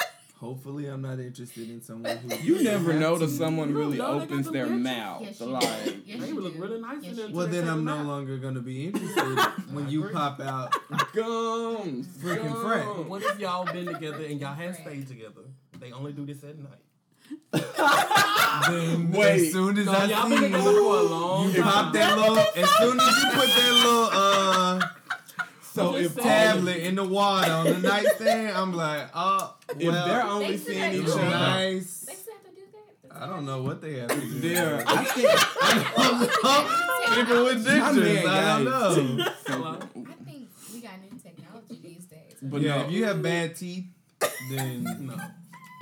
hopefully 0.40 0.86
I'm 0.86 1.02
not 1.02 1.18
interested 1.20 1.68
in 1.68 1.82
someone 1.82 2.16
who 2.18 2.34
You 2.42 2.62
never 2.62 2.94
know 2.94 3.18
that 3.18 3.28
someone 3.28 3.74
really 3.74 3.98
know 3.98 4.20
they 4.20 4.26
got 4.26 4.30
opens 4.32 4.50
their 4.50 4.66
dentures. 4.66 4.80
mouth. 4.82 5.22
Yes, 5.22 5.40
like, 5.40 5.62
Yes, 6.06 6.20
They 6.20 6.32
would 6.32 6.44
look 6.44 6.54
do. 6.54 6.62
really 6.62 6.80
nice 6.80 7.02
Yes, 7.02 7.10
in 7.10 7.16
there. 7.16 7.28
Well, 7.34 7.46
then 7.48 7.68
I'm 7.68 7.84
no 7.84 7.96
out. 7.98 8.06
longer 8.06 8.38
gonna 8.38 8.60
be 8.60 8.86
interested 8.86 9.38
when 9.72 9.88
you 9.90 10.08
pop 10.10 10.40
out. 10.40 10.72
gums. 11.12 12.06
Freaking 12.06 12.48
gums. 12.52 12.62
Frank. 12.62 13.08
What 13.08 13.22
if 13.22 13.38
y'all 13.38 13.64
been 13.70 13.86
together 13.86 14.24
and 14.24 14.40
y'all 14.40 14.54
had 14.54 14.76
stayed 14.76 15.08
together? 15.08 15.42
They 15.78 15.92
only 15.92 16.12
do 16.12 16.24
this 16.24 16.42
at 16.44 16.56
night. 16.58 16.78
Then 18.68 19.10
Wait. 19.12 19.46
as 19.46 19.52
soon 19.52 19.78
as 19.78 19.86
So 19.86 19.92
I 19.92 20.04
y'all 20.06 20.28
see 20.28 20.34
been 20.34 20.42
together 20.52 20.62
for 20.72 20.98
a 20.98 21.02
long 21.02 21.48
you 21.50 21.62
time. 21.62 21.62
pop 21.62 21.92
that 21.94 22.18
little, 22.18 22.38
as 22.38 22.70
soon 22.78 23.00
as 23.00 23.22
you 23.22 23.30
put 23.30 23.48
that 23.48 23.72
little 23.72 24.08
uh 24.12 24.80
So 25.80 25.96
if 25.96 26.14
just 26.14 26.18
tablet 26.18 26.76
in 26.78 26.94
the 26.94 27.04
water 27.04 27.50
on 27.50 27.66
the 27.66 27.78
nightstand, 27.78 28.56
I'm 28.56 28.72
like, 28.74 29.08
oh, 29.14 29.56
if 29.70 29.78
they're 29.78 30.22
only 30.24 30.56
They 30.56 30.56
seeing 30.56 30.92
each 30.94 31.00
it's 31.02 31.12
to 31.14 31.18
do 31.18 31.24
other, 31.26 31.30
nice. 31.30 32.00
They 32.00 32.14
still 32.14 32.34
have 32.34 32.44
to 32.44 32.50
do 32.50 32.62
that. 33.08 33.22
I 33.22 33.26
don't 33.26 33.46
know 33.46 33.62
what 33.62 33.80
they 33.80 33.98
have 33.98 34.08
to 34.10 34.20
do. 34.20 34.40
they're 34.40 34.84
I 34.86 35.04
think 35.04 35.30
People 37.16 37.44
with 37.44 37.66
my 37.66 37.72
dentures, 37.72 38.26
I 38.26 38.58
don't 38.58 38.64
know. 38.64 39.24
Hello? 39.46 39.78
I 39.80 40.24
think 40.24 40.48
we 40.72 40.80
got 40.80 40.92
new 41.02 41.18
technology 41.18 41.80
these 41.82 42.04
days. 42.04 42.36
But 42.42 42.60
yeah, 42.60 42.76
no. 42.76 42.84
if 42.84 42.90
you 42.92 43.04
have 43.06 43.22
bad 43.22 43.56
teeth, 43.56 43.86
then 44.50 45.06
No. 45.06 45.16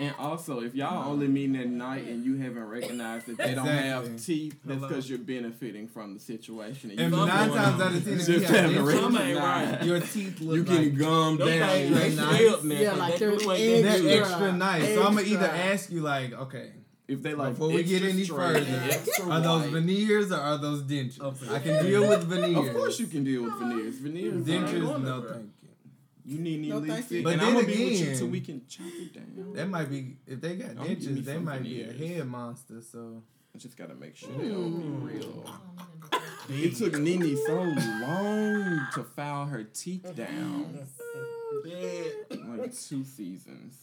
And 0.00 0.14
also, 0.16 0.60
if 0.60 0.76
y'all 0.76 1.10
only 1.10 1.26
meeting 1.26 1.56
at 1.56 1.66
night 1.66 2.06
and 2.06 2.24
you 2.24 2.36
haven't 2.36 2.68
recognized 2.68 3.26
that 3.26 3.36
they 3.38 3.54
don't 3.54 3.66
have 3.66 4.16
teeth, 4.24 4.54
that's 4.64 4.80
because 4.80 5.10
you're 5.10 5.18
benefiting 5.18 5.88
from 5.88 6.14
the 6.14 6.20
situation. 6.20 6.90
and 6.90 7.00
you 7.00 7.10
Some 7.10 7.26
nine 7.26 7.48
times 7.50 7.80
out 7.80 7.94
of 7.94 8.04
ten, 8.04 8.12
if 8.12 8.18
just 8.18 8.28
you 8.28 8.40
have 8.42 8.50
haven't 8.54 8.76
dentures, 8.76 8.86
recognized. 8.86 9.38
right. 9.40 9.84
your 9.84 10.00
teeth 10.00 10.40
look 10.40 10.56
You 10.56 10.62
getting 10.64 10.88
like 10.90 10.98
gummed 10.98 11.40
Them 11.40 11.48
down. 11.48 11.68
things, 11.70 11.94
they 11.98 12.14
nice. 12.14 12.36
still. 12.36 12.66
Yeah, 12.72 12.92
like 12.92 13.12
they 13.14 13.18
they're 13.18 13.36
glue 13.38 13.52
ain't 13.52 13.60
egg- 13.60 13.82
that 13.84 13.90
they're 14.02 14.22
good. 14.22 14.22
extra 14.22 14.52
nice. 14.52 14.94
So 14.94 15.02
I'm 15.02 15.14
gonna 15.16 15.26
either 15.26 15.46
ask 15.46 15.90
you 15.90 16.00
like, 16.02 16.32
okay, 16.32 16.70
If 17.08 17.22
they 17.22 17.34
like 17.34 17.54
Before 17.54 17.68
we 17.72 17.82
get 17.82 18.02
any 18.04 18.22
straight, 18.22 18.36
further, 18.64 18.80
extra 18.90 19.28
are 19.30 19.40
those 19.40 19.62
white. 19.64 19.72
veneers 19.72 20.30
or 20.30 20.36
are 20.36 20.58
those 20.58 20.82
dentures? 20.82 21.50
I 21.50 21.58
can 21.58 21.84
deal 21.84 22.06
with 22.08 22.22
veneers. 22.24 22.68
Of 22.68 22.74
course 22.76 23.00
you 23.00 23.08
can 23.08 23.24
deal 23.24 23.42
with 23.42 23.54
veneers. 23.54 23.96
Veneers. 23.98 24.46
Dentures, 24.46 24.80
going 24.86 25.04
no 25.04 25.22
thank 25.22 25.42
you. 25.62 25.67
You 26.28 26.38
need 26.40 26.68
No, 26.68 26.78
no, 26.80 26.86
thank 26.86 27.10
leave 27.10 27.18
you. 27.20 27.24
But 27.24 27.32
and 27.32 27.40
then 27.40 27.48
I'm 27.48 27.54
gonna 27.54 27.66
be 27.66 27.72
with 27.84 27.92
you 27.92 28.04
again- 28.06 28.18
till 28.18 28.26
we 28.28 28.40
can 28.40 28.60
chop 28.68 28.86
it 28.86 29.14
down. 29.14 29.52
That 29.54 29.68
might 29.68 29.88
be 29.88 30.16
if 30.26 30.40
they 30.40 30.56
got 30.56 30.74
Don't 30.76 30.86
dentures, 30.88 31.24
they 31.24 31.38
might 31.38 31.62
be 31.62 31.82
a 31.82 31.86
veneers. 31.92 32.16
head 32.18 32.26
monster. 32.28 32.82
So 32.82 33.22
I 33.54 33.58
just 33.58 33.76
gotta 33.76 33.94
make 33.94 34.14
sure 34.16 34.28
they 34.38 34.48
don't 34.48 34.78
be 34.78 35.14
real. 35.14 35.44
I 35.46 35.50
don't 35.50 35.80
even 35.86 36.00
do 36.00 36.08
that. 36.10 36.64
It 36.64 36.76
took 36.76 36.98
Nene 37.00 37.36
so 37.46 37.54
long 37.62 38.86
to 38.94 39.04
file 39.16 39.46
her 39.46 39.64
teeth 39.64 40.14
down. 40.14 40.86
Like 42.58 42.74
two 42.76 43.04
seasons. 43.04 43.74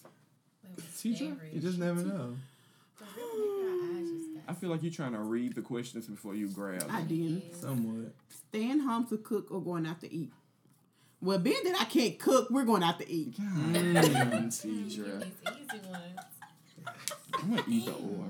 That 0.76 0.98
Teacher? 0.98 1.36
you 1.54 1.60
just 1.62 1.78
never 1.80 2.04
know. 2.04 2.36
For 2.96 3.06
real, 3.18 3.28
maybe 3.38 3.68
our 3.68 3.98
eyes 4.00 4.10
just 4.10 4.34
got- 4.36 4.44
I 4.48 4.54
feel 4.54 4.70
like 4.70 4.84
you're 4.84 4.92
trying 4.92 5.14
to 5.14 5.20
read 5.20 5.56
the 5.56 5.62
questions 5.62 6.08
before 6.08 6.36
you 6.36 6.48
grab 6.48 6.86
I 6.90 7.02
didn't. 7.04 7.54
Somewhat. 7.56 8.14
Staying 8.50 8.80
home 8.80 9.08
to 9.08 9.18
cook 9.18 9.52
or 9.52 9.62
going 9.62 9.86
out 9.86 10.02
to 10.02 10.14
eat. 10.14 10.32
Well, 11.26 11.40
being 11.40 11.64
that 11.64 11.82
I 11.82 11.86
can't 11.86 12.20
cook, 12.20 12.50
we're 12.52 12.66
going 12.66 12.84
out 12.84 13.00
to 13.00 13.10
eat. 13.10 13.36
God 13.38 13.46
mm. 13.76 13.94
damn, 13.94 14.44
You 14.44 14.50
Tidra. 14.50 15.20
these 15.20 15.32
easy 15.50 15.90
ones. 15.90 16.20
I'm 17.34 17.50
gonna 17.50 17.64
either 17.68 17.92
or, 17.92 18.26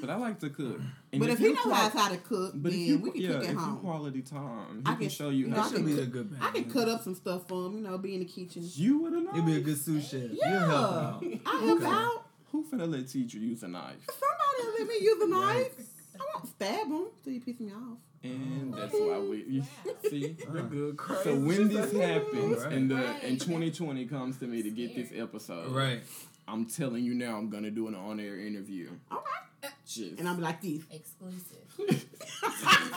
but 0.00 0.10
I 0.10 0.14
like 0.16 0.38
to 0.40 0.48
cook. 0.50 0.80
And 1.12 1.20
But 1.20 1.30
if 1.30 1.38
he 1.38 1.46
you 1.46 1.54
knows 1.54 1.62
qual- 1.64 1.90
how 1.90 2.08
to 2.08 2.16
cook, 2.16 2.52
but 2.54 2.70
then 2.72 2.80
you, 2.80 2.98
we 2.98 3.10
can 3.10 3.20
yeah, 3.20 3.28
cook 3.32 3.36
at 3.38 3.44
if 3.46 3.50
you 3.52 3.58
home. 3.58 3.78
quality 3.80 4.22
time, 4.22 4.76
he 4.76 4.80
I 4.86 4.90
can, 4.92 4.96
can- 5.00 5.08
show 5.10 5.28
you 5.30 5.38
you 5.38 5.46
know, 5.48 5.56
how 5.56 5.62
I 5.62 5.64
That 5.64 5.70
to 5.70 5.76
should 5.76 5.86
be 5.86 5.94
cook- 5.94 6.02
a 6.04 6.06
good 6.06 6.36
I 6.40 6.50
can 6.52 6.70
cut 6.70 6.88
up 6.88 7.02
some 7.02 7.14
stuff 7.16 7.48
for 7.48 7.66
him, 7.66 7.74
you 7.76 7.80
know, 7.82 7.98
be 7.98 8.14
in 8.14 8.20
the 8.20 8.26
kitchen. 8.26 8.62
You 8.74 8.98
would 9.02 9.12
have 9.12 9.22
known. 9.24 9.34
You'd 9.36 9.46
be 9.46 9.56
a 9.56 9.60
good 9.60 9.78
sous 9.78 10.08
chef. 10.08 10.30
Yeah, 10.32 10.50
You'll 10.60 10.70
help 10.70 10.92
out. 10.94 11.24
I 11.46 11.64
help 11.64 11.80
Okay. 11.80 11.86
out. 11.90 12.26
Who 12.52 12.64
finna 12.64 12.88
let 12.90 13.08
teacher 13.08 13.38
use 13.38 13.62
a 13.64 13.68
knife? 13.68 13.96
Somebody 14.08 14.78
let 14.78 14.88
me 14.88 14.94
use 15.04 15.22
a 15.22 15.28
knife. 15.28 15.88
I 16.18 16.24
won't 16.34 16.48
stab 16.48 16.86
him 16.86 17.06
till 17.24 17.32
he 17.34 17.40
piss 17.40 17.60
me 17.60 17.72
off. 17.72 17.98
And 18.34 18.74
that's 18.74 18.92
why 18.92 19.18
we 19.18 19.44
you, 19.48 19.62
see. 20.10 20.36
You're 20.52 20.62
good, 20.62 20.96
crazy. 20.96 21.22
So 21.24 21.34
when 21.36 21.68
this 21.68 21.92
happens 21.92 22.62
Right. 22.64 22.72
and 22.72 22.90
the 22.90 22.94
Right. 22.96 23.22
and 23.22 23.40
2020 23.40 24.06
comes 24.06 24.36
to 24.38 24.46
me 24.46 24.62
to 24.62 24.70
get 24.70 24.94
this 24.94 25.10
episode, 25.14 25.72
Right. 25.72 26.00
I'm 26.48 26.66
telling 26.66 27.04
you 27.04 27.14
now, 27.14 27.36
I'm 27.38 27.48
gonna 27.50 27.70
do 27.70 27.88
an 27.88 27.94
on-air 27.94 28.38
interview. 28.38 28.90
All 29.10 29.18
right. 29.18 29.72
Just 29.86 30.18
And 30.18 30.28
I'm 30.28 30.40
like 30.40 30.60
this. 30.60 30.82
Exclusive. 30.90 31.66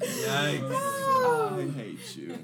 Yikes. 0.00 0.74
I 0.74 1.70
hate 1.76 2.16
you. 2.16 2.38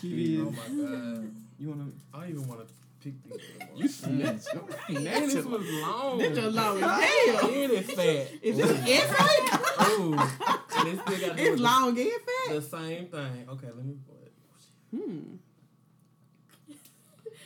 Kitty, 0.00 0.40
Oh 0.40 0.50
my 0.50 0.56
god. 0.68 1.30
you 1.58 1.68
wanna? 1.68 1.86
I 2.14 2.20
don't 2.20 2.30
even 2.30 2.48
want 2.48 2.60
to 3.02 3.10
pick 3.10 3.22
these 3.24 3.40
anymore. 3.60 3.76
You 3.76 3.88
snatch. 3.88 4.42
And 4.88 4.96
this 5.06 5.44
was 5.44 5.70
long. 5.70 6.20
It's 6.20 6.38
just 6.38 6.54
long 6.56 6.82
as 6.82 6.82
hell. 6.82 7.50
And 7.52 7.72
it's 7.72 7.92
fat. 7.92 8.28
Is 8.42 8.56
this 8.56 8.82
it's 8.86 9.04
fat? 9.04 9.90
Ooh. 9.98 10.14
And 10.78 10.88
it 10.88 11.00
still 11.00 11.28
got 11.28 11.36
to 11.36 11.36
do 11.36 11.42
It's 11.42 11.50
with 11.52 11.60
long 11.60 11.88
and 11.88 11.96
the, 11.98 12.04
fat. 12.10 12.54
the 12.54 12.62
same 12.62 13.06
thing. 13.06 13.46
Okay, 13.50 13.66
let 13.68 13.84
me. 13.84 13.96
Put 14.06 14.16
it. 14.26 14.32
Hmm. 15.04 15.20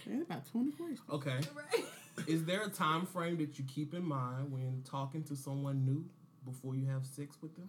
That's 0.06 0.22
about 0.22 0.46
20 0.52 0.70
questions. 0.72 1.00
Okay. 1.10 1.40
Is 2.26 2.44
there 2.44 2.62
a 2.62 2.68
time 2.68 3.06
frame 3.06 3.36
that 3.38 3.58
you 3.58 3.64
keep 3.64 3.92
in 3.92 4.04
mind 4.04 4.50
when 4.52 4.82
talking 4.88 5.22
to 5.24 5.36
someone 5.36 5.84
new 5.84 6.04
before 6.44 6.74
you 6.74 6.86
have 6.86 7.04
sex 7.04 7.36
with 7.42 7.54
them? 7.56 7.68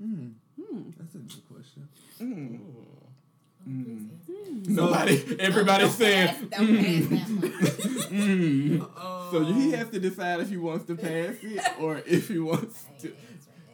Hmm. 0.00 0.28
Hmm. 0.62 0.90
That's 0.98 1.14
a 1.16 1.18
good 1.18 1.48
question. 1.52 1.88
Mm. 2.20 2.60
Mm. 3.66 4.08
Nobody, 4.68 5.36
everybody's 5.40 5.94
saying. 5.94 6.48
Pass. 6.50 6.62
Mm. 8.10 9.30
So 9.30 9.44
he 9.44 9.72
has 9.72 9.88
to 9.90 10.00
decide 10.00 10.40
if 10.40 10.48
he 10.48 10.56
wants 10.56 10.86
to 10.86 10.94
pass 10.96 11.34
it 11.42 11.80
or 11.80 11.98
if 12.06 12.28
he 12.28 12.38
wants 12.38 12.84
to. 13.00 13.12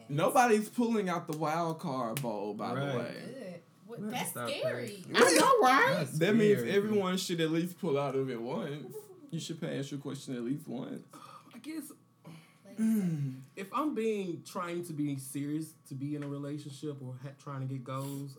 Nobody's 0.09 0.69
pulling 0.69 1.09
out 1.09 1.27
the 1.31 1.37
wild 1.37 1.79
card 1.79 2.21
bowl, 2.21 2.53
by 2.53 2.75
the 2.75 2.81
way. 2.97 3.15
Good. 3.25 3.61
What, 3.87 4.11
that's 4.11 4.29
stop 4.31 4.49
scary. 4.49 5.03
I 5.13 5.19
know, 5.33 5.59
right? 5.61 5.93
That's 5.99 6.17
That 6.19 6.35
means 6.35 6.61
weird. 6.61 6.75
everyone 6.75 7.17
should 7.17 7.39
at 7.41 7.51
least 7.51 7.79
pull 7.79 7.97
out 7.97 8.15
of 8.15 8.29
it 8.29 8.39
once. 8.41 8.93
You 9.31 9.39
should 9.39 9.59
pass 9.59 9.89
your 9.91 9.99
question 9.99 10.35
at 10.35 10.43
least 10.43 10.67
once. 10.67 11.01
I 11.55 11.57
guess 11.59 11.83
if 13.55 13.67
I'm 13.73 13.95
being 13.95 14.43
trying 14.45 14.83
to 14.85 14.93
be 14.93 15.17
serious 15.17 15.67
to 15.87 15.93
be 15.95 16.15
in 16.15 16.23
a 16.23 16.27
relationship 16.27 16.97
or 17.01 17.13
ha- 17.23 17.29
trying 17.41 17.61
to 17.61 17.65
get 17.73 17.83
goals, 17.85 18.37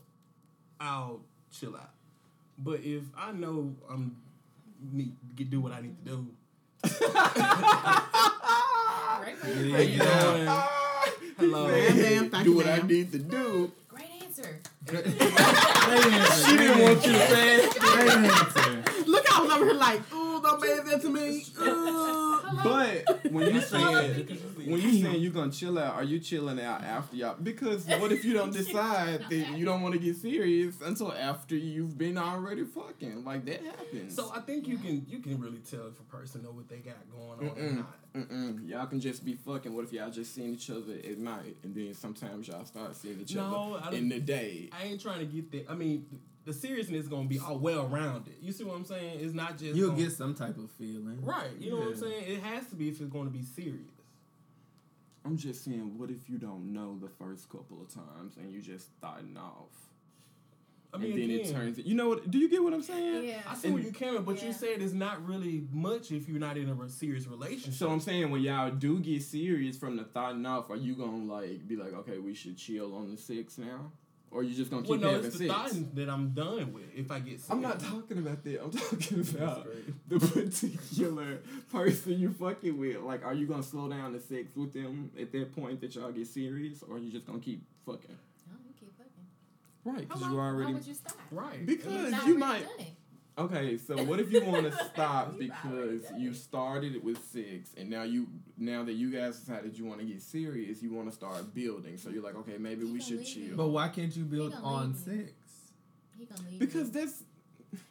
I'll 0.78 1.22
chill 1.52 1.74
out. 1.76 1.90
But 2.58 2.80
if 2.82 3.02
I 3.16 3.32
know 3.32 3.74
I'm 3.90 4.16
need 4.92 5.14
to 5.36 5.44
do 5.44 5.60
what 5.60 5.72
I 5.72 5.80
need 5.80 5.96
to 6.04 6.10
do, 6.10 6.26
Great, 9.20 9.36
Yeah, 9.44 9.70
great, 9.72 9.90
yeah. 9.90 10.20
doing, 10.20 10.46
hello, 11.38 11.68
Damn, 11.70 12.28
damn, 12.28 12.44
do 12.44 12.50
you, 12.50 12.56
what 12.56 12.66
I 12.68 12.78
need 12.86 13.12
to 13.12 13.18
do. 13.18 13.72
great 13.88 14.10
answer. 14.22 14.60
She 14.86 16.56
didn't 16.56 16.82
want 16.82 17.06
you 17.06 17.12
to 17.12 17.26
say. 17.28 17.68
Great 17.78 18.10
answer. 18.10 18.84
Look, 19.06 19.24
I 19.32 19.40
was 19.40 19.50
over 19.52 19.64
here 19.64 19.74
like, 19.74 20.00
ooh, 20.12 20.40
don't 20.42 20.60
say 20.60 20.80
that 20.80 21.00
to 21.02 21.08
me. 21.08 21.44
Ooh. 21.60 22.25
But 22.62 23.30
when 23.32 23.54
you 23.54 23.60
saying 23.60 24.26
when 24.56 24.80
you 24.80 25.02
saying 25.02 25.20
you 25.20 25.30
gonna 25.30 25.52
chill 25.52 25.78
out, 25.78 25.94
are 25.94 26.04
you 26.04 26.18
chilling 26.18 26.60
out 26.60 26.82
after 26.82 27.16
y'all? 27.16 27.36
Because 27.42 27.86
what 27.86 28.12
if 28.12 28.24
you 28.24 28.32
don't 28.34 28.52
decide 28.62 29.24
that 29.28 29.58
you 29.58 29.64
don't 29.64 29.82
want 29.82 29.94
to 29.94 30.00
get 30.00 30.16
serious 30.16 30.74
until 30.84 31.12
after 31.12 31.56
you've 31.56 31.96
been 31.98 32.18
already 32.18 32.64
fucking? 32.64 33.24
Like 33.24 33.44
that 33.46 33.62
happens. 33.64 34.14
So 34.14 34.32
I 34.34 34.40
think 34.40 34.66
you 34.68 34.78
can 34.78 35.04
you 35.08 35.18
can 35.20 35.40
really 35.40 35.58
tell 35.58 35.86
if 35.88 35.98
a 36.00 36.04
person 36.04 36.42
know 36.42 36.50
what 36.50 36.68
they 36.68 36.78
got 36.78 36.96
going 37.10 37.50
on 37.50 37.56
or 37.56 37.60
Mm-mm. 37.60 37.76
not. 37.76 38.12
Mm-mm. 38.14 38.68
Y'all 38.68 38.86
can 38.86 39.00
just 39.00 39.24
be 39.24 39.34
fucking. 39.34 39.74
What 39.74 39.84
if 39.84 39.92
y'all 39.92 40.10
just 40.10 40.34
seeing 40.34 40.54
each 40.54 40.70
other 40.70 40.94
at 41.04 41.18
night, 41.18 41.56
and 41.62 41.74
then 41.74 41.94
sometimes 41.94 42.48
y'all 42.48 42.64
start 42.64 42.96
seeing 42.96 43.20
each 43.20 43.34
No, 43.34 43.74
I 43.74 43.86
other 43.86 43.90
don't- 43.90 43.94
in 43.94 44.08
the 44.08 44.20
day? 44.20 44.70
I 44.72 44.84
ain't 44.84 45.00
trying 45.00 45.18
to 45.20 45.26
get 45.26 45.50
that. 45.52 45.70
I 45.70 45.74
mean, 45.74 46.06
the 46.46 46.54
seriousness 46.54 47.02
is 47.02 47.08
gonna 47.08 47.28
be 47.28 47.38
all 47.38 47.58
well 47.58 47.86
rounded. 47.86 48.36
You 48.40 48.52
see 48.52 48.64
what 48.64 48.76
I'm 48.76 48.84
saying? 48.86 49.20
It's 49.20 49.34
not 49.34 49.58
just 49.58 49.74
You'll 49.76 49.90
gonna- 49.90 50.02
get 50.04 50.12
some 50.12 50.34
type 50.34 50.56
of 50.56 50.70
feeling. 50.70 51.20
right. 51.22 51.50
You 51.60 51.70
know 51.72 51.76
what 51.80 51.88
I'm 51.88 51.96
saying? 51.96 52.24
It 52.26 52.40
has 52.42 52.66
to 52.68 52.76
be 52.76 52.88
if 52.88 53.00
it's 53.00 53.10
going 53.10 53.26
to 53.26 53.30
be 53.32 53.42
serious. 53.42 53.90
I'm 55.24 55.36
just 55.36 55.64
saying, 55.64 55.98
what 55.98 56.08
if 56.10 56.30
you 56.30 56.38
don't 56.38 56.72
know 56.72 56.96
the 57.00 57.08
first 57.08 57.48
couple 57.50 57.82
of 57.82 57.92
times 57.92 58.36
and 58.36 58.52
you 58.52 58.62
just 58.62 58.96
starting 58.96 59.36
off, 59.36 59.72
I 60.94 60.98
mean, 60.98 61.12
and 61.12 61.20
then 61.22 61.30
it 61.30 61.50
turns. 61.52 61.78
You 61.78 61.94
know 61.96 62.08
what? 62.10 62.30
Do 62.30 62.38
you 62.38 62.48
get 62.48 62.62
what 62.62 62.72
I'm 62.72 62.80
saying? 62.80 63.24
Yeah. 63.28 63.42
I 63.48 63.54
see 63.56 63.70
where 63.70 63.82
you 63.82 63.90
came, 63.90 64.22
but 64.24 64.40
Yeah. 64.40 64.46
you 64.46 64.52
said 64.52 64.80
it's 64.80 64.92
not 64.94 65.26
really 65.26 65.66
much 65.72 66.12
if 66.12 66.28
you're 66.28 66.38
not 66.38 66.56
in 66.56 66.68
a 66.70 66.88
serious 66.88 67.26
relationship. 67.26 67.74
So 67.74 67.90
I'm 67.90 68.00
saying 68.00 68.30
when 68.30 68.40
y'all 68.40 68.70
do 68.70 69.00
get 69.00 69.20
serious 69.24 69.76
from 69.76 69.96
the 69.96 70.04
starting 70.04 70.46
off, 70.46 70.70
are 70.70 70.76
you 70.76 70.94
gonna 70.94 71.24
like 71.24 71.66
be 71.66 71.74
like, 71.76 71.92
okay, 71.92 72.18
we 72.18 72.32
should 72.32 72.56
chill 72.56 72.94
on 72.94 73.10
the 73.10 73.16
six 73.16 73.58
now, 73.58 73.90
or 74.36 74.42
you 74.42 74.54
just 74.54 74.70
gonna 74.70 74.82
keep 74.82 74.90
Well, 74.90 74.98
no, 75.00 75.10
having 75.12 75.26
it's 75.26 75.38
the 75.38 75.48
sex? 75.48 75.72
thought 75.72 75.94
that 75.96 76.08
I'm 76.10 76.30
done 76.30 76.72
with 76.72 76.84
if 76.94 77.10
I 77.10 77.18
get 77.20 77.40
sick. 77.40 77.50
I'm 77.50 77.60
not 77.62 77.80
talking 77.80 78.18
about 78.18 78.44
that. 78.44 78.62
I'm 78.62 78.70
talking 78.90 79.20
about 79.20 79.66
the 80.08 80.18
particular 80.20 81.38
person 81.72 82.18
you're 82.20 82.30
fucking 82.30 82.78
with. 82.78 82.98
Like, 83.00 83.24
are 83.24 83.34
you 83.34 83.46
gonna 83.46 83.62
slow 83.62 83.88
down 83.88 84.12
the 84.12 84.20
sex 84.20 84.54
with 84.54 84.72
them 84.74 85.10
at 85.20 85.32
that 85.32 85.54
point 85.56 85.80
that 85.80 85.94
y'all 85.94 86.12
get 86.12 86.26
serious, 86.26 86.82
or 86.82 86.96
are 86.96 86.98
you 86.98 87.10
just 87.10 87.26
gonna 87.26 87.38
keep 87.40 87.62
fucking? 87.84 88.16
No, 88.48 88.56
you 88.68 88.74
keep 88.78 88.96
fucking. 88.96 89.12
Right, 89.84 90.06
How 90.08 90.14
because 90.14 90.20
you 90.32 90.36
How 90.38 90.44
already. 90.44 90.72
would 90.74 90.86
you 90.86 90.94
stop? 90.94 91.16
Right. 91.30 91.64
Because 91.66 92.12
You've 92.12 92.12
you 92.12 92.18
really 92.26 92.38
might. 92.38 92.62
done 92.62 92.80
it. 92.86 92.92
Okay, 93.38 93.76
so 93.76 94.02
what 94.04 94.18
if 94.18 94.32
you 94.32 94.42
want 94.46 94.64
to 94.72 94.84
stop 94.92 95.38
because 95.38 96.00
you 96.16 96.32
started 96.32 96.94
it 96.94 97.04
with 97.04 97.22
six, 97.30 97.74
and 97.76 97.90
now 97.90 98.02
you 98.02 98.26
now 98.56 98.82
that 98.84 98.94
you 98.94 99.10
guys 99.10 99.38
decided 99.38 99.76
you 99.76 99.84
want 99.84 100.00
to 100.00 100.06
get 100.06 100.22
serious, 100.22 100.82
you 100.82 100.90
want 100.92 101.08
to 101.10 101.14
start 101.14 101.52
building. 101.54 101.98
So 101.98 102.08
you're 102.08 102.22
like, 102.22 102.34
okay, 102.36 102.56
maybe 102.58 102.86
He 102.86 102.92
we 102.92 103.00
should 103.00 103.26
chill. 103.26 103.42
you. 103.42 103.54
But 103.54 103.68
why 103.68 103.88
can't 103.88 104.16
you 104.16 104.24
build 104.24 104.52
gonna 104.52 104.64
on 104.64 104.94
six? 104.94 105.32
He 106.18 106.24
gonna 106.24 106.40
Because 106.58 106.88
you. 106.88 106.92
that's 106.94 107.22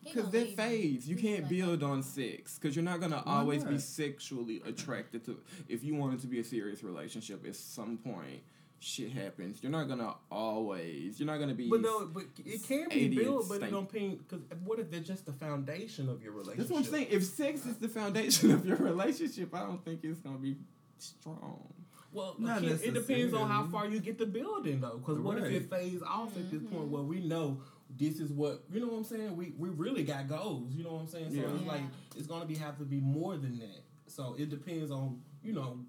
because 0.03 0.15
gonna 0.15 0.31
that 0.31 0.39
leave 0.39 0.49
you. 0.49 0.55
fades. 0.55 1.07
You 1.07 1.15
He 1.15 1.21
can't 1.21 1.47
build 1.47 1.83
"Oh, 1.83 1.91
on 1.91 2.01
six 2.01 2.57
because 2.57 2.75
you're 2.75 2.83
not 2.85 2.99
gonna 2.99 3.21
Why 3.23 3.33
always 3.37 3.63
be 3.63 3.77
sexually 3.77 4.63
attracted 4.65 5.25
to. 5.25 5.37
If 5.69 5.83
you 5.83 5.93
want 5.93 6.15
it 6.15 6.21
to 6.21 6.27
be 6.27 6.39
a 6.39 6.43
serious 6.43 6.83
relationship, 6.83 7.45
at 7.45 7.55
some 7.55 7.97
point, 7.99 8.41
shit 8.85 9.11
happens. 9.11 9.63
You're 9.63 9.71
not 9.71 9.87
gonna 9.87 10.13
always. 10.31 11.19
You're 11.19 11.25
not 11.25 11.39
gonna 11.39 11.55
be. 11.55 11.67
But 11.69 11.81
no, 11.81 12.05
but 12.05 12.23
it 12.45 12.63
can 12.63 12.87
be 12.89 13.07
built, 13.07 13.49
but 13.49 13.63
it 13.63 13.71
don't 13.71 13.91
mean 13.91 14.17
because 14.17 14.41
what 14.63 14.77
if 14.79 14.91
they're 14.91 14.99
just 14.99 15.25
the 15.25 15.33
foundation 15.33 16.07
of 16.07 16.21
your 16.21 16.33
relationship? 16.33 16.57
That's 16.59 16.69
what 16.69 16.85
I'm 16.85 16.91
saying. 16.91 17.07
If 17.09 17.23
sex 17.23 17.65
is 17.65 17.77
the 17.77 17.87
foundation 17.87 18.51
of 18.51 18.65
your 18.65 18.77
relationship, 18.77 19.53
I 19.55 19.61
don't 19.61 19.83
think 19.83 20.01
it's 20.03 20.19
gonna 20.19 20.37
be 20.37 20.55
strong. 20.99 21.73
Well, 22.13 22.35
again, 22.39 22.79
it 22.83 22.93
depends 22.93 23.33
on 23.33 23.49
how 23.49 23.65
far 23.65 23.87
you 23.87 23.99
get 23.99 24.17
the 24.17 24.25
building 24.25 24.79
though. 24.81 24.97
Because 24.97 25.19
what 25.19 25.37
if 25.39 25.45
it 25.45 25.69
fades 25.69 26.03
off 26.03 26.35
at 26.37 26.51
this 26.51 26.61
Mm-hmm. 26.61 26.75
point 26.75 26.87
where 26.89 27.01
we 27.03 27.19
know 27.21 27.59
this 27.97 28.19
is 28.19 28.31
what 28.31 28.63
you 28.71 28.79
know 28.79 28.87
what 28.87 28.97
I'm 28.97 29.03
saying? 29.03 29.35
We 29.35 29.53
we 29.57 29.69
really 29.69 30.03
got 30.03 30.27
goals. 30.29 30.73
You 30.75 30.83
know 30.83 30.93
what 30.93 31.01
I'm 31.01 31.07
saying? 31.07 31.31
So 31.31 31.37
Yeah. 31.41 31.55
it's 31.55 31.65
like 31.65 31.81
it's 32.15 32.27
gonna 32.27 32.45
be 32.45 32.55
have 32.55 32.77
to 32.77 32.83
be 32.85 32.99
more 32.99 33.35
than 33.35 33.57
that. 33.59 33.83
So 34.07 34.35
it 34.37 34.49
depends 34.51 34.91
on 34.91 35.21
you 35.43 35.53
know 35.53 35.79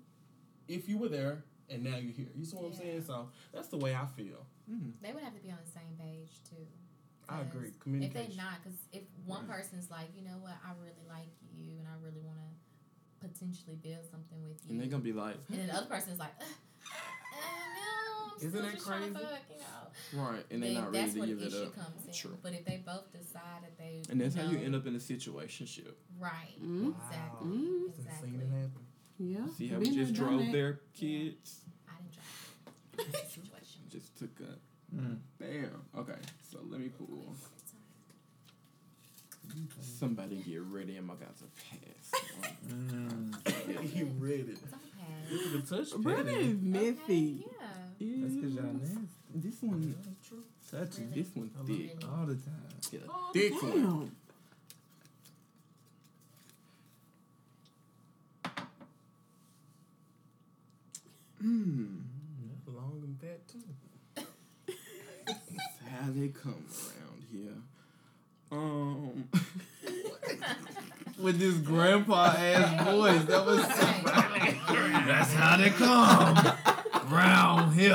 if 0.66 0.88
you 0.88 0.97
were 0.99 1.09
there 1.09 1.44
and 1.71 1.83
now 1.85 1.97
you're 1.97 2.12
here. 2.12 2.29
You 2.35 2.45
see 2.45 2.57
what 2.57 2.67
I'm 2.67 2.75
saying? 2.75 3.03
So 3.07 3.29
that's 3.53 3.69
the 3.69 3.79
way 3.79 3.95
I 3.95 4.07
feel. 4.17 4.47
They 5.03 5.12
would 5.12 5.23
have 5.23 5.35
to 5.35 5.41
be 5.41 5.51
on 5.51 5.59
the 5.64 5.71
same 5.71 5.95
page 5.99 6.31
too. 6.49 6.67
I 7.29 7.41
agree. 7.41 7.71
Communication. 7.81 7.81
If 7.81 7.81
Communication. 7.81 8.31
they 8.31 8.37
not, 8.37 8.62
because 8.62 8.79
if 8.93 9.03
one 9.25 9.47
person's 9.47 9.91
like, 9.91 10.09
you 10.17 10.23
know 10.25 10.39
what, 10.41 10.55
I 10.64 10.71
really 10.81 11.07
like 11.09 11.31
you 11.57 11.79
and 11.79 11.87
I 11.89 11.95
really 12.05 12.21
want 12.23 12.39
to 12.39 13.27
potentially 13.29 13.77
build 13.83 14.05
something 14.11 14.39
with 14.43 14.59
you, 14.64 14.71
And 14.71 14.81
they're 14.81 14.89
gonna 14.89 15.03
be 15.03 15.12
like, 15.12 15.37
and 15.51 15.59
then 15.59 15.67
the 15.69 15.75
other 15.75 15.87
person's 15.87 16.19
like, 16.21 16.35
uh, 16.41 16.45
uh, 16.45 17.67
no, 17.75 18.31
I'm 18.31 18.37
Isn't 18.39 18.51
still 18.51 18.62
that 18.62 18.75
just 18.75 18.87
trying 18.87 19.12
to 19.12 19.19
crazy? 19.19 19.27
fuck, 19.27 19.43
you 19.51 20.19
know. 20.19 20.23
right, 20.31 20.45
and 20.51 20.62
they're 20.62 20.73
not 20.73 20.93
ready 20.93 21.11
to 21.11 21.27
give 21.27 21.43
it 21.43 21.55
up. 21.55 21.75
comes 21.75 22.07
in. 22.07 22.12
True. 22.14 22.39
But 22.43 22.53
if 22.53 22.64
they 22.64 22.83
both 22.87 23.11
decide 23.11 23.62
that 23.62 23.77
they, 23.79 24.03
And 24.11 24.21
that's 24.21 24.35
how 24.37 24.49
you 24.51 24.59
end 24.59 24.75
up 24.77 24.87
in 24.87 24.95
a 24.95 24.99
situationship. 24.99 25.95
right, 26.21 26.55
Mm. 26.62 26.95
exactly, 26.95 27.49
Mm. 27.49 27.91
I've 27.91 27.99
exactly. 27.99 28.31
Seen 29.19 29.31
it 29.31 29.39
happen. 29.39 29.49
Yeah. 29.49 29.55
See 29.57 29.69
how 29.69 29.79
we 29.79 29.87
just 29.87 29.97
there, 29.97 30.05
done 30.25 30.37
drove 30.37 30.47
that. 30.47 30.53
their 30.53 30.81
kids? 30.95 31.61
I 31.89 31.93
didn't 32.03 32.14
try 32.97 33.05
that 33.12 33.31
situation. 33.31 33.81
Just 33.91 34.17
took 34.19 34.31
a 34.41 34.55
Mm. 34.95 35.19
bam. 35.41 35.83
Okay, 35.99 36.14
so 36.49 36.59
let 36.71 36.79
me 36.81 36.89
pull. 36.89 37.35
Somebody 39.81 40.37
get 40.37 40.62
ready. 40.62 40.97
I'm 40.97 41.11
about 41.11 41.37
to 41.39 41.45
pass. 41.71 42.23
Mm. 42.69 43.35
he 43.83 44.03
read 44.05 44.49
it. 44.49 44.59
It's 44.62 44.73
on 44.73 44.81
pass. 44.99 45.53
Look 45.55 45.69
touch 45.69 46.03
Brenda 46.03 46.33
pad. 46.33 46.41
is 46.41 46.57
messy. 46.61 47.45
Okay, 47.47 47.55
yeah. 47.99 48.17
That's 48.23 48.35
because 48.35 48.55
y'all 48.55 48.64
nasty. 48.73 48.99
This 49.35 49.62
one, 49.62 49.95
Touching 50.71 51.11
this 51.14 51.29
one 51.35 51.51
thick. 51.67 51.97
all 52.05 52.27
the 52.27 52.35
time. 52.35 52.79
Yeah, 52.93 53.01
Oh, 53.09 53.31
thick. 53.33 53.53
Damn. 53.61 54.11
Mm. 61.43 62.01
Long 62.67 63.01
and 63.05 63.21
fat 63.21 63.47
too. 63.49 63.59
That's 64.67 65.79
how 65.91 66.09
they 66.11 66.26
come 66.43 66.64
around 66.72 67.24
here. 67.32 67.57
Um, 68.53 69.28
With 71.18 71.39
this 71.39 71.55
grandpa 71.57 72.26
ass 72.37 72.84
voice, 72.84 73.24
that 73.24 73.47
was 73.47 73.62
so 73.62 73.87
That's 75.07 75.32
how 75.32 75.57
they 75.57 75.70
come 75.70 76.37
round 77.11 77.74
here. 77.74 77.95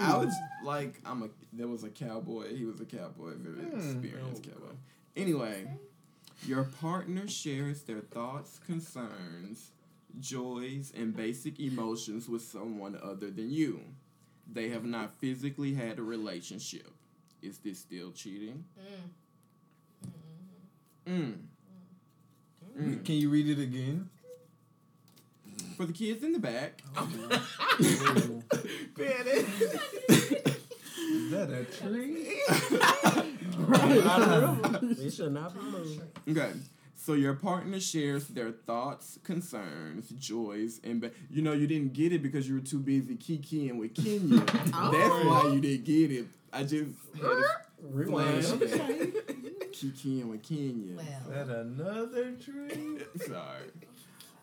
I 0.00 0.16
was 0.16 0.34
like, 0.64 1.00
I'm 1.06 1.22
a. 1.22 1.28
There 1.52 1.68
was 1.68 1.84
a 1.84 1.88
cowboy. 1.88 2.54
He 2.54 2.64
was 2.64 2.80
a 2.80 2.84
cowboy, 2.84 3.32
very 3.36 3.66
experienced 3.68 4.42
cowboy. 4.42 4.74
Anyway, 5.16 5.66
your 6.46 6.64
partner 6.64 7.26
shares 7.28 7.82
their 7.82 8.00
thoughts, 8.00 8.58
concerns, 8.66 9.70
joys, 10.20 10.92
and 10.96 11.14
basic 11.16 11.60
emotions 11.60 12.28
with 12.28 12.42
someone 12.42 12.98
other 13.02 13.30
than 13.30 13.50
you. 13.50 13.80
They 14.50 14.68
have 14.70 14.84
not 14.84 15.14
physically 15.14 15.74
had 15.74 15.98
a 15.98 16.02
relationship. 16.02 16.90
Is 17.40 17.58
this 17.58 17.78
still 17.78 18.12
cheating? 18.12 18.64
Mm. 21.08 21.34
Mm. 22.78 23.04
Can 23.04 23.14
you 23.16 23.30
read 23.30 23.48
it 23.48 23.60
again? 23.60 24.08
For 25.76 25.86
the 25.86 25.92
kids 25.92 26.22
in 26.22 26.32
the 26.32 26.38
back, 26.38 26.82
Is 30.98 31.30
that 31.30 31.50
a 31.50 31.64
tree? 31.64 32.40
It 35.04 35.12
should 35.12 35.32
not 35.32 35.54
be 35.54 35.60
moved. 35.60 36.02
Okay. 36.28 36.52
So 37.04 37.14
your 37.14 37.34
partner 37.34 37.80
shares 37.80 38.28
their 38.28 38.52
thoughts, 38.52 39.18
concerns, 39.24 40.10
joys, 40.10 40.80
and 40.84 41.00
ba- 41.00 41.10
you 41.28 41.42
know 41.42 41.52
you 41.52 41.66
didn't 41.66 41.94
get 41.94 42.12
it 42.12 42.22
because 42.22 42.48
you 42.48 42.54
were 42.54 42.60
too 42.60 42.78
busy 42.78 43.16
kikiing 43.16 43.76
with 43.76 43.92
Kenya. 43.96 44.38
That's 44.46 44.70
oh. 44.72 45.22
why 45.26 45.52
you 45.52 45.60
didn't 45.60 45.84
get 45.84 46.12
it. 46.12 46.26
I 46.52 46.62
just 46.62 46.92
had 47.16 47.24
a 47.24 47.42
Rewind. 47.82 48.44
flashback. 48.44 49.12
kikiing 49.72 50.28
with 50.28 50.44
Kenya. 50.44 50.94
Well, 50.94 51.40
Is 51.40 51.48
that 51.48 51.48
another 51.48 52.32
tree? 52.34 52.98
Sorry. 53.26 53.70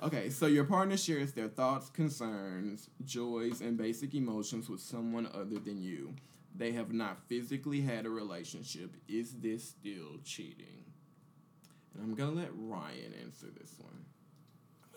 Okay, 0.03 0.29
so 0.29 0.45
your 0.47 0.65
partner 0.65 0.97
shares 0.97 1.31
their 1.31 1.47
thoughts, 1.47 1.89
concerns, 1.89 2.89
joys, 3.05 3.61
and 3.61 3.77
basic 3.77 4.13
emotions 4.15 4.69
with 4.69 4.81
someone 4.81 5.29
other 5.33 5.59
than 5.59 5.81
you. 5.81 6.13
They 6.53 6.73
have 6.73 6.91
not 6.91 7.19
physically 7.29 7.79
had 7.79 8.05
a 8.05 8.09
relationship. 8.09 8.97
Is 9.07 9.31
this 9.39 9.63
still 9.69 10.17
cheating? 10.25 10.79
And 11.93 12.03
I'm 12.03 12.15
gonna 12.15 12.31
let 12.41 12.49
Ryan 12.55 13.13
answer 13.23 13.47
this 13.59 13.73
one. 13.79 14.05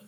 you 0.01 0.07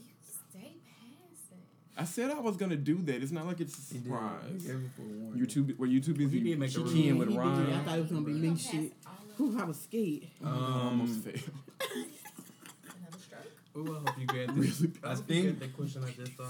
stay 0.51 0.75
passive. 0.85 1.65
I 1.97 2.05
said 2.05 2.31
I 2.31 2.41
was 2.41 2.57
gonna 2.57 2.77
do 2.77 2.97
that. 3.03 3.23
It's 3.23 3.33
not 3.33 3.47
like 3.47 3.61
it's 3.61 3.77
a 3.91 3.95
He 3.95 3.99
did. 4.01 4.07
surprise. 4.07 4.43
He 4.63 4.67
gave 4.69 4.77
a 4.77 5.03
warning. 5.03 5.39
You 5.39 5.47
too? 5.47 5.75
Were 5.79 5.87
you 5.87 6.01
too 6.01 6.15
busy 6.15 6.41
did 6.41 6.59
make 6.59 6.77
a 6.77 6.81
with 6.83 6.93
He 6.93 7.03
did. 7.11 7.29
I 7.75 7.83
thought 7.85 7.99
it 7.99 8.03
was 8.03 8.11
gonna 8.11 8.25
be 8.25 8.33
You 8.33 8.39
me 8.39 8.49
gonna 8.49 8.59
pass 8.61 8.71
shit. 8.71 8.93
all 9.07 9.13
of 9.13 9.37
Whew, 9.55 9.61
I 9.61 9.65
was 9.65 9.81
scared. 9.81 10.27
I 10.45 10.51
almost 10.51 11.21
failed. 11.25 11.51
another 11.81 13.19
stroke. 13.19 13.49
Ooh, 13.77 13.97
I 13.97 13.99
hope 14.11 14.19
you 14.21 14.27
got 14.27 14.37
Really 14.55 14.67
this. 14.69 14.87
I 15.03 15.11
I 15.11 15.15
hope 15.15 15.25
you 15.31 15.43
think- 15.43 15.59
the 15.61 15.69
question 15.69 16.05
I 16.05 16.11
just 16.11 16.37
saw. 16.37 16.45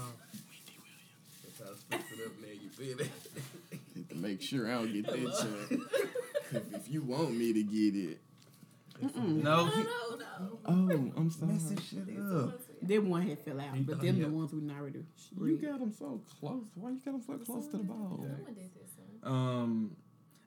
That's 1.43 1.59
how 1.59 1.73
I 1.73 1.97
fix 1.97 2.11
it 2.11 2.25
up 2.25 2.33
now. 2.41 2.47
You 2.61 2.69
feel 2.69 2.99
it? 2.99 3.11
Need 3.95 4.09
to 4.09 4.15
make 4.15 4.41
sure 4.41 4.67
I 4.69 4.73
don't 4.75 4.93
get 4.93 5.05
that 5.07 5.69
check. 5.69 5.79
'Cause 6.51 6.61
if 6.73 6.89
you 6.91 7.01
want 7.01 7.35
me 7.35 7.53
to 7.53 7.63
get 7.63 7.95
it, 7.95 8.19
No, 9.01 9.09
No, 9.09 9.65
no, 9.65 9.83
no. 9.83 10.14
Oh, 10.65 11.11
I'm 11.17 11.29
sorry. 11.31 11.53
messing 11.53 11.77
shit 11.79 12.19
up. 12.19 12.59
Them 12.81 13.09
one 13.09 13.21
had 13.27 13.39
fell 13.39 13.59
out, 13.59 13.75
He 13.75 13.81
but 13.83 13.95
thought 13.95 14.05
them 14.05 14.15
he 14.15 14.21
the 14.21 14.27
had- 14.27 14.35
ones 14.35 14.53
we 14.53 14.69
already. 14.71 15.03
You 15.41 15.57
got 15.57 15.79
him 15.79 15.91
so 15.91 16.21
close. 16.39 16.63
Why 16.75 16.91
you 16.91 16.99
got 17.03 17.15
him 17.15 17.21
so 17.25 17.37
close 17.37 17.67
to 17.67 17.77
the 17.77 17.83
ball? 17.83 18.25
Did. 18.53 18.69
Um, 19.23 19.95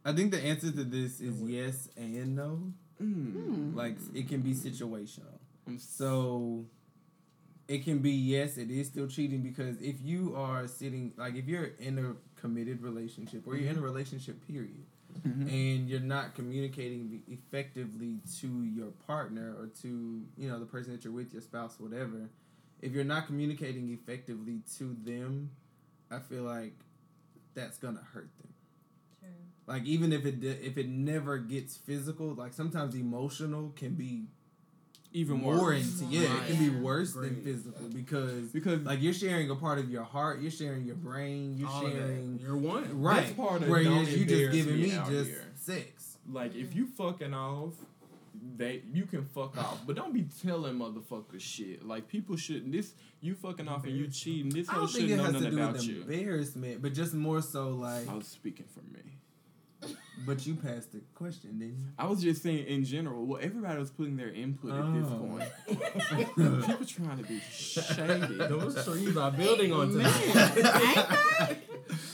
I 0.05 0.13
think 0.13 0.31
the 0.31 0.41
answer 0.45 0.71
to 0.71 0.85
this 0.85 1.21
is 1.21 1.41
yes 1.43 1.89
and 1.97 2.37
no. 2.37 2.73
Mm. 3.03 3.75
Like 3.75 3.97
it 4.15 4.29
can 4.29 4.41
be 4.41 4.55
situational. 4.55 5.39
So 5.79 6.65
it 7.67 7.85
can 7.85 7.99
be 7.99 8.11
yes, 8.13 8.57
it 8.57 8.71
is 8.71 8.87
still 8.87 9.07
cheating 9.07 9.43
because 9.43 9.77
if 9.81 10.01
you 10.01 10.35
are 10.37 10.67
sitting 10.67 11.13
like 11.17 11.35
if 11.35 11.47
you're 11.47 11.71
in 11.79 11.99
a 11.99 12.15
committed 12.41 12.83
relationship 12.83 13.47
or 13.47 13.57
you're 13.57 13.71
in 13.71 13.79
a 13.79 13.83
relationship 13.83 14.47
period 14.47 14.85
Mm-hmm. 15.27 15.49
and 15.49 15.89
you're 15.89 16.01
not 16.01 16.35
communicating 16.35 17.23
effectively 17.29 18.21
to 18.41 18.63
your 18.65 18.89
partner 19.07 19.55
or 19.59 19.67
to 19.83 20.23
you 20.37 20.49
know 20.49 20.59
the 20.61 20.67
person 20.67 20.93
that 20.93 21.03
you're 21.05 21.13
with 21.13 21.33
your 21.33 21.43
spouse 21.43 21.81
whatever. 21.81 22.29
If 22.81 22.93
you're 22.93 23.05
not 23.05 23.27
communicating 23.27 23.91
effectively 23.91 24.61
to 24.79 24.97
them 25.05 25.51
i 26.11 26.19
feel 26.19 26.43
like 26.43 26.75
that's 27.55 27.79
gonna 27.79 28.03
hurt 28.13 28.31
them. 28.39 28.53
True. 29.21 29.29
like 29.67 29.85
even 29.85 30.13
if 30.13 30.25
it 30.25 30.45
if 30.45 30.79
it 30.79 30.89
never 30.89 31.39
gets 31.39 31.77
physical 31.77 32.35
like 32.35 32.53
sometimes 32.53 32.95
emotional 32.95 33.73
can 33.77 33.95
be 33.95 34.27
Even 35.13 35.39
more 35.39 35.59
worse. 35.59 36.01
into 36.01 36.15
yeah, 36.15 36.43
it 36.45 36.47
can 36.49 36.59
be 36.59 36.69
Right. 36.69 36.83
worse 36.83 37.13
than 37.15 37.43
physical 37.43 37.89
because 37.89 38.49
Because 38.53 38.81
like 38.83 39.01
you're 39.01 39.15
sharing 39.15 39.49
a 39.51 39.57
part 39.57 39.79
of 39.79 39.91
your 39.91 40.03
heart, 40.05 40.41
you're 40.43 40.51
sharing 40.51 40.85
your 40.85 40.97
brain, 40.97 41.57
you're 41.57 41.69
All 41.69 41.81
sharing 41.81 42.39
You're 42.43 42.57
one. 42.59 43.01
right. 43.01 43.23
That's 43.23 43.33
part 43.33 43.63
of 43.63 43.69
Whereas 43.69 43.87
don't 43.87 44.09
you 44.09 44.25
just 44.27 44.53
giving 44.53 44.77
me 44.77 44.83
me 44.83 44.91
just 45.09 45.31
here. 45.31 45.45
sex. 45.57 46.19
Like 46.31 46.55
if 46.55 46.75
you 46.77 46.87
fucking 46.87 47.33
off, 47.33 47.73
they 48.57 48.83
you 48.93 49.07
can 49.07 49.25
fuck 49.25 49.57
off, 49.57 49.81
but 49.87 49.97
don't 49.97 50.13
be 50.13 50.27
telling 50.43 50.75
motherfuckers 50.77 51.41
shit. 51.41 51.85
Like 51.87 52.07
people 52.07 52.37
shouldn't. 52.37 52.71
This 52.73 52.93
you 53.21 53.35
fucking 53.35 53.67
off 53.67 53.85
and 53.85 53.97
you 53.97 54.09
cheating. 54.09 54.51
This 54.53 54.69
I 54.69 54.73
hoe 54.75 54.81
don't 54.81 54.89
think 54.93 55.11
it 55.11 55.17
know 55.17 55.23
has 55.25 55.33
to 55.33 55.39
nothing 55.41 55.51
do 55.57 55.63
about 55.63 55.73
with 55.73 55.85
you. 55.89 56.03
embarrassment, 56.03 56.83
but 56.83 56.93
just 56.93 57.15
more 57.15 57.41
so 57.41 57.71
like. 57.71 58.07
I 58.09 58.15
was 58.15 58.27
speaking 58.29 58.67
for 58.73 58.81
me. 58.95 59.18
But 60.27 60.47
you 60.47 60.55
passed 60.57 60.93
the 60.93 61.01
question, 61.15 61.59
didn't 61.59 61.79
you? 61.79 61.85
I 61.99 62.07
was 62.07 62.21
just 62.23 62.43
saying 62.43 62.67
in 62.67 62.85
general. 62.85 63.25
Well, 63.25 63.41
everybody 63.43 63.79
was 63.79 63.91
putting 63.91 64.17
their 64.17 64.31
input 64.31 64.73
at 64.73 64.93
this 64.93 65.07
Oh. 65.09 65.19
point. 65.19 65.49
People 66.67 66.87
trying 66.87 67.19
to 67.19 67.25
be 67.25 67.41
shady. 67.51 68.37
Those 68.39 68.85
trees 68.85 69.17
are 69.17 69.31
building 69.31 69.73
on 69.73 69.97
Man, 69.97 70.11
tonight. 70.11 71.59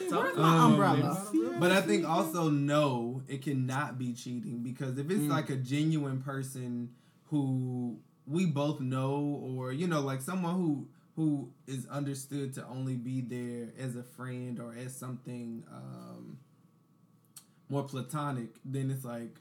Where's 0.08 0.36
my 0.36 0.64
umbrella? 0.66 1.26
But 1.58 1.72
I 1.72 1.80
think 1.80 2.06
also 2.08 2.48
no, 2.50 3.22
it 3.28 3.42
cannot 3.42 3.98
be 3.98 4.12
cheating 4.12 4.58
because 4.62 4.98
if 4.98 5.10
it's 5.10 5.20
Mm. 5.22 5.28
like 5.30 5.50
a 5.50 5.56
genuine 5.56 6.20
person 6.20 6.90
who 7.26 7.98
we 8.26 8.46
both 8.46 8.80
know, 8.80 9.40
or 9.56 9.72
you 9.72 9.86
know, 9.86 10.00
like 10.00 10.20
someone 10.20 10.54
who 10.54 10.86
who 11.16 11.48
is 11.68 11.86
understood 11.86 12.52
to 12.54 12.66
only 12.66 12.96
be 12.96 13.20
there 13.20 13.68
as 13.78 13.94
a 13.96 14.02
friend 14.02 14.58
or 14.60 14.74
as 14.74 14.94
something 14.94 15.62
um, 15.72 16.13
more 17.68 17.84
platonic, 17.84 18.48
then 18.64 18.90
it's 18.90 19.04
like. 19.04 19.36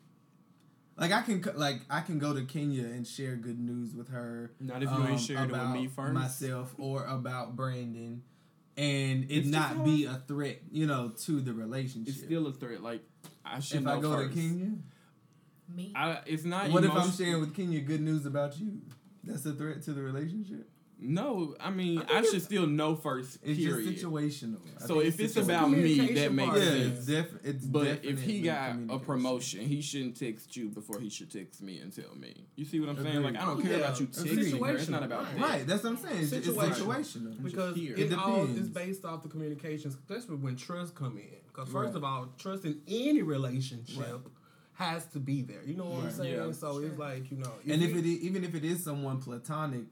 Like 0.96 1.12
I 1.12 1.24
can 1.24 1.44
like 1.56 1.82
I 1.90 2.02
can 2.02 2.20
go 2.20 2.36
to 2.36 2.44
Kenya 2.44 2.84
and 2.84 3.08
share 3.08 3.36
good 3.36 3.60
news 3.60 3.96
with 3.96 4.10
her. 4.10 4.52
Not 4.60 4.84
if 4.84 4.92
you 4.92 4.98
ain't 5.00 5.10
um, 5.10 5.18
shared 5.18 5.50
it 5.50 5.52
with 5.52 5.70
me 5.72 5.88
first. 5.88 6.14
Myself 6.14 6.76
or 6.78 7.04
about 7.06 7.56
Brandon, 7.56 8.22
and 8.78 9.24
it 9.24 9.38
It's 9.38 9.48
not 9.48 9.84
be 9.84 10.06
a 10.06 10.22
threat, 10.28 10.60
you 10.72 10.86
know, 10.86 11.12
to 11.26 11.42
the 11.42 11.52
relationship. 11.52 12.14
It's 12.14 12.24
still 12.24 12.46
a 12.46 12.54
threat. 12.54 12.84
Like 12.84 13.02
I 13.44 13.60
should 13.60 13.78
if 13.78 13.84
know 13.86 13.98
I 13.98 14.02
go 14.02 14.12
first. 14.12 14.36
to 14.36 14.40
Kenya, 14.40 14.72
Me. 15.68 15.94
I, 15.96 16.20
it's 16.28 16.44
not. 16.44 16.70
what 16.70 16.84
if 16.84 16.92
I'm 16.92 17.12
sharing 17.12 17.40
with 17.40 17.56
Kenya 17.56 17.80
good 17.82 18.02
news 18.02 18.28
about 18.28 18.60
you? 18.60 18.82
That's 19.24 19.46
a 19.46 19.54
threat 19.54 19.82
to 19.84 19.94
the 19.94 20.02
relationship. 20.02 20.70
No, 21.04 21.56
I 21.60 21.70
mean 21.70 22.00
I 22.10 22.20
I, 22.20 22.22
should 22.24 22.42
still 22.42 22.66
know 22.66 22.96
first. 22.96 23.38
It's 23.44 23.60
period. 23.60 23.92
just 23.94 24.06
situational. 24.06 24.58
I 24.82 24.86
So 24.88 25.00
if 25.02 25.20
it's 25.20 25.36
situational. 25.36 25.44
about 25.44 25.72
me, 25.72 26.14
that 26.14 26.34
makes 26.34 26.50
part. 26.50 26.62
yeah, 26.62 26.70
sense. 26.70 26.98
it's 26.98 27.06
def- 27.06 27.40
it's 27.46 27.66
But 27.66 28.00
if 28.04 28.22
he 28.22 28.42
got 28.42 28.76
a 28.90 29.00
promotion, 29.00 29.62
he 29.66 29.82
shouldn't 29.82 30.18
text 30.18 30.56
you 30.56 30.70
before 30.70 31.00
he 31.00 31.10
should 31.10 31.32
text 31.32 31.62
me 31.62 31.80
and 31.80 31.94
tell 31.94 32.16
me. 32.16 32.46
You 32.56 32.66
see 32.66 32.80
what 32.80 32.90
I'm 32.90 33.02
saying? 33.04 33.22
Like 33.24 33.36
I 33.36 33.46
don't 33.46 33.62
care 33.62 33.72
yeah. 33.74 33.78
about 33.80 34.00
you 34.00 34.06
It's 34.08 34.24
texting 34.24 34.60
her. 34.66 34.76
It's 34.76 34.88
not 34.90 35.02
situational. 35.02 35.06
about 35.06 35.36
that. 35.36 35.42
right, 35.42 35.68
that's 35.68 35.84
what 35.84 35.90
I'm 35.92 35.98
saying. 35.98 36.24
It's, 36.24 36.32
it's 36.32 36.48
Situational. 36.48 36.96
situational. 36.96 37.44
Because 37.44 37.76
here. 37.76 37.94
it, 37.96 38.12
It 38.12 38.18
all 38.18 38.44
is 38.46 38.70
based 38.70 39.04
off 39.06 39.24
the 39.24 39.30
communications, 39.30 39.96
especially 39.96 40.36
when 40.38 40.56
trust 40.56 40.96
come 40.96 41.18
in. 41.18 41.24
Because 41.48 41.70
first 41.70 41.88
Right. 41.90 41.96
of 41.96 42.04
all, 42.04 42.30
trust 42.38 42.66
in 42.66 42.82
any 42.88 43.22
relationship 43.22 44.28
has 44.74 45.06
to 45.08 45.20
be 45.20 45.42
there. 45.44 45.62
You 45.66 45.76
know 45.76 45.86
what 45.86 46.06
I'm 46.06 46.12
saying? 46.12 46.34
Yeah. 46.36 46.52
So 46.52 46.80
it's 46.80 46.98
like 46.98 47.30
you 47.32 47.38
know, 47.38 47.52
and 47.68 47.84
if 47.84 47.92
you- 47.92 48.00
it 48.00 48.06
even 48.06 48.44
if 48.44 48.56
it 48.56 48.64
is 48.66 48.84
someone 48.84 49.22
platonic. 49.22 49.84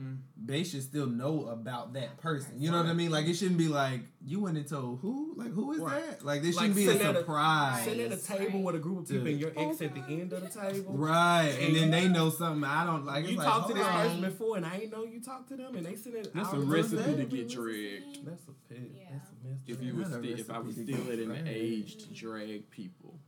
Mm-hmm. 0.00 0.14
they 0.46 0.64
should 0.64 0.82
still 0.82 1.06
know 1.06 1.46
about 1.48 1.92
that 1.92 2.16
person. 2.18 2.54
You 2.60 2.70
know 2.70 2.78
what 2.78 2.86
I 2.86 2.94
mean? 2.94 3.10
Like 3.10 3.26
it 3.26 3.34
shouldn't 3.34 3.58
be 3.58 3.68
like 3.68 4.00
you 4.24 4.40
went 4.40 4.56
and 4.56 4.66
told 4.66 5.00
who? 5.00 5.34
Like 5.36 5.52
who 5.52 5.72
is 5.72 5.80
Right. 5.80 6.02
that? 6.10 6.24
Like 6.24 6.40
this 6.42 6.56
Like, 6.56 6.72
shouldn't 6.74 6.76
be 6.76 6.88
a 7.04 7.08
at 7.08 7.14
a- 7.16 7.18
surprise. 7.20 7.84
sit 7.84 7.98
at 8.00 8.12
a 8.12 8.16
table 8.16 8.62
with 8.62 8.76
a 8.76 8.78
group 8.78 9.00
of 9.00 9.08
people 9.08 9.24
Dude. 9.24 9.32
and 9.32 9.40
your 9.40 9.52
ex 9.56 9.82
at 9.82 9.94
the 9.94 10.00
end 10.02 10.32
of 10.32 10.40
the 10.42 10.48
table. 10.48 10.94
Right, 10.94 11.54
and 11.60 11.76
then 11.76 11.90
they 11.90 12.08
know 12.08 12.30
something 12.30 12.64
I 12.64 12.84
don't 12.86 13.04
like. 13.04 13.24
You 13.24 13.30
It's 13.30 13.38
like, 13.38 13.46
talked 13.46 13.68
to 13.68 13.74
hold 13.74 13.78
this 13.78 13.86
on. 13.86 14.06
person 14.06 14.20
before, 14.22 14.56
and 14.56 14.66
I 14.66 14.78
didn't 14.78 14.92
know 14.92 15.04
you 15.04 15.20
talked 15.20 15.48
to 15.50 15.56
them, 15.56 15.76
and 15.76 15.84
they 15.84 15.96
sitting 15.96 16.20
at 16.20 16.32
That's 16.32 16.52
a 16.52 16.58
recipe 16.60 16.96
like, 16.96 17.16
to 17.16 17.24
get 17.24 17.44
was- 17.44 17.52
dragged. 17.54 18.26
That's 18.26 18.44
a 18.48 18.52
pit. 18.72 18.90
Yeah. 18.96 19.04
That's 19.12 19.28
a 19.30 19.48
mess. 19.48 19.58
If 19.66 19.82
you 19.82 19.94
was 19.96 20.10
Not 20.10 20.20
a 20.20 20.22
still, 20.24 20.38
if 20.40 20.50
I 20.50 20.58
was 20.60 20.74
still 20.76 21.12
at 21.12 21.18
an 21.18 21.26
dragged. 21.28 21.48
age 21.48 21.96
to 21.98 22.14
drag 22.14 22.70
people, 22.70 23.18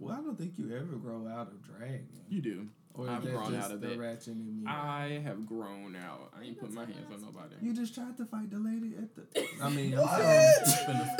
Well, 0.00 0.14
I 0.14 0.20
don't 0.20 0.38
think 0.38 0.56
you 0.58 0.72
ever 0.76 0.96
grow 0.96 1.26
out 1.28 1.48
of 1.48 1.62
drag. 1.62 2.06
you 2.28 2.40
do. 2.40 2.68
Or 2.98 3.08
I've 3.08 3.22
grown 3.22 3.54
out 3.54 3.70
of 3.70 3.80
the 3.80 3.86
that. 3.88 3.98
ratchet 3.98 4.28
in 4.34 4.62
me? 4.64 4.66
I 4.68 5.20
have 5.24 5.46
grown 5.46 5.94
out. 5.96 6.32
I 6.36 6.42
ain't 6.46 6.58
put 6.60 6.72
my 6.72 6.84
hands 6.84 7.06
on 7.14 7.20
nobody. 7.22 7.54
You 7.62 7.72
just 7.72 7.94
tried 7.94 8.16
to 8.16 8.24
fight 8.26 8.50
the 8.50 8.58
lady 8.58 8.94
at 8.98 9.14
the. 9.14 9.24
I 9.62 9.68
mean, 9.70 9.94
I'm 9.96 10.04
sorry. 10.04 10.48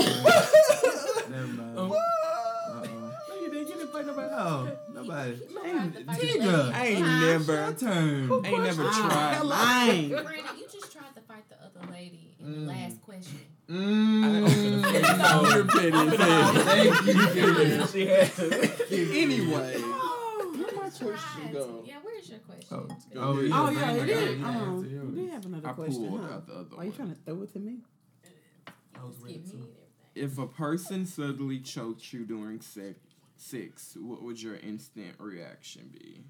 Never 1.31 1.47
mind. 1.47 1.79
Um, 1.79 1.93
Uh-oh. 1.93 3.12
No, 3.29 3.35
you 3.41 3.51
didn't 3.53 3.68
get 3.68 3.79
it 3.79 3.93
by 3.93 4.03
nobody. 4.03 4.31
No, 4.31 4.76
nobody. 4.93 5.37
tried 5.39 5.95
to 5.95 6.05
fight 6.05 6.20
the 6.20 6.26
Tigger, 6.26 6.72
I 6.74 6.87
ain't 6.87 7.07
never, 7.07 7.55
your 7.55 7.72
turn. 7.74 8.31
I 8.45 8.49
ain't 8.49 8.62
never 8.64 8.83
tried. 8.91 9.41
Lying. 9.43 10.09
Brandon, 10.11 10.35
you 10.59 10.66
just 10.72 10.93
tried 10.93 11.14
to 11.14 11.20
fight 11.22 11.45
the 11.49 11.57
other 11.64 11.93
lady 11.93 12.35
in 12.41 12.66
the 12.66 12.72
Mm. 12.72 12.76
last 12.76 13.01
question. 13.03 13.39
Mm. 13.68 14.43
You're 15.55 15.64
petty. 15.64 16.16
Thank 16.64 17.07
you. 17.37 17.87
She 17.87 18.07
had 18.07 18.35
to. 18.37 19.20
Anyway, 19.20 19.47
Where 19.49 19.79
my 19.79 20.08
question 20.99 21.53
go? 21.53 21.83
Yeah, 21.87 21.95
where's 22.03 22.29
your 22.29 22.39
question? 22.41 22.67
Oh, 22.71 22.89
oh, 23.17 23.41
yeah. 23.41 23.51
Oh 23.55 23.71
yeah, 23.71 23.91
I 23.91 23.93
it 23.93 24.07
got. 24.07 24.09
You 24.39 24.45
Um, 24.45 24.85
you 24.85 25.23
yours. 25.23 25.33
have 25.33 25.47
another 25.47 25.69
I 25.69 25.73
question, 25.73 26.09
pulled 26.09 26.21
huh? 26.23 26.35
out 26.35 26.47
the 26.47 26.53
other 26.55 26.77
Why 26.77 26.85
you 26.85 26.93
trying 26.93 27.11
to 27.11 27.15
throw 27.23 27.43
it 27.43 27.53
to 27.53 27.59
me? 27.59 27.79
I 29.01 29.05
was 29.05 29.17
ready 29.23 29.39
to. 29.51 29.69
If 30.15 30.39
a 30.39 30.47
person 30.47 31.07
suddenly 31.07 31.61
choked 31.61 32.13
you 32.13 32.25
during 32.25 32.61
sex, 32.61 32.99
sex 33.37 33.97
what 34.01 34.23
would 34.23 34.43
your 34.43 34.57
instant 34.57 35.15
reaction 35.19 35.91
be? 35.93 36.25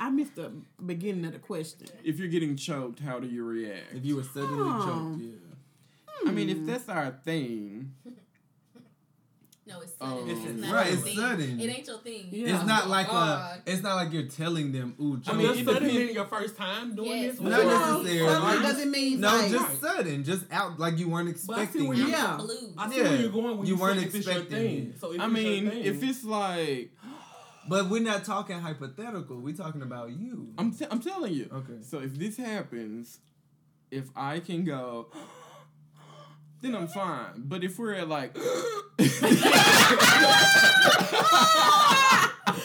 I 0.00 0.10
missed 0.10 0.36
the 0.36 0.52
beginning 0.84 1.24
of 1.24 1.32
the 1.32 1.38
question. 1.38 1.88
if 2.04 2.18
you're 2.18 2.28
getting 2.28 2.56
choked, 2.56 3.00
how 3.00 3.18
do 3.18 3.26
you 3.26 3.44
react? 3.44 3.94
If 3.94 4.04
you 4.04 4.16
were 4.16 4.22
suddenly 4.22 4.70
Oh. 4.72 4.84
choked, 4.86 5.22
yeah. 5.22 6.28
I 6.28 6.32
mean, 6.32 6.48
if 6.50 6.64
that's 6.66 6.88
our 6.88 7.10
thing, 7.24 7.94
No, 9.68 9.80
it's 9.80 9.94
sudden. 9.96 10.18
Um, 10.18 10.30
it's 10.30 10.60
not 10.66 10.72
Right, 10.74 10.92
it's 10.92 11.02
thing. 11.02 11.16
sudden. 11.16 11.60
It 11.60 11.68
ain't 11.68 11.86
your 11.86 11.98
thing. 11.98 12.28
Yeah. 12.30 12.56
It's 12.56 12.66
not 12.66 12.88
like 12.88 13.06
God. 13.08 13.60
a. 13.66 13.70
It's 13.70 13.82
not 13.82 13.96
like 13.96 14.12
you're 14.12 14.22
telling 14.28 14.72
them, 14.72 14.94
"Ooh, 15.00 15.16
I 15.18 15.20
choke." 15.26 15.36
mean, 15.36 15.46
it 15.46 15.50
it's 15.50 15.58
sudden 15.58 15.74
depends- 15.74 15.94
meaning 15.94 16.14
your 16.14 16.24
first 16.26 16.56
time 16.56 16.96
doing 16.96 17.10
Yes. 17.22 17.32
this. 17.32 17.40
Not 17.42 17.60
or- 17.60 17.64
necessarily. 17.66 18.18
Suddenly 18.18 18.62
doesn't 18.62 18.90
mean 18.90 19.20
no, 19.20 19.28
like, 19.36 19.50
just 19.50 19.80
sudden, 19.80 20.24
just 20.24 20.44
out 20.50 20.78
like 20.80 20.98
you 20.98 21.08
weren't 21.08 21.28
But 21.46 21.58
I 21.58 21.58
see 21.58 21.62
expecting. 21.62 21.88
where 21.88 21.96
it. 21.98 22.00
you- 22.00 22.08
Yeah. 22.08 22.38
I 22.78 22.90
see 22.90 22.96
Yeah. 22.96 23.02
where 23.04 23.20
you're 23.20 23.30
going 23.30 23.58
when 23.58 23.66
You 23.66 23.74
you, 23.74 23.80
weren't 23.80 24.00
say 24.00 24.06
if 24.06 24.14
it's 24.14 24.26
your 24.26 24.34
expecting 24.38 24.68
thing. 24.90 24.94
So 24.98 25.12
if 25.12 25.20
I 25.20 25.26
mean, 25.26 25.70
thing, 25.70 25.84
if 25.84 26.02
it's 26.02 26.24
like, 26.24 26.90
But 27.68 27.90
we're 27.90 28.00
not 28.02 28.24
talking 28.24 28.58
hypothetical. 28.58 29.36
We're 29.40 29.54
talking 29.54 29.82
about 29.82 30.10
you. 30.18 30.54
I'm, 30.56 30.72
t- 30.72 30.86
I'm 30.90 31.00
telling 31.00 31.34
you. 31.34 31.50
Okay. 31.52 31.82
So 31.82 31.98
if 31.98 32.14
this 32.18 32.38
happens, 32.38 33.18
if 33.90 34.08
I 34.16 34.40
can 34.40 34.64
go, 34.64 35.08
then 36.60 36.74
I'm 36.74 36.88
fine. 36.88 37.42
But 37.44 37.62
if 37.64 37.78
we're 37.78 37.94
at 37.94 38.08
like, 38.08 38.36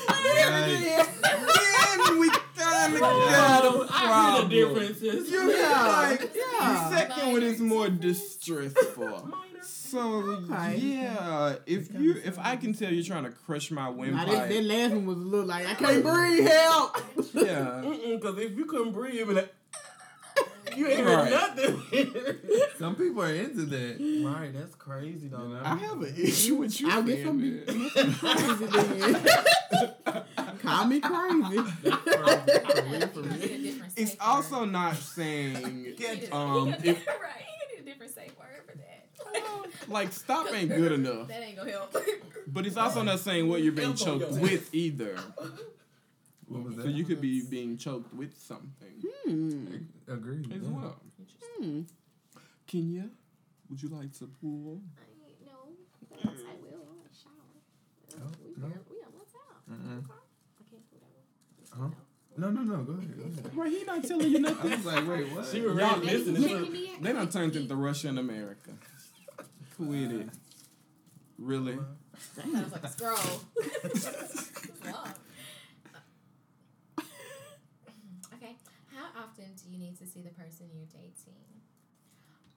Right. 0.03 0.13
then 2.03 2.19
we 2.19 2.29
kind 2.55 2.93
of 2.93 2.99
got 2.99 3.65
a 3.65 3.71
hear 3.71 3.79
the 3.79 3.85
problem. 3.87 4.49
differences. 4.49 5.31
You 5.31 5.51
Yeah. 5.51 6.07
like, 6.09 6.35
Yeah. 6.35 6.89
the 6.89 6.97
second 6.97 7.31
one 7.33 7.43
is 7.43 7.59
more 7.59 7.89
distressful. 7.89 9.29
So 9.61 9.99
Okay. 9.99 10.77
yeah, 10.77 11.55
if 11.65 11.93
you 11.93 12.15
if 12.23 12.37
I 12.39 12.55
can 12.57 12.73
tell 12.73 12.91
you're 12.91 13.03
trying 13.03 13.23
to 13.25 13.29
crush 13.31 13.69
my 13.71 13.83
Now, 13.83 13.91
that, 13.91 13.97
windpipe, 13.97 14.49
that 14.49 14.63
last 14.63 14.91
one 14.93 15.05
was 15.05 15.17
a 15.17 15.21
little 15.21 15.45
like 15.45 15.67
I 15.67 15.73
can't 15.75 16.03
breathe. 16.03 16.47
Help. 16.47 16.97
yeah, 17.33 17.81
Because 18.15 18.37
if 18.39 18.57
you 18.57 18.65
couldn't 18.65 18.91
breathe, 18.93 19.15
you'd 19.15 19.27
be 19.29 19.33
like, 19.35 19.53
you 20.77 20.87
ain't 20.87 21.05
Right. 21.05 21.31
heard 21.31 21.55
nothing. 21.57 22.37
Some 22.79 22.95
people 22.95 23.21
are 23.23 23.33
into 23.33 23.65
that. 23.65 24.23
right, 24.25 24.53
that's 24.53 24.75
crazy 24.75 25.27
though. 25.27 25.43
You 25.43 25.53
know? 25.55 25.61
I 25.63 25.75
have 25.75 26.01
an 26.01 26.13
issue 26.17 26.55
with 26.55 26.79
you. 26.81 26.89
I'll 26.89 27.03
get 27.03 27.25
some 27.25 27.39
that. 27.41 27.65
crazy 28.19 28.65
then. 28.65 30.57
Call 30.61 30.85
me 30.85 30.99
crazy. 30.99 31.55
You 31.55 31.63
need 31.63 33.03
a 33.03 33.57
different 33.63 33.93
It's 33.95 34.15
also 34.19 34.61
word. 34.61 34.71
not 34.71 34.95
saying 35.15 35.85
You 35.85 35.95
need 35.97 36.29
a- 36.31 36.35
um 36.35 36.67
you 36.67 36.71
need 36.71 36.85
a- 36.85 36.89
if 36.91 37.07
right. 37.07 37.43
You 37.69 37.75
need 37.77 37.81
a 37.81 37.85
different 37.85 38.13
safe 38.13 38.31
word 38.37 38.61
for 38.65 38.77
that. 38.77 39.89
like 39.89 40.11
stop 40.13 40.53
ain't 40.53 40.69
good 40.69 40.91
enough. 40.93 41.27
That 41.27 41.41
ain't 41.43 41.57
gonna 41.57 41.71
help. 41.71 41.95
But 42.47 42.65
it's 42.65 42.77
also 42.77 43.01
not 43.03 43.19
saying 43.19 43.47
what 43.49 43.61
you're 43.61 43.71
being 43.73 43.95
choked 43.95 44.31
with 44.33 44.73
either. 44.73 45.17
What 46.47 46.63
was 46.63 46.75
that? 46.77 46.83
So 46.83 46.89
you 46.89 47.03
could 47.05 47.21
be 47.21 47.41
being 47.41 47.77
choked 47.77 48.13
with 48.13 48.37
something 48.37 48.93
Hmm. 49.25 49.77
Agreed. 50.07 50.51
as 50.53 50.61
yeah. 50.61 50.69
well. 50.69 50.99
Hmm. 51.59 51.81
Kenya, 52.67 53.09
would 53.69 53.81
you 53.81 53.89
like 53.89 54.11
to 54.19 54.27
pool? 54.41 54.81
I 54.97 55.27
ain't 55.29 55.45
know. 55.45 55.69
Yes, 56.11 56.41
I 56.47 56.55
will. 56.61 56.87
I'm 56.89 56.97
gonna 56.97 57.09
shower. 57.13 58.21
Oh, 58.21 58.31
we, 58.43 58.61
no. 58.61 58.67
we, 58.67 58.95
we 58.97 59.03
almost 59.03 59.35
out. 59.35 59.69
Mm-mm. 59.71 59.97
Okay. 59.99 60.13
I 60.59 60.63
can't 60.69 60.91
do 60.91 60.97
that 60.99 61.77
Huh? 61.77 61.89
No, 62.35 62.49
no, 62.49 62.61
no. 62.61 62.83
Go 62.83 62.93
ahead. 62.93 63.17
Go 63.17 63.23
ahead. 63.23 63.55
Right, 63.55 63.71
he 63.71 63.83
not 63.83 64.03
telling 64.03 64.31
you 64.31 64.37
I 64.39 64.41
nothing. 64.41 64.71
was 64.71 64.85
like, 64.85 65.07
wait, 65.07 65.31
what? 65.31 65.45
She 65.47 65.61
was 65.61 65.77
Y'all- 65.77 65.99
really 65.99 66.17
listening. 66.17 66.41
They- 66.41 66.47
to 66.49 66.59
they- 66.65 66.69
me 67.09 67.13
done 67.13 67.29
turned 67.29 67.55
into 67.55 67.75
Russia 67.75 68.07
and 68.09 68.19
America. 68.19 68.71
Quit 69.77 70.11
it. 70.11 70.29
Really? 71.37 71.77
That 72.37 72.45
was 72.47 72.71
like 72.71 72.83
a 72.83 72.89
scroll. 72.89 73.41
It's 73.85 74.85
long. 74.85 75.13
Okay. 78.33 78.55
How 78.93 79.05
often 79.23 79.45
do 79.55 79.62
you 79.73 79.79
need 79.79 79.97
to 79.99 80.05
see 80.05 80.21
the 80.21 80.29
person 80.29 80.67
you're 80.73 80.85
dating? 80.85 81.43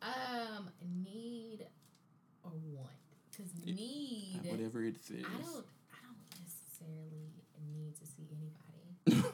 Um, 0.02 0.70
need 1.02 1.66
or 2.44 2.52
want? 2.72 2.90
Because 3.30 3.50
need, 3.64 4.40
Whatever 4.44 4.82
it 4.84 4.96
is. 4.96 5.24
I 5.24 5.40
don't, 5.42 5.66
I 5.90 5.98
don't 6.04 6.22
necessarily 6.40 7.32
need 7.74 7.94
to 7.96 8.06
see 8.06 8.28
anybody. 8.30 9.26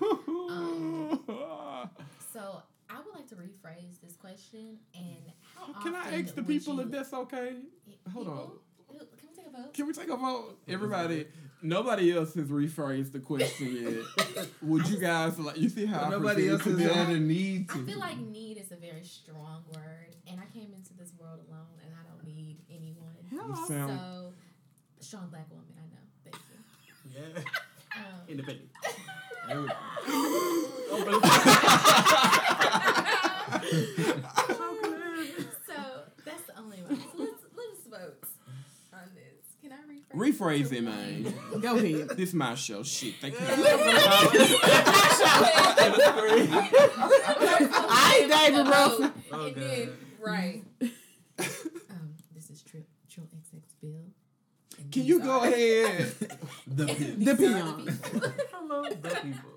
Um, 0.51 1.21
So 2.33 2.63
I 2.89 2.97
would 2.97 3.15
like 3.15 3.29
to 3.29 3.35
rephrase 3.35 4.01
this 4.03 4.17
question 4.17 4.79
and 4.95 5.33
how 5.55 5.83
Can 5.83 5.95
I 5.95 6.19
ask 6.21 6.35
the 6.35 6.43
people 6.43 6.81
if 6.81 6.91
that's 6.91 7.13
okay? 7.13 7.57
Hold 8.13 8.29
on. 8.29 8.35
People? 8.35 8.49
Take 8.49 8.72
a 9.55 9.63
vote? 9.63 9.75
Can 9.75 9.87
we 9.87 9.93
take 9.93 10.09
a 10.09 10.17
vote? 10.17 10.59
Everybody, 10.69 11.27
nobody 11.63 12.13
else 12.17 12.35
has 12.35 12.49
rephrased 12.49 13.13
the 13.13 13.21
question 13.21 14.05
yet. 14.37 14.47
Would 14.63 14.89
you 14.89 14.99
guys 14.99 15.39
like? 15.39 15.57
You 15.59 15.69
see 15.69 15.87
how 15.87 16.03
I 16.03 16.11
Nobody 16.11 16.49
else 16.49 16.63
presented 16.63 16.83
has 16.85 16.93
to 16.93 16.99
had 16.99 17.07
them? 17.09 17.17
a 17.17 17.21
need 17.21 17.71
I 17.71 17.79
feel 17.79 17.99
like 17.99 18.19
need 18.19 18.59
is 18.59 18.73
a 18.73 18.77
very 18.77 19.05
strong 19.05 19.65
word, 19.75 20.15
and 20.27 20.41
I 20.41 20.45
came 20.53 20.73
into 20.75 20.95
this 20.95 21.13
world 21.19 21.41
alone, 21.49 21.67
and 21.85 21.95
I 21.95 22.03
don't 22.09 22.25
need 22.25 22.59
anyone. 22.71 23.15
You 23.31 23.57
sound 23.67 23.99
So, 23.99 24.33
strong 25.01 25.29
black 25.31 25.49
woman, 25.51 25.67
I 25.77 25.87
know. 25.95 26.01
Thank 26.25 26.37
you. 27.15 27.21
Yeah. 27.35 27.43
Um, 27.95 28.29
Independent. 28.29 28.69
so 35.67 35.77
that's 36.25 36.43
the 36.47 36.59
only 36.59 36.79
one. 36.83 36.97
So 36.97 37.05
let's 37.19 37.45
let's 37.57 37.87
vote 37.91 38.25
on 38.93 39.09
this. 39.15 39.57
Can 39.61 39.73
I 39.73 39.77
rephrase? 40.15 40.69
rephrase 40.69 40.73
it, 40.73 40.83
man. 40.83 41.35
Go 41.61 41.77
ahead. 41.77 42.09
This 42.11 42.29
is 42.31 42.35
my 42.35 42.55
show. 42.55 42.83
Shit, 42.83 43.15
thank 43.21 43.35
you. 43.35 43.41
I 46.95 48.19
ain't 48.21 48.31
David 48.31 48.67
Ruffin. 48.69 49.13
Oh, 49.33 49.47
and 49.47 49.55
God. 49.55 49.65
then, 49.65 49.93
right. 50.21 50.63
um, 51.91 52.15
this 52.35 52.51
is 52.51 52.63
Trill, 52.63 52.83
Trill 53.09 53.27
XX 53.27 53.61
Bill. 53.81 53.91
and 54.79 54.93
Can 54.93 55.03
these 55.03 55.07
you 55.09 55.21
go 55.21 55.41
are- 55.41 55.47
ahead? 55.47 56.13
The 56.67 56.87
people. 56.87 57.07
The 57.07 57.15
these 57.17 57.29
are 57.29 57.37
peon. 57.37 57.87
people. 57.87 58.33
Hello, 58.53 58.83
the 58.85 59.09
people. 59.23 59.51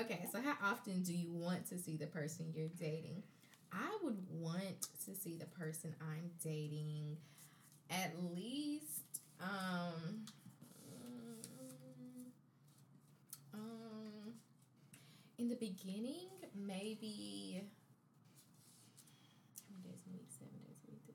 Okay, 0.00 0.26
so 0.30 0.40
how 0.40 0.54
often 0.70 1.02
do 1.02 1.12
you 1.12 1.32
want 1.32 1.66
to 1.68 1.78
see 1.78 1.96
the 1.96 2.06
person 2.06 2.52
you're 2.54 2.68
dating? 2.78 3.22
I 3.72 3.88
would 4.02 4.16
want 4.30 4.86
to 5.06 5.14
see 5.14 5.36
the 5.36 5.46
person 5.46 5.94
I'm 6.00 6.30
dating 6.42 7.16
at 7.90 8.12
least 8.34 9.02
um 9.40 10.24
um 13.54 14.32
in 15.38 15.48
the 15.48 15.54
beginning 15.56 16.28
maybe 16.54 17.62
how 19.68 19.76
many 19.76 19.90
days 19.90 20.02
a 20.06 20.12
week? 20.12 20.26
Seven 20.28 20.58
days 20.66 20.80
a 20.86 20.90
week. 20.90 21.14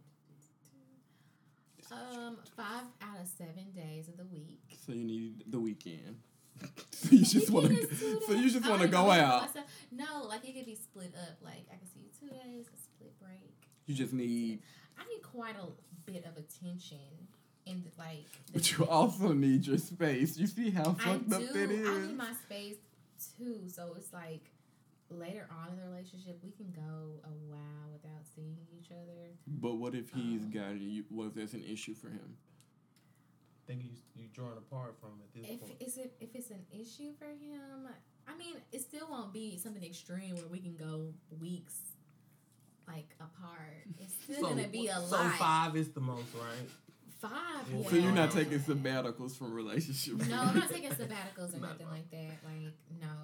Um, 1.91 2.37
five 2.55 2.83
out 3.01 3.21
of 3.21 3.27
seven 3.27 3.71
days 3.75 4.07
of 4.07 4.17
the 4.17 4.25
week. 4.25 4.61
So 4.85 4.93
you 4.93 5.03
need 5.03 5.43
the 5.47 5.59
weekend. 5.59 6.17
so 6.91 7.09
you 7.11 7.25
just 7.25 7.49
want 7.49 7.67
to. 7.67 8.21
So 8.27 8.33
you 8.33 8.49
just 8.49 8.67
want 8.67 8.81
to 8.81 8.87
go 8.87 9.09
out. 9.11 9.41
myself. 9.47 9.65
No, 9.91 10.23
like 10.27 10.47
it 10.47 10.55
could 10.55 10.65
be 10.65 10.75
split 10.75 11.13
up. 11.15 11.37
Like 11.43 11.65
I 11.71 11.75
could 11.75 11.91
see 11.93 12.01
you 12.01 12.09
two 12.19 12.33
days, 12.33 12.67
a 12.73 12.77
split 12.77 13.19
break. 13.19 13.53
You 13.85 13.95
just 13.95 14.13
need. 14.13 14.61
I 14.97 15.03
need 15.09 15.21
quite 15.23 15.55
a 15.55 15.67
bit 16.09 16.25
of 16.25 16.37
attention 16.37 17.27
in 17.65 17.83
the, 17.83 17.91
like. 18.01 18.25
The, 18.47 18.53
But 18.53 18.71
you 18.77 18.85
also 18.87 19.33
need 19.33 19.65
your 19.67 19.77
space. 19.77 20.37
You 20.37 20.47
see 20.47 20.69
how 20.71 20.95
I 20.99 21.03
fucked 21.03 21.29
do. 21.29 21.35
up 21.35 21.53
that 21.53 21.71
is. 21.71 21.87
I 21.87 22.01
need 22.07 22.17
my 22.17 22.33
space 22.45 22.75
too. 23.37 23.61
So 23.67 23.93
it's 23.97 24.11
like 24.13 24.49
later 25.09 25.47
on 25.51 25.69
in 25.73 25.77
the 25.77 25.85
relationship, 25.89 26.39
we 26.43 26.51
can 26.51 26.71
go 26.75 27.19
a 27.23 27.29
while 27.49 27.89
without 27.91 28.23
seeing 28.35 28.57
each 28.79 28.91
other. 28.91 29.31
But 29.47 29.75
what 29.75 29.93
if 29.95 30.09
he's 30.11 30.41
Um, 30.43 30.51
got 30.51 30.79
you? 30.79 31.03
What 31.09 31.27
if 31.27 31.33
there's 31.35 31.53
an 31.53 31.63
issue 31.63 31.93
for 31.93 32.09
him? 32.09 32.37
think 33.65 33.81
you 33.85 33.91
you 34.13 34.27
drawing 34.33 34.57
apart 34.57 34.93
from 34.99 35.11
at 35.23 35.33
this 35.33 35.49
If 35.49 35.61
point. 35.61 35.75
is 35.79 35.97
it 35.97 36.13
if 36.19 36.35
it's 36.35 36.51
an 36.51 36.65
issue 36.69 37.13
for 37.17 37.27
him, 37.27 37.87
I 38.27 38.35
mean, 38.35 38.55
it 38.73 38.81
still 38.81 39.07
won't 39.09 39.31
be 39.31 39.57
something 39.57 39.81
extreme 39.81 40.35
where 40.35 40.47
we 40.51 40.59
can 40.59 40.75
go 40.75 41.13
weeks 41.39 41.75
like 42.85 43.15
apart. 43.21 43.87
It's 43.99 44.15
still 44.21 44.41
gonna 44.49 44.67
be 44.67 44.87
a 44.89 44.99
lot. 44.99 45.09
so 45.09 45.29
five 45.39 45.77
is 45.77 45.91
the 45.91 46.01
most, 46.01 46.25
right? 46.35 46.69
Five. 47.23 47.31
So 47.71 47.77
Yeah. 47.77 47.89
So 47.89 47.95
you're 47.95 48.11
not 48.11 48.31
taking 48.31 48.59
sabbaticals 48.59 49.37
from 49.37 49.53
relationships. 49.53 50.27
No, 50.27 50.41
I'm 50.41 50.59
not 50.59 50.69
taking 50.69 50.89
sabbaticals 50.91 51.55
or 51.55 51.59
No, 51.61 51.67
nothing 51.69 51.87
no. 51.87 51.93
like 51.93 52.11
that. 52.11 52.37
Like 52.43 52.73
no, 53.01 53.15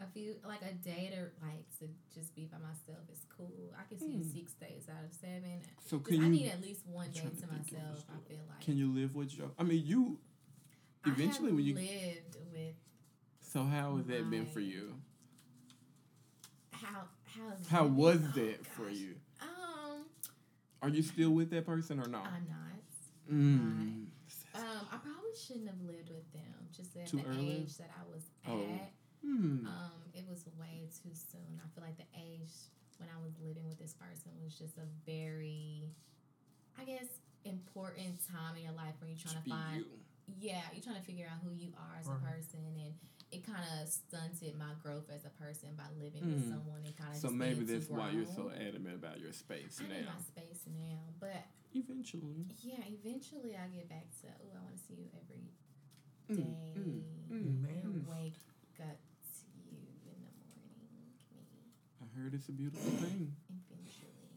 a 0.00 0.06
few 0.12 0.34
like 0.46 0.60
a 0.62 0.74
day 0.74 1.10
to 1.14 1.46
like 1.46 1.64
to 1.80 1.88
just 2.14 2.34
be 2.34 2.44
by 2.44 2.58
myself 2.58 3.08
is 3.10 3.24
cool. 3.36 3.72
I 3.78 3.88
can 3.88 3.98
see 3.98 4.12
you 4.18 4.22
six 4.24 4.52
days 4.52 4.86
out 4.90 5.02
of 5.04 5.12
seven. 5.14 5.60
So 5.86 5.98
can 5.98 6.20
I 6.20 6.24
you? 6.24 6.28
need 6.30 6.48
at 6.50 6.60
least 6.60 6.82
one 6.86 7.10
day 7.10 7.20
to 7.20 7.26
to 7.30 7.30
think 7.30 7.44
of 7.44 7.50
a 7.50 7.54
myself. 7.80 8.04
I 8.10 8.28
feel 8.28 8.40
like. 8.48 8.60
Can 8.60 8.76
you 8.76 8.92
live 8.92 9.14
with 9.16 9.36
your? 9.36 9.50
I 9.58 9.62
mean, 9.62 9.82
you. 9.84 10.18
I 11.04 11.10
Eventually, 11.10 11.52
when 11.52 11.64
you. 11.64 11.74
lived 11.74 12.36
with 12.52 12.74
So 13.40 13.64
how 13.64 13.96
has 13.96 14.06
that 14.06 14.28
been 14.30 14.44
for 14.46 14.60
you? 14.60 14.94
how 16.72 17.04
how 17.24 17.52
How 17.70 17.86
was 17.86 18.18
oh, 18.22 18.40
that 18.40 18.66
for 18.66 18.90
you? 18.90 19.14
Um, 19.40 20.04
Are 20.82 20.88
you 20.88 21.02
still 21.02 21.30
with 21.30 21.50
that 21.50 21.66
person 21.66 21.98
or 22.00 22.08
not? 22.08 22.26
I'm 22.26 22.46
not. 22.48 22.77
Mm. 23.30 24.06
Um, 24.54 24.82
I 24.90 24.96
probably 24.98 25.34
shouldn't 25.36 25.68
have 25.68 25.80
lived 25.82 26.10
with 26.10 26.30
them. 26.32 26.54
Just 26.74 26.96
at 26.96 27.06
Too 27.08 27.18
the 27.18 27.26
early? 27.26 27.50
age 27.62 27.76
that 27.76 27.90
I 27.98 28.04
was 28.10 28.24
Oh. 28.46 28.62
at. 28.74 28.92
Hmm. 29.22 29.66
Um, 29.66 30.00
it 30.14 30.26
was 30.28 30.46
way 30.58 30.88
too 31.02 31.12
soon. 31.14 31.60
I 31.62 31.68
feel 31.74 31.84
like 31.84 31.96
the 31.98 32.06
age 32.16 32.52
when 32.98 33.08
I 33.08 33.20
was 33.22 33.32
living 33.40 33.66
with 33.66 33.78
this 33.78 33.94
person 33.94 34.32
was 34.42 34.56
just 34.58 34.78
a 34.78 34.86
very, 35.06 35.90
I 36.78 36.84
guess, 36.84 37.06
important 37.44 38.20
time 38.26 38.56
in 38.56 38.62
your 38.64 38.72
life 38.72 38.94
where 39.00 39.08
you're 39.10 39.18
trying 39.18 39.34
Just 39.34 39.44
to 39.44 39.44
be 39.44 39.50
find. 39.50 39.76
you. 39.84 39.98
Yeah, 40.38 40.60
you're 40.72 40.82
trying 40.82 40.96
to 41.00 41.06
figure 41.06 41.26
out 41.30 41.40
who 41.42 41.52
you 41.54 41.72
are 41.78 41.96
as 41.98 42.06
a 42.06 42.18
person, 42.20 42.60
and 42.76 42.92
it 43.32 43.44
kind 43.46 43.64
of 43.80 43.88
stunted 43.88 44.56
my 44.58 44.74
growth 44.82 45.08
as 45.10 45.24
a 45.24 45.30
person 45.30 45.70
by 45.76 45.84
living 45.98 46.20
with 46.26 46.44
Mm. 46.44 46.50
someone 46.52 46.84
and 46.84 46.96
kind 46.96 47.10
of. 47.14 47.16
So 47.20 47.30
maybe 47.30 47.64
that's 47.64 47.88
why 47.88 48.10
you're 48.10 48.26
so 48.26 48.50
adamant 48.50 48.96
about 48.96 49.20
your 49.20 49.32
space 49.32 49.80
I 49.80 49.88
need 49.88 50.04
now. 50.04 50.14
my 50.14 50.20
space 50.20 50.62
now, 50.66 50.72
but 50.76 50.77
Eventually. 51.98 52.46
yeah, 52.62 52.78
eventually 52.86 53.58
I 53.58 53.66
get 53.74 53.88
back 53.88 54.06
to. 54.22 54.28
Oh, 54.30 54.54
I 54.54 54.62
want 54.62 54.78
to 54.78 54.82
see 54.86 54.94
you 55.02 55.08
every 55.18 55.50
day. 56.30 56.46
Mm, 56.46 56.78
mm, 56.78 57.02
mm, 57.26 57.42
and 57.42 57.66
mm. 57.90 58.06
wake 58.06 58.38
up 58.78 58.94
to 58.94 59.50
you 59.66 59.74
in 60.06 60.14
the 60.22 60.30
morning. 60.46 60.78
Me 61.34 61.42
I 61.98 62.06
heard 62.14 62.34
it's 62.34 62.48
a 62.48 62.52
beautiful 62.52 62.92
thing. 63.02 63.34
eventually. 63.66 64.30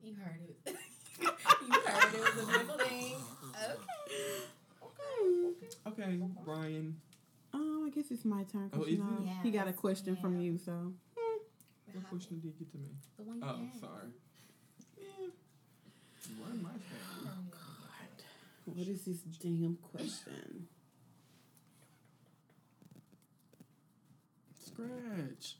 You 0.00 0.14
heard 0.22 0.38
it. 0.38 0.54
you 1.66 1.80
heard 1.82 2.14
it 2.14 2.20
was 2.20 2.44
a 2.44 2.46
beautiful 2.46 2.78
thing. 2.86 3.14
Okay. 3.58 3.74
Okay. 4.86 5.66
Okay. 5.90 6.02
Okay, 6.04 6.20
Brian. 6.44 6.94
Um, 7.52 7.82
I 7.86 7.90
guess 7.90 8.12
it's 8.12 8.24
my 8.24 8.44
turn. 8.44 8.70
'cause 8.70 8.82
Oh, 8.84 8.86
you 8.86 8.98
know, 8.98 9.26
it? 9.26 9.32
he 9.42 9.50
got 9.50 9.66
a 9.66 9.70
Yes, 9.70 9.80
question 9.80 10.16
from 10.20 10.38
you, 10.40 10.58
so 10.58 10.92
What 11.92 12.06
question 12.08 12.38
did 12.38 12.44
you 12.44 12.52
get 12.56 12.70
to 12.70 12.78
me? 12.78 12.90
The 13.16 13.24
one 13.24 13.38
you 13.38 13.44
Oh, 13.48 13.56
had. 13.66 13.80
sorry. 13.80 14.10
Run 16.38 16.62
my 16.62 16.70
family. 16.70 17.40
Oh, 18.68 18.72
what 18.74 18.86
is 18.88 19.04
this 19.04 19.18
damn 19.42 19.76
question? 19.82 20.66
Scratch. 24.64 25.56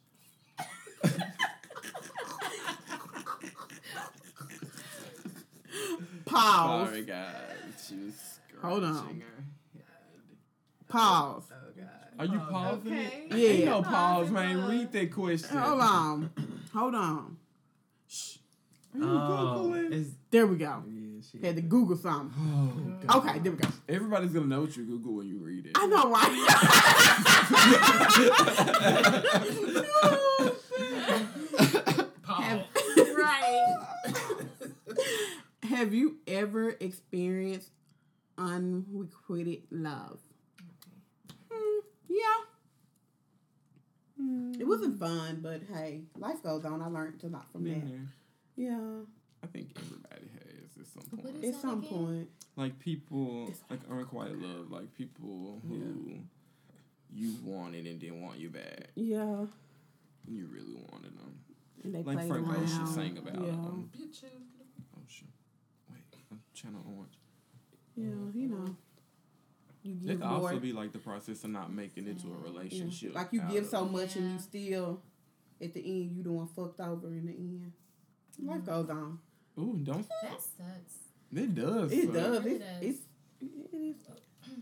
Pause. 6.27 6.89
Sorry, 6.89 7.03
guys. 7.03 7.35
She 7.89 7.95
was 7.97 8.39
Hold 8.62 8.85
on. 8.85 8.95
scratching 8.95 9.21
her 9.21 9.27
head. 9.75 9.85
Pause. 10.89 11.45
Oh, 11.53 12.18
Are 12.18 12.25
you 12.27 12.41
oh, 12.43 12.51
pausing 12.51 12.93
okay. 12.93 13.27
it? 13.31 13.35
Ain't 13.35 13.64
no 13.64 13.83
pause, 13.83 14.31
man. 14.31 14.68
Read 14.68 14.93
that 14.93 15.12
question. 15.12 15.57
Hold 15.57 15.81
on. 15.81 16.31
Hold 16.75 16.95
on. 16.95 17.37
Are 18.95 18.99
you 18.99 19.05
Oh, 19.05 19.72
Googling? 19.72 20.11
There 20.30 20.47
we 20.47 20.57
go. 20.57 20.82
yeah, 20.88 21.20
she, 21.30 21.38
Had 21.47 21.57
to 21.57 21.62
Google 21.62 21.97
something. 21.97 22.99
Oh, 23.09 23.18
Okay, 23.18 23.38
there 23.41 23.53
we 23.53 23.59
go. 23.59 23.68
Everybody's 23.88 24.32
gonna 24.32 24.47
know 24.47 24.62
what 24.62 24.76
you 24.76 24.84
Google 24.84 25.14
when 25.16 25.28
you 25.28 25.38
read 25.38 25.66
it. 25.66 25.72
I 25.76 25.86
know, 25.86 26.11
right? 26.11 26.30
have, 32.26 32.64
Right. 33.16 33.76
have 35.64 35.95
you 35.95 36.16
ever 36.26 36.70
experienced 36.80 37.70
unrequited 38.38 39.62
love? 39.70 40.18
Hmm, 41.53 41.80
yeah. 42.09 42.18
Hmm, 44.18 44.53
It 44.59 44.66
wasn't 44.66 44.99
fun, 44.99 45.41
but 45.43 45.61
hey, 45.72 46.03
life 46.18 46.43
goes 46.43 46.64
on. 46.64 46.82
I 46.82 46.86
learned 46.86 47.22
a 47.24 47.28
lot 47.28 47.51
from 47.53 47.64
Been 47.64 47.80
that. 47.80 47.88
there. 47.88 48.09
Yeah. 48.61 49.00
I 49.42 49.46
think 49.46 49.70
everybody 49.76 50.28
has 50.34 50.76
at 50.78 50.86
some 50.86 51.18
point. 51.18 51.42
is 51.44 51.54
At 51.56 51.62
some 51.62 51.78
again? 51.78 51.90
point. 51.90 52.28
Like 52.56 52.78
people, 52.78 53.50
like 53.70 53.80
unrequited 53.90 54.36
love, 54.36 54.70
like 54.70 54.92
people 54.94 55.62
who 55.66 56.18
you 57.11 57.36
wanted 57.42 57.86
and 57.86 57.98
didn't 57.98 58.20
want 58.20 58.38
you 58.38 58.50
back. 58.50 58.88
Yeah. 58.96 59.46
You 60.26 60.46
really 60.52 60.74
wanted 60.92 61.16
them. 61.18 61.38
And 61.82 61.94
they 61.94 62.02
Like 62.02 62.28
Frank 62.28 62.46
around. 62.46 62.62
Ocean 62.64 62.86
sang 62.86 63.16
about 63.16 63.34
yeah. 63.42 63.52
um, 63.52 63.90
Oh 64.94 65.00
shit! 65.08 65.28
Wait, 65.90 66.00
I'm 66.30 66.40
Channel 66.52 66.82
Orange. 66.94 67.14
Yeah, 67.96 68.38
you 68.38 68.48
know. 68.48 68.76
You 69.82 69.96
It 70.04 70.08
could 70.08 70.20
more. 70.20 70.28
also 70.28 70.58
be 70.58 70.74
like 70.74 70.92
the 70.92 70.98
process 70.98 71.42
of 71.44 71.50
not 71.50 71.72
making 71.72 72.06
it 72.06 72.18
to 72.20 72.26
a 72.26 72.30
yeah. 72.30 72.36
relationship. 72.44 73.14
Like 73.14 73.28
you 73.32 73.40
give 73.50 73.64
so 73.66 73.86
it. 73.86 73.90
much 73.92 74.16
and 74.16 74.32
you 74.32 74.38
still, 74.38 75.00
at 75.62 75.72
the 75.72 75.80
end, 75.80 76.12
you 76.14 76.22
the 76.22 76.32
one 76.32 76.46
fucked 76.48 76.80
over 76.80 77.06
in 77.06 77.24
the 77.24 77.32
end. 77.32 77.72
Life 78.43 78.64
goes 78.64 78.88
on. 78.91 79.18
Ooh, 79.59 79.78
don't 79.82 80.07
That 80.22 80.41
sucks. 80.41 80.95
it 81.34 81.55
does? 81.55 81.93
It 81.93 82.05
suck. 82.07 82.14
does. 82.14 82.47
It 82.47 82.49
It's, 82.51 82.59
does. 82.59 82.82
it's, 82.82 82.99
it 83.41 83.76
is. 83.76 83.97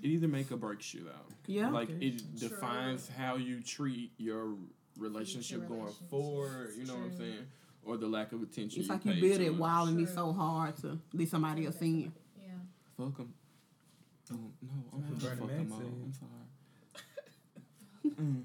It 0.03 0.07
either 0.09 0.29
make 0.29 0.51
or 0.53 0.57
breaks 0.57 0.93
you 0.95 1.05
though. 1.05 1.11
Yeah. 1.47 1.71
Like 1.71 1.91
Okay. 1.91 2.07
it 2.07 2.37
defines 2.37 3.09
how 3.17 3.37
you 3.37 3.61
treat 3.63 4.13
your 4.19 4.55
relationship 4.97 5.69
going 5.69 5.93
forward. 6.11 6.73
You 6.77 6.85
know 6.87 6.95
what 6.95 7.05
I'm 7.05 7.17
saying? 7.17 7.47
Or 7.85 7.97
the 7.97 8.07
lack 8.07 8.33
of 8.33 8.43
attention. 8.43 8.81
It's 8.81 8.89
like 8.91 9.05
you 9.05 9.21
build 9.21 9.41
it 9.41 9.55
while 9.55 9.87
and 9.87 9.99
it's 10.01 10.15
so 10.15 10.33
hard 10.33 10.77
to 10.79 10.99
leave 11.15 11.29
somebody 11.29 11.67
else 11.67 11.81
in. 11.81 12.13
Yeah. 12.37 12.53
Fuck 12.97 13.21
'em. 13.21 13.33
Oh, 14.31 14.35
no, 14.35 14.71
I'm 14.93 15.01
what 15.11 15.21
gonna 15.23 15.37
fuck 15.37 15.49
Mac 15.49 15.59
'em 15.61 15.73
all. 15.73 15.79
I'm 15.79 16.13
sorry. 16.13 16.33
Mm. 18.21 18.43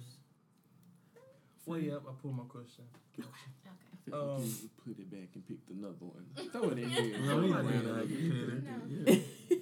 Well, 1.66 1.80
yep, 1.80 2.02
I 2.08 2.12
pulled 2.22 2.36
my 2.38 2.44
question. 2.44 2.84
Okay. 3.18 3.28
I 3.28 3.70
feel 4.06 4.18
like 4.26 4.38
Um, 4.38 4.44
you 4.44 4.70
put 4.86 5.00
it 5.00 5.10
back 5.12 5.30
and 5.36 5.48
picked 5.48 5.70
another 5.70 5.96
one. 6.00 6.26
Throw 6.52 6.70
it 6.70 6.80
in 6.80 6.90
here. 6.90 7.18
No, 7.20 7.26
Throw 7.26 7.40
it 7.40 7.46
he 7.48 7.54
around 7.54 7.68
did 7.68 7.76
a 7.76 7.88
not. 7.88 7.96
little 7.96 8.08
He 8.08 8.30
bit. 8.30 9.06
did. 9.06 9.24
No. 9.50 9.58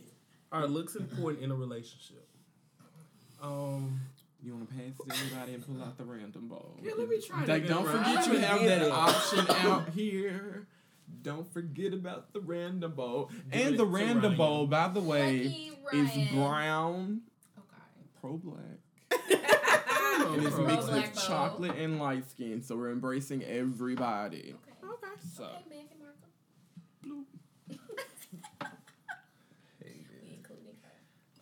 Are 0.52 0.68
looks 0.68 0.96
important 0.96 1.44
in 1.44 1.52
a 1.52 1.56
relationship? 1.56 2.28
Um, 3.42 4.00
You 4.44 4.54
want 4.56 4.70
to 4.70 4.76
pass 4.76 4.94
it 5.00 5.10
to 5.10 5.16
everybody 5.16 5.54
and 5.54 5.66
pull 5.66 5.84
out 5.84 5.98
the 5.98 6.04
random 6.04 6.48
ball. 6.48 6.76
Yeah, 6.84 6.92
let 6.98 7.08
me 7.08 7.22
try 7.22 7.38
Like, 7.46 7.48
that 7.48 7.68
don't 7.68 7.86
round. 7.86 8.00
forget 8.06 8.28
you 8.28 8.40
have 8.40 8.60
that 8.62 8.82
it. 8.82 8.92
option 8.92 9.46
out 9.50 9.90
here. 9.90 10.68
Don't 11.24 11.52
forget 11.54 11.94
about 11.94 12.34
the 12.34 12.40
random 12.42 12.94
ball. 12.94 13.30
Give 13.52 13.68
And 13.68 13.78
the 13.78 13.86
random 13.86 14.24
Ryan. 14.24 14.38
bowl, 14.38 14.68
by 14.68 14.88
the 14.88 15.00
way, 15.02 15.72
Lucky 15.84 15.98
is 16.00 16.16
Ryan. 16.16 16.36
brown, 16.36 17.22
Okay. 17.58 18.08
pro 18.20 18.38
black. 18.38 18.80
Oh, 20.32 20.34
And 20.36 20.44
it's 20.48 20.58
mixed 20.58 20.68
Pro-black 20.88 21.06
with 21.08 21.16
bowl. 21.16 21.24
chocolate 21.28 21.76
and 21.78 22.00
light 22.00 22.30
skin, 22.30 22.62
so 22.64 22.76
we're 22.78 22.92
embracing 22.92 23.44
everybody. 23.44 24.56
Okay. 24.56 24.88
Okay. 24.94 25.08
So, 25.36 25.44
Okay, 25.44 25.64
Meghan 25.70 26.00
Markle. 26.00 26.30
bloop. 27.06 27.26
We 29.84 30.34
including 30.36 30.76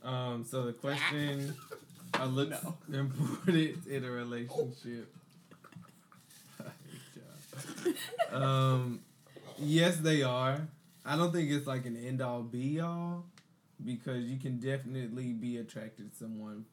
her. 0.02 0.10
Um, 0.10 0.44
so 0.46 0.66
the 0.66 0.74
question 0.74 1.54
are 2.16 2.26
looks 2.28 2.58
important 2.92 3.86
in 3.88 4.04
a 4.04 4.10
relationship? 4.12 5.14
I 6.60 6.64
hate 7.84 7.94
y'all. 8.34 8.44
um, 8.44 9.00
yes, 9.58 9.98
they 9.98 10.24
are. 10.24 10.68
I 11.06 11.16
don't 11.16 11.32
think 11.32 11.50
it's 11.52 11.68
like 11.68 11.86
an 11.86 11.98
end 11.98 12.22
all 12.22 12.44
be 12.44 12.80
all 12.80 13.26
because 13.84 14.24
you 14.26 14.38
can 14.38 14.60
definitely 14.60 15.34
be 15.34 15.58
attracted 15.58 16.12
to 16.12 16.18
someone 16.18 16.66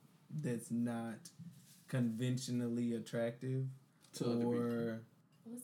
that's 0.42 0.70
not 0.70 1.14
conventionally 1.88 2.94
attractive 2.94 3.64
To 4.14 4.24
other 4.24 4.34
people. 4.36 4.54
or 4.54 5.00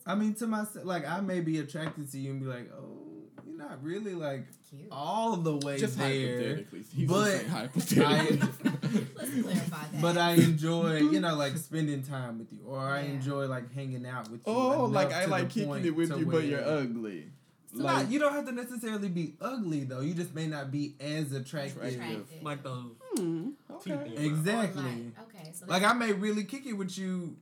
I 0.05 0.15
mean 0.15 0.33
to 0.35 0.47
myself 0.47 0.85
like 0.85 1.07
I 1.07 1.19
may 1.21 1.41
be 1.41 1.59
attracted 1.59 2.11
to 2.11 2.17
you 2.17 2.31
and 2.31 2.39
be 2.39 2.45
like, 2.45 2.71
"Oh, 2.73 2.99
you're 3.45 3.57
not 3.57 3.83
really 3.83 4.13
like 4.13 4.45
cute? 4.69 4.87
all 4.91 5.35
the 5.35 5.57
way 5.57 5.77
Just 5.77 5.97
there." 5.97 6.37
hypothetically. 6.37 6.83
He's 6.95 7.09
but 7.09 7.25
saying 7.25 7.47
hypothetically. 7.49 8.37
Let's 9.15 9.41
clarify 9.41 9.83
that. 9.91 10.01
But 10.01 10.17
I 10.17 10.33
enjoy, 10.33 10.97
you 10.99 11.19
know, 11.19 11.35
like 11.35 11.57
spending 11.57 12.01
time 12.03 12.39
with 12.39 12.51
you, 12.53 12.61
or 12.65 12.79
I 12.79 13.01
Yeah. 13.01 13.11
enjoy 13.11 13.47
like 13.47 13.73
hanging 13.73 14.05
out 14.05 14.29
with 14.29 14.39
you. 14.47 14.53
oh, 14.53 14.85
like 14.85 15.11
I 15.11 15.25
like 15.25 15.49
kicking 15.49 15.83
it 15.85 15.95
with 15.95 16.17
you, 16.17 16.25
but 16.25 16.45
you're 16.45 16.63
ugly. 16.63 17.25
It's 17.73 17.81
not- 17.81 18.09
you 18.11 18.19
don't 18.19 18.33
have 18.33 18.45
to 18.45 18.51
necessarily 18.51 19.09
be 19.09 19.33
ugly 19.41 19.83
though. 19.83 20.01
You 20.01 20.13
just 20.13 20.33
may 20.35 20.45
not 20.47 20.71
be 20.71 20.95
as 21.01 21.31
attractive. 21.33 21.83
Attractive. 21.83 22.27
like 22.43 22.61
those 22.63 22.85
Hmm. 23.17 23.49
teeth. 23.83 23.93
in. 24.05 24.17
Exactly. 24.17 24.83
Like, 24.83 25.19
okay, 25.27 25.32
so 25.51 25.65
Like 25.67 25.83
I 25.83 25.93
may 25.93 26.13
really 26.13 26.43
kick 26.43 26.65
it 26.65 26.73
with 26.73 26.97
you, 26.97 27.37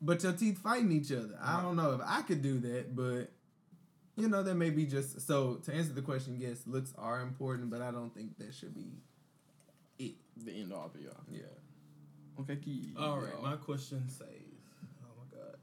but 0.00 0.22
your 0.22 0.32
teeth 0.32 0.58
fighting 0.58 0.92
each 0.92 1.12
other. 1.12 1.38
I 1.42 1.62
don't 1.62 1.76
know 1.76 1.92
if 1.92 2.00
I 2.04 2.22
could 2.22 2.42
do 2.42 2.58
that, 2.60 2.94
but 2.96 3.30
you 4.16 4.28
know 4.28 4.42
that 4.42 4.54
may 4.54 4.70
be 4.70 4.86
just 4.86 5.26
so. 5.26 5.54
To 5.64 5.72
answer 5.74 5.92
the 5.92 6.02
question, 6.02 6.36
yes, 6.38 6.62
looks 6.66 6.92
are 6.98 7.20
important, 7.22 7.70
but 7.70 7.80
I 7.82 7.90
don't 7.90 8.14
think 8.14 8.38
that 8.38 8.54
should 8.54 8.74
be 8.74 8.92
it. 9.98 10.14
The 10.44 10.52
end 10.52 10.72
all 10.72 10.88
be 10.94 11.06
all. 11.06 11.22
Yeah. 11.30 11.42
Okay, 12.40 12.56
key. 12.56 12.94
All 12.98 13.18
right, 13.18 13.40
my 13.42 13.56
question 13.56 14.08
says, 14.08 14.26
"Oh 15.02 15.12
my 15.18 15.38
god, 15.38 15.56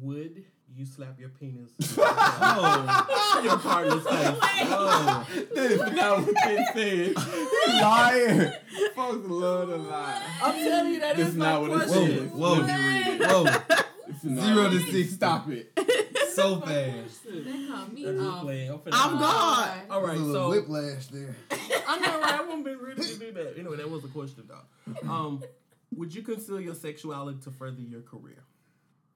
would 0.00 0.44
you 0.76 0.84
slap 0.84 1.18
your 1.20 1.28
penis 1.28 1.70
Oh, 1.98 3.40
your 3.44 3.58
partner's 3.58 4.02
face?" 4.02 4.38
oh. 4.70 5.26
That 5.54 5.70
is 5.70 5.80
not 5.92 6.18
what 6.26 6.34
they 6.44 7.14
said. 7.14 7.16
Liar. 7.82 8.56
Folks 8.94 9.28
love 9.28 9.68
to 9.68 9.76
lie. 9.76 10.22
I'm 10.42 10.54
telling 10.54 10.94
you 10.94 11.00
that 11.00 11.16
This 11.16 11.28
is 11.28 11.32
is 11.34 11.38
not 11.38 11.60
what 11.62 11.70
it 11.70 11.74
question. 11.88 12.02
is. 12.10 12.30
Whoa, 12.32 12.52
Let 12.54 12.66
me 12.66 12.86
read 12.86 13.20
it. 13.20 13.28
whoa, 13.30 13.44
Zero 14.44 14.62
to 14.62 14.66
it 14.68 14.72
is. 14.74 14.82
sixty. 14.84 15.04
Stop 15.04 15.48
it. 15.50 15.72
so 16.34 16.60
fast. 16.60 17.24
That 17.24 17.68
called 17.70 17.92
me 17.92 18.06
I'm 18.08 18.16
just 18.16 18.70
off. 18.70 18.80
I'm, 18.92 19.14
I'm 19.14 19.18
God. 19.18 19.80
All 19.90 20.02
right, 20.02 20.16
a 20.16 20.20
little 20.20 20.32
so 20.34 20.50
whiplash 20.50 21.06
there. 21.08 21.36
I 21.86 21.98
know, 21.98 22.20
right? 22.20 22.34
I 22.34 22.40
wouldn't 22.42 22.64
be 22.64 22.74
ready 22.74 23.02
to 23.02 23.18
do 23.18 23.32
that. 23.32 23.58
Anyway, 23.58 23.76
that 23.76 23.88
was 23.90 24.02
the 24.02 24.08
question, 24.08 24.48
though. 24.48 25.08
Um, 25.10 25.42
would 25.94 26.14
you 26.14 26.22
conceal 26.22 26.60
your 26.60 26.74
sexuality 26.74 27.38
to 27.44 27.50
further 27.50 27.80
your 27.80 28.00
career? 28.02 28.42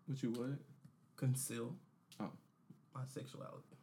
What 0.06 0.22
you 0.22 0.30
what? 0.30 0.58
Conceal. 1.18 1.74
Oh. 2.20 2.30
My 2.94 3.00
sexuality. 3.12 3.76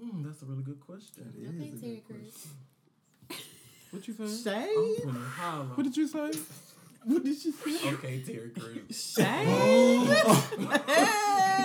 Hmm, 0.00 0.22
that's 0.24 0.42
a 0.42 0.46
really 0.46 0.62
good 0.62 0.80
question. 0.80 1.32
Okay, 1.36 1.72
Terry 1.80 2.02
Crews. 2.06 2.46
What 3.90 4.08
you 4.08 4.14
say? 4.14 4.26
Shade. 4.50 5.02
I'm 5.06 5.14
finna 5.14 5.28
holler. 5.30 5.64
What 5.74 5.82
did 5.84 5.96
you 5.96 6.06
say? 6.08 6.30
What 7.04 7.22
did 7.24 7.44
you 7.44 7.52
say? 7.52 7.92
Okay, 7.92 8.22
Terry 8.22 8.50
Crews. 8.50 9.14
Shade. 9.16 10.08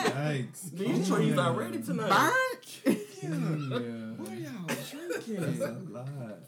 Yikes. 0.09 0.71
These 0.73 1.07
trees 1.09 1.37
are 1.37 1.53
ready 1.53 1.81
tonight. 1.81 2.09
Burnt. 2.09 2.81
Yeah. 2.85 3.29
What 4.19 4.29
are 4.29 4.35
y'all 4.35 4.65
That's 4.67 4.91
drinking? 4.91 5.61
a 5.61 5.71
lot. 5.91 6.39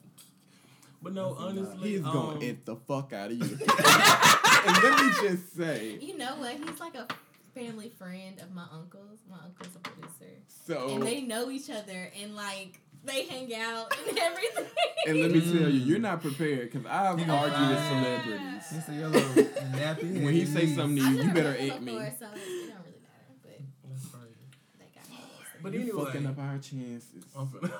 But 1.02 1.14
no, 1.14 1.36
honestly, 1.38 1.90
He's 1.92 2.06
um, 2.06 2.14
gonna 2.14 2.44
eat 2.46 2.66
the 2.66 2.76
fuck 2.76 3.14
out 3.14 3.32
of 3.32 3.38
you. 3.38 3.44
and 3.44 4.84
let 4.84 5.06
me 5.06 5.30
just 5.30 5.56
say, 5.56 5.98
You 6.02 6.18
know 6.18 6.36
what? 6.38 6.54
He's 6.56 6.80
like 6.80 6.96
a 6.96 7.08
family 7.54 7.90
friend 7.90 8.40
of 8.42 8.52
my 8.54 8.66
uncle's. 8.74 9.20
My 9.30 9.38
uncle's 9.46 9.76
a 9.76 9.80
producer. 9.80 10.32
so 10.66 10.90
And 10.96 11.04
they 11.04 11.22
know 11.22 11.50
each 11.50 11.70
other 11.70 12.12
and 12.22 12.36
like 12.36 12.80
they 13.04 13.26
hang 13.26 13.54
out 13.56 13.94
and 14.08 14.18
everything. 14.18 14.66
and 15.08 15.20
let 15.22 15.32
me 15.32 15.42
tell 15.42 15.70
you, 15.70 15.80
you're 15.80 16.00
not 16.00 16.22
prepared 16.22 16.72
because 16.72 16.86
I've 16.86 17.20
You 17.20 17.26
gonna 17.26 17.38
argued 17.40 17.70
with 17.70 17.80
find- 17.80 18.06
celebrities. 18.24 18.70
He 18.74 18.80
said 18.82 18.96
your 18.96 19.08
little 19.10 19.44
nappy. 19.74 20.24
When 20.24 20.34
he 20.34 20.46
say 20.46 20.68
something 20.76 20.98
to 20.98 21.04
I've 21.04 21.12
you, 21.14 21.18
you 21.18 21.24
never 21.26 21.34
better 21.34 21.50
met 21.52 21.60
at 21.60 21.66
him 21.78 21.86
me. 21.86 21.92
before, 21.94 22.14
so 22.20 22.26
it 22.26 22.30
don't 22.30 22.40
really 22.40 23.02
matter. 23.02 23.36
But 23.44 23.60
That's 23.90 24.06
crazy. 24.08 24.48
they 24.80 24.86
got 24.94 25.10
me. 25.10 25.18
But 25.64 25.74
You 25.74 25.80
anyway, 25.82 26.06
fucking 26.06 26.26
up 26.28 26.40
our 26.40 26.58
chances. 26.60 27.26
I'm 27.38 27.48
finna. 27.48 27.72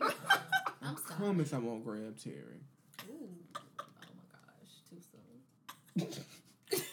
I'm 0.82 0.96
sorry. 0.96 1.14
Promise 1.18 1.52
I 1.52 1.58
won't 1.58 1.84
grab 1.84 2.16
Terry. 2.22 2.62
Ooh. 3.10 3.28
Oh 3.54 3.84
my 4.16 4.24
gosh. 4.32 4.74
Too 4.88 6.06
soon. 6.08 6.24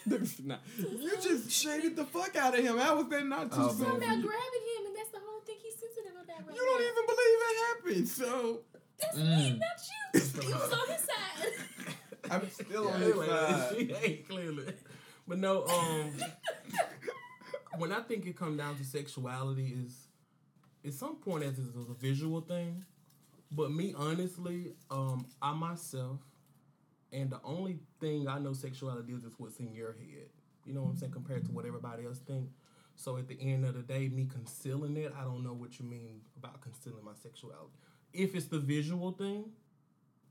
That's 0.18 0.38
not- 0.40 0.60
you 0.78 1.10
just 1.22 1.50
shaded 1.50 1.96
the 1.96 2.04
fuck 2.04 2.34
out 2.36 2.58
of 2.58 2.64
him. 2.64 2.78
How 2.78 2.96
was 2.96 3.08
that 3.08 3.26
not 3.26 3.50
too 3.52 3.58
Oh, 3.60 3.68
soon? 3.72 3.80
man. 3.80 3.90
I'm 3.92 4.00
for 4.00 4.06
not 4.06 4.22
grabbing 4.22 4.66
him, 4.76 4.86
and 4.86 4.96
that's 4.96 5.10
the 5.10 5.18
whole 5.24 5.40
thing 5.40 5.56
he's 5.62 5.74
sensitive 5.74 6.12
about 6.22 6.46
right 6.46 6.56
You 6.56 6.62
don't 6.64 6.80
now. 6.80 6.86
even 6.86 7.04
believe 7.06 7.38
it 7.48 7.56
happened. 7.66 8.08
So 8.08 8.60
That's 9.00 9.16
me, 9.16 9.22
Mm. 9.22 9.58
not 9.58 9.78
you. 9.88 10.20
He 10.42 10.52
was 10.52 10.72
on 10.72 10.88
his 10.88 11.02
side. 11.02 11.92
I'm 12.30 12.50
still 12.50 12.88
on 12.88 13.02
Anyway, 13.02 13.26
his 13.26 13.34
side. 13.36 13.74
she 13.76 13.94
ain't 14.06 14.28
clearly. 14.28 14.72
But 15.26 15.38
no, 15.38 15.64
um, 15.66 16.12
when 17.78 17.92
I 17.92 18.00
think 18.00 18.26
it 18.26 18.36
comes 18.36 18.58
down 18.58 18.76
to 18.76 18.84
sexuality, 18.84 19.74
is 19.84 20.08
at 20.84 20.94
some 20.94 21.16
point 21.16 21.44
as 21.44 21.58
it's 21.58 21.76
a 21.76 21.94
visual 21.94 22.40
thing. 22.40 22.84
But 23.50 23.70
me, 23.72 23.94
honestly, 23.96 24.72
um, 24.90 25.26
I 25.40 25.52
myself, 25.52 26.18
and 27.12 27.30
the 27.30 27.40
only 27.44 27.78
thing 28.00 28.28
I 28.28 28.38
know 28.38 28.52
sexuality 28.52 29.12
is 29.12 29.24
is 29.24 29.32
what's 29.38 29.58
in 29.58 29.72
your 29.72 29.92
head. 29.92 30.28
You 30.64 30.74
know 30.74 30.82
what 30.82 30.90
I'm 30.90 30.96
saying? 30.96 31.12
Compared 31.12 31.44
to 31.46 31.52
what 31.52 31.64
everybody 31.64 32.04
else 32.04 32.18
think. 32.18 32.50
So 32.96 33.16
at 33.16 33.28
the 33.28 33.38
end 33.40 33.64
of 33.64 33.74
the 33.74 33.82
day, 33.82 34.08
me 34.08 34.26
concealing 34.30 34.96
it, 34.96 35.12
I 35.18 35.22
don't 35.24 35.44
know 35.44 35.52
what 35.54 35.78
you 35.78 35.84
mean 35.86 36.20
about 36.36 36.60
concealing 36.60 37.04
my 37.04 37.12
sexuality. 37.22 37.70
If 38.12 38.34
it's 38.34 38.46
the 38.46 38.58
visual 38.58 39.12
thing, 39.12 39.44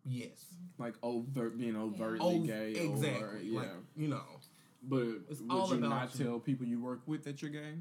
yes. 0.05 0.45
Like 0.77 0.95
overt, 1.01 1.57
being 1.57 1.75
overtly 1.77 2.39
gay. 2.39 2.71
exactly. 2.73 3.23
Or, 3.23 3.39
yeah. 3.41 3.59
Like, 3.59 3.69
you 3.95 4.07
know. 4.09 4.21
but 4.83 5.05
it's 5.29 5.39
would 5.41 5.49
all 5.51 5.69
you 5.69 5.75
about 5.77 5.89
not 5.89 6.19
you. 6.19 6.25
tell 6.25 6.39
people 6.39 6.65
you 6.67 6.81
work 6.81 7.01
with 7.05 7.23
that 7.23 7.41
you're 7.41 7.51
gay? 7.51 7.75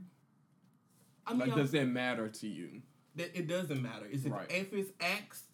I 1.27 1.31
mean, 1.33 1.41
like, 1.41 1.49
I'm- 1.51 1.59
does 1.59 1.73
that 1.73 1.87
matter 1.87 2.29
to 2.29 2.47
you? 2.47 2.83
that 3.17 3.35
it 3.35 3.49
doesn't 3.49 3.83
matter. 3.83 4.07
It's 4.11 4.27
if, 4.27 4.33
Right. 4.33 4.47
if 4.51 4.73
it's 4.75 4.93
asked, 5.01 5.47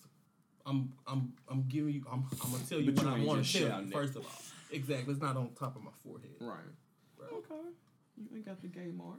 I'm 0.66 0.92
I'm 1.06 1.32
I'm 1.48 1.64
giving 1.68 1.94
you 1.94 2.04
I'm, 2.10 2.24
I'm 2.42 2.52
gonna 2.52 2.64
tell 2.68 2.80
you 2.80 2.92
But 2.92 3.04
what 3.04 3.14
I 3.14 3.24
want 3.24 3.44
to 3.44 3.68
tell 3.68 3.82
you 3.82 3.90
first 3.90 4.16
of 4.16 4.24
all. 4.24 4.42
Exactly. 4.70 5.12
It's 5.12 5.22
not 5.22 5.36
on 5.36 5.50
top 5.58 5.76
of 5.76 5.82
my 5.82 5.90
forehead. 6.02 6.30
Right. 6.40 6.58
Okay. 7.32 7.54
You 8.16 8.36
ain't 8.36 8.46
got 8.46 8.60
the 8.62 8.68
gay 8.68 8.90
mark. 8.92 9.18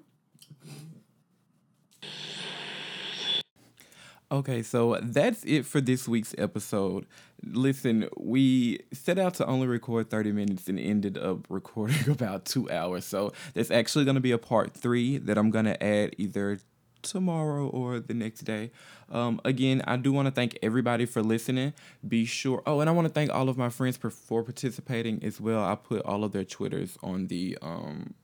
Okay, 4.31 4.63
so 4.63 4.99
that's 4.99 5.43
it 5.43 5.63
for 5.63 5.79
this 5.79 6.07
week's 6.07 6.33
episode. 6.39 7.05
Listen, 7.45 8.09
we 8.17 8.79
set 8.91 9.19
out 9.19 9.35
to 9.35 9.45
only 9.45 9.67
record 9.67 10.09
30 10.09 10.31
minutes 10.31 10.67
and 10.67 10.79
ended 10.79 11.19
up 11.19 11.45
recording 11.49 12.09
about 12.11 12.45
two 12.45 12.67
hours. 12.71 13.05
So 13.05 13.31
there's 13.53 13.69
actually 13.69 14.05
going 14.05 14.15
to 14.15 14.21
be 14.21 14.31
a 14.31 14.39
part 14.39 14.73
three 14.73 15.19
that 15.19 15.37
I'm 15.37 15.51
going 15.51 15.65
to 15.65 15.83
add 15.83 16.15
either 16.17 16.57
tomorrow 17.03 17.67
or 17.67 17.99
the 17.99 18.13
next 18.13 18.41
day. 18.41 18.71
Um, 19.11 19.39
again, 19.45 19.83
I 19.85 19.97
do 19.97 20.11
want 20.11 20.27
to 20.27 20.31
thank 20.31 20.57
everybody 20.63 21.05
for 21.05 21.21
listening. 21.21 21.73
Be 22.07 22.25
sure. 22.25 22.63
Oh, 22.65 22.79
and 22.79 22.89
I 22.89 22.93
want 22.93 23.07
to 23.07 23.13
thank 23.13 23.31
all 23.31 23.49
of 23.49 23.57
my 23.57 23.69
friends 23.69 23.97
for, 23.97 24.09
for 24.09 24.43
participating 24.43 25.23
as 25.23 25.39
well. 25.39 25.63
I 25.63 25.75
put 25.75 26.01
all 26.03 26.23
of 26.23 26.31
their 26.31 26.45
Twitters 26.45 26.97
on 27.03 27.27
the 27.27 27.57
um, 27.61 28.15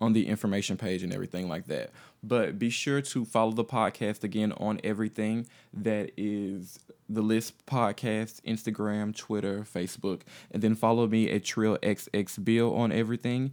on 0.00 0.12
the 0.14 0.26
information 0.26 0.76
page 0.76 1.02
and 1.02 1.12
everything 1.12 1.48
like 1.48 1.66
that. 1.66 1.90
But 2.22 2.58
be 2.58 2.70
sure 2.70 3.00
to 3.02 3.24
follow 3.24 3.52
the 3.52 3.64
podcast 3.64 4.24
again 4.24 4.52
on 4.52 4.80
everything 4.82 5.46
that 5.72 6.10
is 6.16 6.78
the 7.08 7.22
Lisp 7.22 7.66
Podcast, 7.66 8.40
Instagram, 8.42 9.14
Twitter, 9.14 9.60
Facebook, 9.60 10.22
and 10.50 10.62
then 10.62 10.74
follow 10.74 11.06
me 11.06 11.30
at 11.30 11.44
Trill 11.44 11.76
XX 11.78 12.44
Bill 12.44 12.74
on 12.74 12.92
everything. 12.92 13.52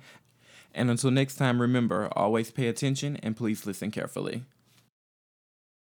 And 0.78 0.92
until 0.92 1.10
next 1.10 1.36
time, 1.36 1.60
remember 1.60 2.08
always 2.12 2.52
pay 2.52 2.68
attention 2.68 3.18
and 3.18 3.36
please 3.36 3.66
listen 3.66 3.90
carefully. 3.90 4.44